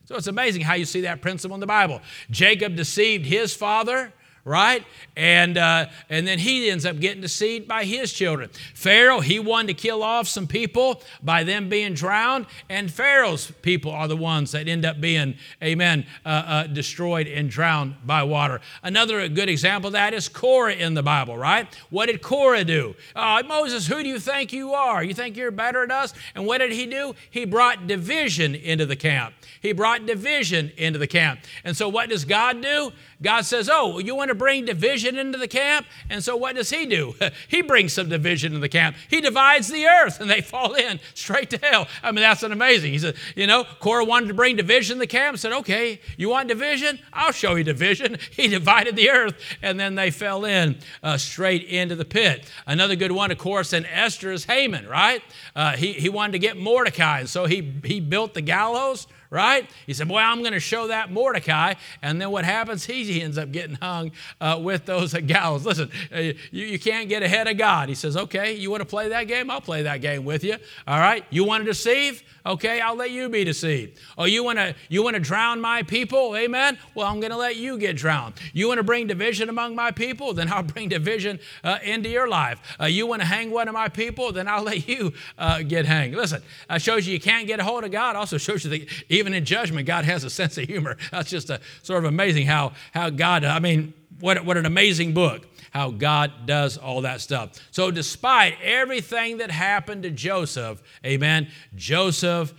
So 0.06 0.16
it's 0.16 0.28
amazing 0.28 0.62
how 0.62 0.76
you 0.76 0.86
see 0.86 1.02
that 1.02 1.22
principle 1.22 1.56
in 1.56 1.60
the 1.60 1.68
Bible. 1.68 2.02
Jacob 2.32 2.78
deceived 2.78 3.26
his 3.26 3.54
father 3.54 4.14
right? 4.48 4.84
And, 5.18 5.58
uh, 5.58 5.88
and 6.10 6.26
then 6.26 6.40
he 6.40 6.70
ends 6.70 6.86
up 6.86 7.00
getting 7.00 7.22
deceived 7.22 7.68
by 7.68 7.84
his 7.84 8.14
children. 8.14 8.50
Pharaoh, 8.74 9.20
he 9.20 9.40
wanted 9.40 9.68
to 9.68 9.74
kill 9.74 10.02
off 10.02 10.28
some 10.28 10.48
people 10.48 11.04
by 11.22 11.44
them 11.44 11.68
being 11.70 11.94
drowned, 11.94 12.46
and 12.70 12.90
Pharaoh's 12.90 13.52
people 13.62 13.92
are 13.92 14.08
the 14.08 14.16
ones 14.16 14.54
that 14.54 14.68
end 14.68 14.86
up 14.86 15.02
being, 15.02 15.36
amen, 15.62 16.06
uh, 16.26 16.30
uh, 16.30 16.68
destroyed 16.68 17.28
and 17.28 17.50
drowned 17.50 17.96
by 18.06 18.24
water. 18.24 18.62
Another 18.84 19.28
good 19.28 19.50
example 19.50 19.88
of 19.88 19.94
that 19.94 20.14
is 20.14 20.30
Korah 20.30 20.74
in 20.74 20.94
the 20.94 21.04
Bible, 21.04 21.38
right? 21.38 21.68
What 21.90 22.06
did 22.06 22.22
Korah 22.22 22.64
do? 22.64 22.96
Uh, 23.16 23.44
Moses, 23.46 23.86
who 23.88 24.02
do 24.02 24.08
you 24.08 24.20
think 24.20 24.54
you 24.54 24.74
are? 24.74 25.04
You 25.04 25.14
think 25.14 25.36
you're 25.36 25.52
better 25.52 25.82
than 25.82 25.92
us? 25.92 26.14
And 26.36 26.46
what 26.46 26.60
did 26.60 26.72
he 26.72 26.86
do? 26.86 27.16
He 27.30 27.44
brought 27.44 27.88
division 27.88 28.56
into 28.56 28.86
the 28.86 28.96
camp. 28.96 29.34
He 29.62 29.74
brought 29.74 30.06
division 30.06 30.72
into 30.78 31.00
the 31.00 31.08
camp. 31.08 31.42
And 31.64 31.76
so 31.76 31.90
what 31.90 32.10
does 32.10 32.24
God 32.24 32.62
do? 32.62 32.94
God 33.22 33.46
says, 33.46 33.70
Oh, 33.72 34.00
you 34.00 34.16
want 34.16 34.30
to 34.30 34.36
bring 34.36 34.66
division 34.66 35.18
into 35.18 35.38
the 35.38 35.48
camp? 35.48 35.88
And 36.10 36.24
so 36.24 36.36
what 36.36 36.56
does 36.56 36.70
he 36.70 36.86
do? 36.86 37.16
he 37.48 37.62
brings 37.62 37.94
some 37.94 38.10
division 38.10 38.54
in 38.54 38.62
the 38.62 38.70
camp. 38.70 38.96
He 39.10 39.22
divides 39.22 39.70
the 39.70 39.88
earth 39.88 40.22
and 40.22 40.30
they 40.30 40.42
fall 40.48 40.74
in 40.74 41.00
straight 41.14 41.50
to 41.52 41.58
hell. 41.58 41.88
I 42.04 42.12
mean, 42.12 42.22
that's 42.22 42.44
an 42.44 42.52
amazing. 42.52 42.92
He 42.94 43.00
said, 43.00 43.16
You 43.36 43.48
know, 43.48 43.64
Korah 43.80 44.06
wanted 44.06 44.28
to 44.28 44.34
bring 44.34 44.56
division 44.56 44.96
in 44.96 45.00
the 45.00 45.08
camp. 45.08 45.38
Said, 45.38 45.52
Okay, 45.52 46.00
you 46.16 46.30
want 46.30 46.48
division? 46.48 47.00
I'll 47.12 47.32
show 47.32 47.56
you 47.56 47.64
division. 47.64 48.18
He 48.38 48.48
divided 48.48 48.96
the 48.96 49.10
earth 49.10 49.36
and 49.64 49.80
then 49.80 49.96
they 49.96 50.12
fell 50.12 50.46
in 50.46 50.78
uh, 51.02 51.18
straight 51.18 51.64
into 51.64 51.96
the 51.96 52.06
pit. 52.06 52.46
Another 52.68 52.96
good 52.96 53.12
one, 53.12 53.32
of 53.32 53.40
course, 53.40 53.74
in 53.74 53.84
Esther 53.88 54.32
is 54.32 54.46
Haman, 54.46 54.88
right? 54.88 55.24
Uh, 55.56 55.72
he, 55.72 55.94
he 55.94 56.08
wanted 56.08 56.34
to 56.34 56.40
get 56.40 56.56
Mordecai. 56.56 57.24
So 57.24 57.46
he, 57.46 57.74
he 57.84 58.00
built 58.00 58.36
the 58.36 58.42
gallows 58.42 59.08
right? 59.30 59.70
He 59.86 59.94
said, 59.94 60.08
Boy, 60.08 60.20
I'm 60.20 60.40
going 60.40 60.54
to 60.54 60.60
show 60.60 60.88
that 60.88 61.12
Mordecai. 61.12 61.74
And 62.02 62.22
then 62.22 62.32
what 62.32 62.46
happens? 62.46 62.86
He 62.86 63.22
ends 63.22 63.38
up 63.38 63.52
getting 63.52 63.76
hung 63.76 64.12
uh, 64.40 64.60
with 64.62 64.86
those 64.86 65.13
gallows. 65.26 65.66
Listen, 65.66 65.90
uh, 66.13 66.20
you, 66.20 66.36
you 66.52 66.80
can't 66.80 67.10
get 67.10 67.24
ahead 67.24 67.48
of 67.48 67.58
God. 67.58 67.90
He 67.90 67.96
says, 67.96 68.16
Okay, 68.18 68.56
you 68.56 68.72
want 68.72 68.82
to 68.82 68.86
play 68.86 69.10
that 69.10 69.28
game? 69.28 69.50
I'll 69.50 69.62
play 69.62 69.84
that 69.84 70.02
game 70.02 70.26
with 70.26 70.44
you. 70.44 70.56
All 70.88 71.00
right? 71.00 71.26
You 71.30 71.44
want 71.44 71.62
to 71.66 71.72
deceive? 71.72 72.24
Okay, 72.46 72.80
I'll 72.80 72.96
let 72.96 73.12
you 73.12 73.28
be 73.28 73.44
deceived. 73.44 74.00
Oh, 74.18 74.24
you 74.24 74.42
want 74.42 74.58
to 74.58 74.74
you 74.88 75.04
want 75.04 75.16
to 75.16 75.20
drown 75.20 75.60
my 75.60 75.84
people? 75.84 76.36
Amen. 76.38 76.78
Well, 76.96 77.06
I'm 77.06 77.20
going 77.20 77.32
to 77.32 77.38
let 77.38 77.58
you 77.58 77.78
get 77.78 77.98
drowned. 77.98 78.36
You 78.54 78.70
want 78.70 78.78
to 78.78 78.84
bring 78.84 79.06
division 79.08 79.50
among 79.50 79.76
my 79.76 79.92
people? 79.92 80.34
Then 80.34 80.52
I'll 80.52 80.63
bring 80.78 80.88
division 80.88 81.40
uh, 81.63 81.80
into 81.84 82.08
your 82.08 82.30
life. 82.30 82.62
Uh, 82.80 82.86
you 82.86 83.06
want 83.06 83.22
to 83.22 83.28
hang 83.28 83.52
one 83.52 83.68
of 83.68 83.74
my 83.74 83.90
people? 83.90 84.32
Then 84.32 84.48
I'll 84.48 84.63
let 84.68 84.88
you 84.88 85.13
uh, 85.38 85.62
get 85.62 85.86
hanged. 85.86 86.16
Listen, 86.16 86.42
that 86.70 86.82
shows 86.82 87.06
you 87.06 87.13
you 87.13 87.20
can't 87.20 87.48
get 87.48 87.60
a 87.60 87.63
hold 87.63 87.84
of 87.84 87.92
God. 87.92 88.16
Also 88.16 88.38
shows 88.38 88.63
you 88.63 88.70
that 88.70 88.90
even 89.18 89.34
in 89.34 89.46
judgment, 89.46 89.88
God 89.88 90.06
has 90.06 90.24
a 90.24 90.30
sense 90.30 90.58
of 90.58 90.66
humor. 90.66 90.98
That's 91.12 91.30
just 91.30 91.50
a 91.50 91.60
sort 91.84 92.04
of 92.04 92.10
amazing 92.10 92.46
how 92.48 92.74
how 92.94 93.10
God. 93.10 93.44
I 93.44 93.60
mean, 93.60 93.94
what 94.20 94.44
what 94.46 94.58
an 94.58 94.66
amazing 94.66 95.14
book 95.14 95.46
how 95.72 95.92
God 95.92 96.32
does 96.46 96.78
all 96.78 97.02
that 97.02 97.22
stuff. 97.22 97.52
So, 97.72 97.92
despite 97.92 98.56
everything 98.64 99.38
that 99.38 99.52
happened 99.52 100.04
to 100.04 100.10
Joseph, 100.10 100.82
amen, 101.06 101.50
Joseph 101.76 102.54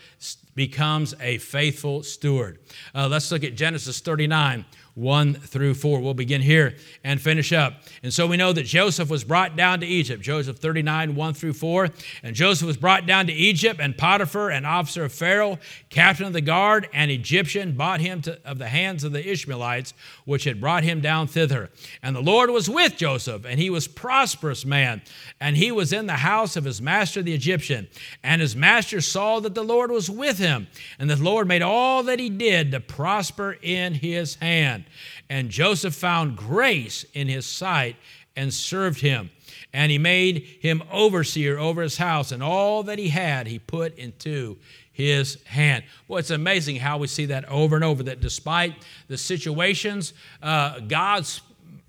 becomes 0.55 1.15
a 1.21 1.39
faithful 1.39 2.03
steward. 2.03 2.59
Uh, 2.95 3.09
let's 3.09 3.31
look 3.31 3.45
at 3.45 3.55
Genesis 3.55 4.01
39. 4.01 4.65
1 4.99 5.35
through 5.35 5.75
4. 5.75 6.01
We'll 6.01 6.13
begin 6.13 6.43
here 6.43 6.75
and 7.05 7.21
finish 7.21 7.53
up. 7.53 7.83
And 8.03 8.13
so 8.13 8.27
we 8.27 8.37
know 8.37 8.53
that 8.53 8.65
Joseph 8.65 9.09
was 9.09 9.23
brought 9.23 9.55
down 9.57 9.79
to 9.81 9.87
Egypt. 9.87 10.23
Joseph 10.23 10.59
39, 10.59 11.15
1 11.15 11.35
through 11.35 11.53
4. 11.53 11.89
And 12.25 12.35
Joseph 12.35 12.67
was 12.67 12.77
brought 12.77 13.07
down 13.07 13.29
to 13.29 13.33
Egypt, 13.33 13.81
and 13.81 13.97
Potiphar, 13.97 14.51
an 14.51 14.65
officer 14.65 15.05
of 15.05 15.13
Pharaoh, 15.13 15.59
captain 15.89 16.27
of 16.27 16.33
the 16.33 16.41
guard, 16.41 16.89
an 16.93 17.11
Egyptian, 17.11 17.77
bought 17.77 18.01
him 18.01 18.21
to, 18.23 18.41
of 18.45 18.59
the 18.59 18.69
hands 18.69 19.05
of 19.05 19.13
the 19.13 19.27
Ishmaelites, 19.27 19.95
which 20.25 20.45
had 20.45 20.61
brought 20.61 20.83
him 20.83 21.01
down 21.01 21.29
thither. 21.29 21.71
And 22.03 22.17
the 22.17 22.21
Lord 22.21 22.51
was 22.51 22.69
with 22.69 22.97
Joseph, 22.97 23.45
and 23.45 23.61
he 23.61 23.71
was 23.71 23.87
prosperous 23.87 24.65
man, 24.65 25.03
and 25.41 25.57
he 25.57 25.71
was 25.71 25.93
in 25.93 26.07
the 26.07 26.15
house 26.15 26.57
of 26.57 26.65
his 26.65 26.83
master 26.83 27.23
the 27.23 27.35
Egyptian. 27.35 27.87
And 28.25 28.41
his 28.41 28.57
master 28.57 29.01
saw 29.01 29.39
that 29.41 29.55
the 29.55 29.63
Lord 29.63 29.93
was 29.93 30.11
with 30.11 30.39
him, 30.39 30.67
and 30.99 31.09
the 31.09 31.17
Lord 31.17 31.47
made 31.47 31.63
all 31.63 32.03
that 32.03 32.19
he 32.19 32.29
did 32.29 32.73
to 32.73 32.81
prosper 32.81 33.57
in 33.63 33.95
his 33.95 34.35
hand. 34.37 34.87
And 35.29 35.51
Joseph 35.51 35.95
found 35.95 36.37
grace 36.37 37.05
in 37.15 37.29
his 37.29 37.47
sight 37.47 37.97
and 38.37 38.53
served 38.53 39.01
him. 39.01 39.31
And 39.73 39.91
he 39.91 39.99
made 39.99 40.47
him 40.61 40.83
overseer 40.91 41.59
over 41.59 41.83
his 41.83 41.99
house, 41.99 42.33
and 42.33 42.43
all 42.43 42.83
that 42.85 42.99
he 42.99 43.09
had 43.09 43.47
he 43.47 43.59
put 43.59 43.99
into 43.99 44.57
his 44.93 45.43
hand. 45.45 45.85
Boy, 46.09 46.19
it's 46.19 46.31
amazing 46.31 46.77
how 46.77 46.99
we 46.99 47.07
see 47.07 47.27
that 47.27 47.45
over 47.49 47.77
and 47.77 47.85
over 47.85 48.03
that 48.05 48.21
despite 48.21 48.75
the 49.07 49.17
situations 49.17 50.13
uh, 50.43 50.81
God's 50.81 51.41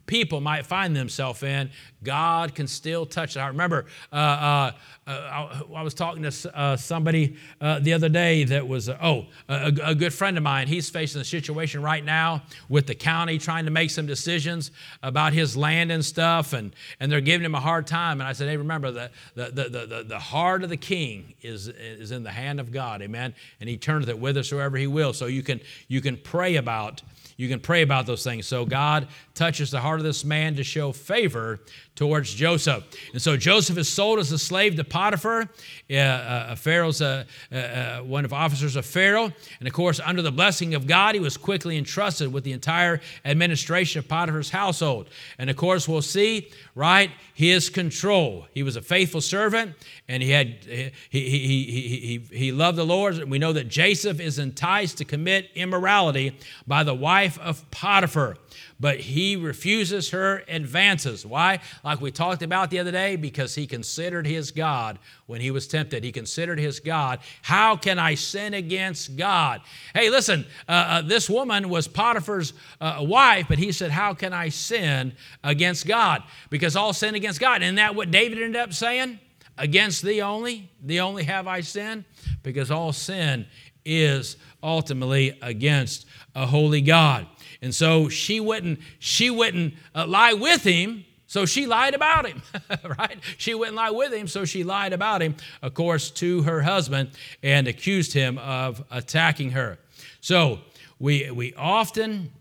people 0.09 0.41
might 0.41 0.65
find 0.65 0.95
themselves 0.95 1.43
in, 1.43 1.69
God 2.03 2.55
can 2.55 2.67
still 2.67 3.05
touch 3.05 3.35
it. 3.35 3.39
I 3.39 3.47
remember 3.47 3.85
uh, 4.11 4.15
uh, 4.15 4.71
uh, 5.05 5.63
I 5.75 5.81
was 5.83 5.93
talking 5.93 6.23
to 6.23 6.57
uh, 6.57 6.77
somebody 6.77 7.35
uh, 7.61 7.79
the 7.79 7.93
other 7.93 8.09
day 8.09 8.43
that 8.43 8.67
was, 8.67 8.89
uh, 8.89 8.97
oh, 9.01 9.27
a, 9.47 9.73
a, 9.83 9.95
good 9.95 10.13
friend 10.13 10.37
of 10.37 10.43
mine. 10.43 10.67
He's 10.67 10.89
facing 10.89 11.21
a 11.21 11.25
situation 11.25 11.81
right 11.81 12.03
now 12.03 12.43
with 12.69 12.87
the 12.87 12.95
county 12.95 13.37
trying 13.37 13.65
to 13.65 13.71
make 13.71 13.89
some 13.89 14.05
decisions 14.05 14.71
about 15.01 15.33
his 15.33 15.57
land 15.57 15.91
and 15.91 16.03
stuff, 16.03 16.53
and, 16.53 16.75
and 16.99 17.11
they're 17.11 17.21
giving 17.21 17.45
him 17.45 17.55
a 17.55 17.59
hard 17.59 17.87
time. 17.87 18.21
And 18.21 18.27
I 18.27 18.33
said, 18.33 18.49
hey, 18.49 18.57
remember, 18.57 18.91
the, 18.91 19.11
the, 19.35 19.51
the, 19.51 19.85
the, 19.87 20.05
the 20.07 20.19
heart 20.19 20.63
of 20.63 20.69
the 20.69 20.77
king 20.77 21.33
is, 21.41 21.67
is 21.67 22.11
in 22.11 22.23
the 22.23 22.31
hand 22.31 22.59
of 22.59 22.71
God, 22.71 23.01
amen? 23.01 23.33
And 23.59 23.69
he 23.69 23.77
turneth 23.77 24.09
it 24.09 24.17
whithersoever 24.17 24.77
he 24.77 24.87
will. 24.87 25.13
So 25.13 25.25
you 25.25 25.43
can, 25.43 25.59
you 25.87 26.01
can 26.01 26.17
pray 26.17 26.55
about 26.55 27.01
you 27.39 27.47
can 27.47 27.61
pray 27.61 27.83
about 27.83 28.05
those 28.05 28.21
things. 28.21 28.45
So 28.47 28.65
God 28.65 29.07
touches 29.33 29.71
the 29.71 29.79
heart 29.79 30.01
of 30.01 30.03
this 30.03 30.25
man 30.25 30.57
to 30.57 30.63
show 30.63 30.91
favor 30.91 31.61
towards 31.99 32.33
Joseph. 32.33 32.85
And 33.11 33.21
so 33.21 33.35
Joseph 33.35 33.77
is 33.77 33.89
sold 33.89 34.19
as 34.19 34.31
a 34.31 34.39
slave 34.39 34.77
to 34.77 34.85
Potiphar, 34.85 35.49
uh, 35.91 35.95
uh, 35.95 36.55
Pharaoh's 36.55 37.01
uh, 37.01 37.25
uh, 37.51 37.97
one 37.97 38.23
of 38.23 38.31
officers 38.31 38.77
of 38.77 38.85
Pharaoh. 38.85 39.33
And 39.59 39.67
of 39.67 39.73
course, 39.73 39.99
under 39.99 40.21
the 40.21 40.31
blessing 40.31 40.75
of 40.75 40.87
God, 40.87 41.15
he 41.15 41.19
was 41.19 41.35
quickly 41.35 41.77
entrusted 41.77 42.31
with 42.31 42.45
the 42.45 42.53
entire 42.53 43.01
administration 43.25 43.99
of 43.99 44.07
Potiphar's 44.07 44.49
household. 44.49 45.09
And 45.37 45.49
of 45.49 45.57
course, 45.57 45.89
we'll 45.89 46.01
see, 46.01 46.49
right, 46.73 47.11
his 47.33 47.69
control. 47.69 48.47
He 48.53 48.63
was 48.63 48.77
a 48.77 48.81
faithful 48.81 49.19
servant, 49.19 49.75
and 50.07 50.23
he 50.23 50.29
had 50.29 50.55
he, 50.63 50.91
he, 51.09 51.19
he, 51.19 52.21
he, 52.31 52.37
he 52.37 52.51
loved 52.53 52.77
the 52.77 52.85
Lord. 52.85 53.15
And 53.15 53.29
We 53.29 53.39
know 53.39 53.51
that 53.51 53.67
Joseph 53.67 54.21
is 54.21 54.39
enticed 54.39 54.99
to 54.99 55.05
commit 55.05 55.49
immorality 55.53 56.37
by 56.65 56.85
the 56.85 56.95
wife 56.95 57.37
of 57.39 57.69
Potiphar 57.71 58.37
but 58.79 58.99
he 58.99 59.35
refuses 59.35 60.09
her 60.11 60.43
advances. 60.47 61.25
Why? 61.25 61.59
Like 61.83 62.01
we 62.01 62.11
talked 62.11 62.41
about 62.41 62.69
the 62.69 62.79
other 62.79 62.91
day, 62.91 63.15
because 63.15 63.55
he 63.55 63.67
considered 63.67 64.25
his 64.25 64.51
God 64.51 64.99
when 65.25 65.41
he 65.41 65.51
was 65.51 65.67
tempted. 65.67 66.03
He 66.03 66.11
considered 66.11 66.59
his 66.59 66.79
God. 66.79 67.19
How 67.41 67.75
can 67.75 67.99
I 67.99 68.15
sin 68.15 68.53
against 68.53 69.15
God? 69.15 69.61
Hey, 69.93 70.09
listen, 70.09 70.45
uh, 70.67 70.71
uh, 70.71 71.01
this 71.01 71.29
woman 71.29 71.69
was 71.69 71.87
Potiphar's 71.87 72.53
uh, 72.81 72.97
wife, 73.01 73.45
but 73.47 73.57
he 73.57 73.71
said, 73.71 73.91
How 73.91 74.13
can 74.13 74.33
I 74.33 74.49
sin 74.49 75.13
against 75.43 75.87
God? 75.87 76.23
Because 76.49 76.75
all 76.75 76.93
sin 76.93 77.15
against 77.15 77.39
God. 77.39 77.61
Isn't 77.61 77.75
that 77.75 77.95
what 77.95 78.11
David 78.11 78.41
ended 78.41 78.61
up 78.61 78.73
saying? 78.73 79.19
Against 79.57 80.03
thee 80.03 80.21
only, 80.21 80.71
thee 80.81 81.01
only 81.01 81.25
have 81.25 81.45
I 81.45 81.61
sinned? 81.61 82.05
Because 82.43 82.71
all 82.71 82.93
sin 82.93 83.45
is 83.83 84.37
ultimately 84.63 85.37
against 85.41 86.05
a 86.35 86.45
holy 86.45 86.81
God. 86.81 87.27
And 87.61 87.75
so 87.75 88.09
she 88.09 88.39
wouldn't, 88.39 88.79
she 88.99 89.29
wouldn't 89.29 89.73
uh, 89.93 90.07
lie 90.07 90.33
with 90.33 90.63
him, 90.63 91.05
so 91.27 91.45
she 91.45 91.67
lied 91.67 91.93
about 91.93 92.25
him, 92.25 92.41
right? 92.97 93.19
She 93.37 93.53
wouldn't 93.53 93.75
lie 93.75 93.91
with 93.91 94.13
him, 94.13 94.27
so 94.27 94.45
she 94.45 94.63
lied 94.63 94.93
about 94.93 95.21
him, 95.21 95.35
of 95.61 95.73
course, 95.73 96.09
to 96.11 96.41
her 96.43 96.61
husband 96.61 97.11
and 97.43 97.67
accused 97.67 98.13
him 98.13 98.37
of 98.37 98.83
attacking 98.89 99.51
her. 99.51 99.77
So 100.21 100.59
we, 100.99 101.29
we 101.31 101.53
often 101.53 102.31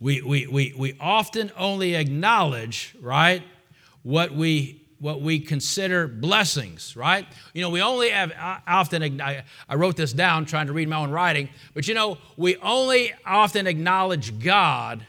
we, 0.00 0.22
we, 0.22 0.46
we, 0.46 0.74
we 0.76 0.96
often 1.00 1.50
only 1.56 1.94
acknowledge, 1.94 2.94
right, 3.00 3.42
what 4.02 4.32
we 4.32 4.77
what 5.00 5.20
we 5.20 5.38
consider 5.38 6.08
blessings, 6.08 6.96
right? 6.96 7.26
You 7.54 7.62
know, 7.62 7.70
we 7.70 7.80
only 7.80 8.10
have 8.10 8.32
often, 8.66 9.20
I, 9.20 9.44
I 9.68 9.74
wrote 9.76 9.96
this 9.96 10.12
down 10.12 10.44
trying 10.44 10.66
to 10.66 10.72
read 10.72 10.88
my 10.88 10.96
own 10.96 11.10
writing, 11.10 11.48
but 11.74 11.86
you 11.86 11.94
know, 11.94 12.18
we 12.36 12.56
only 12.56 13.12
often 13.24 13.66
acknowledge 13.66 14.38
God 14.40 15.04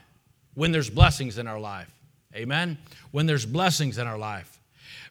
when 0.54 0.72
there's 0.72 0.90
blessings 0.90 1.38
in 1.38 1.46
our 1.46 1.58
life. 1.58 1.90
Amen? 2.34 2.78
When 3.10 3.26
there's 3.26 3.46
blessings 3.46 3.98
in 3.98 4.06
our 4.06 4.18
life. 4.18 4.60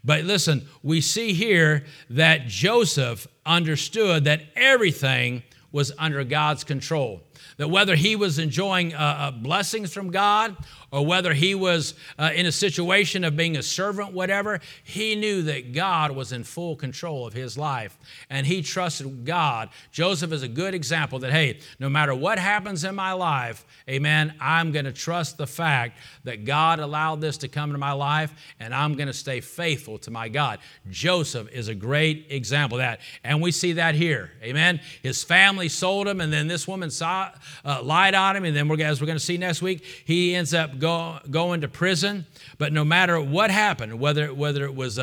But 0.04 0.24
listen, 0.24 0.68
we 0.82 1.02
see 1.02 1.34
here 1.34 1.84
that 2.10 2.48
Joseph 2.48 3.28
understood 3.46 4.24
that 4.24 4.44
everything 4.56 5.44
was 5.72 5.92
under 5.98 6.24
God's 6.24 6.64
control. 6.64 7.22
That 7.58 7.70
whether 7.70 7.96
he 7.96 8.16
was 8.16 8.40
enjoying 8.40 8.94
uh, 8.94 8.98
uh, 8.98 9.32
blessings 9.32 9.94
from 9.94 10.12
God 10.12 10.56
or 10.92 11.06
whether 11.06 11.34
he 11.34 11.54
was 11.56 11.94
uh, 12.18 12.32
in 12.34 12.46
a 12.46 12.52
situation 12.52 13.24
of 13.24 13.36
being 13.36 13.58
a 13.58 13.64
servant, 13.64 14.14
whatever, 14.14 14.60
he 14.84 15.16
knew 15.16 15.44
that 15.44 15.74
God 15.74 16.12
was 16.12 16.32
in 16.32 16.44
full 16.44 16.76
control 16.76 17.28
of 17.28 17.34
his 17.34 17.58
life 17.58 17.98
and 18.30 18.48
he 18.48 18.62
trusted 18.62 19.26
God. 19.26 19.70
Joseph 19.92 20.32
is 20.32 20.44
a 20.44 20.48
good 20.48 20.74
example 20.74 21.20
that, 21.20 21.32
hey, 21.32 21.60
no 21.80 21.90
matter 21.90 22.16
what 22.16 22.40
happens 22.40 22.84
in 22.84 22.96
my 22.96 23.14
life, 23.14 23.66
amen, 23.88 24.34
I'm 24.40 24.72
going 24.72 24.86
to 24.86 24.92
trust 24.92 25.38
the 25.38 25.48
fact 25.48 25.98
that 26.24 26.46
God 26.46 26.80
allowed 26.80 27.22
this 27.22 27.38
to 27.38 27.48
come 27.48 27.70
into 27.70 27.80
my 27.80 27.92
life 27.92 28.34
and 28.60 28.74
I'm 28.74 28.96
going 28.96 29.08
to 29.08 29.14
stay 29.14 29.42
faithful 29.42 29.98
to 30.00 30.12
my 30.12 30.30
God. 30.30 30.60
Joseph 30.90 31.50
is 31.52 31.68
a 31.68 31.76
great 31.76 32.28
example 32.30 32.78
of 32.78 32.82
that. 32.82 33.02
And 33.24 33.42
we 33.42 33.52
see 33.52 33.74
that 33.74 33.96
here, 33.96 34.32
amen. 34.42 34.80
His 35.04 35.24
family 35.24 35.70
sold 35.70 36.08
him 36.08 36.22
and 36.22 36.34
then 36.34 36.48
this 36.48 36.68
woman 36.68 36.90
saw, 36.90 37.32
uh, 37.64 37.82
lied 37.84 38.16
on 38.16 38.36
him 38.36 38.46
and 38.46 38.56
then 38.56 38.68
we're, 38.68 38.82
as 38.84 39.02
we're 39.02 39.08
going 39.08 39.18
to 39.18 39.24
see 39.24 39.38
next 39.38 39.62
week, 39.62 39.84
he 40.06 40.36
ends 40.36 40.54
go, 40.80 41.20
going 41.30 41.62
to 41.62 41.68
prison. 41.68 42.26
But 42.58 42.74
no 42.74 42.84
matter 42.84 43.20
what 43.22 43.52
happened, 43.52 44.00
whether, 44.00 44.34
whether 44.34 44.64
it 44.64 44.76
was 44.76 45.00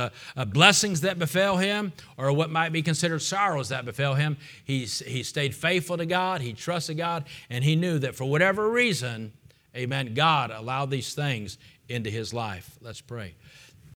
blessings 0.49 1.03
that 1.03 1.18
befell 1.18 1.59
him 1.59 1.93
or 2.16 2.33
what 2.33 2.51
might 2.51 2.72
be 2.72 2.83
considered 2.83 3.20
sorrows 3.20 3.68
that 3.68 3.85
befell 3.85 4.14
him, 4.14 4.37
he, 4.64 4.81
he 4.85 5.22
stayed 5.22 5.55
faithful 5.55 5.97
to 5.97 6.07
God, 6.07 6.41
he 6.41 6.53
trusted 6.53 6.97
God, 6.97 7.24
and 7.51 7.62
he 7.62 7.77
knew 7.77 7.99
that 7.99 8.14
for 8.14 8.24
whatever 8.24 8.68
reason, 8.70 9.33
amen, 9.77 10.14
God 10.14 10.51
allowed 10.51 10.91
these 10.91 11.14
things 11.14 11.59
into 11.89 12.11
his 12.11 12.35
life. 12.35 12.77
Let's 12.81 13.01
pray. 13.01 13.35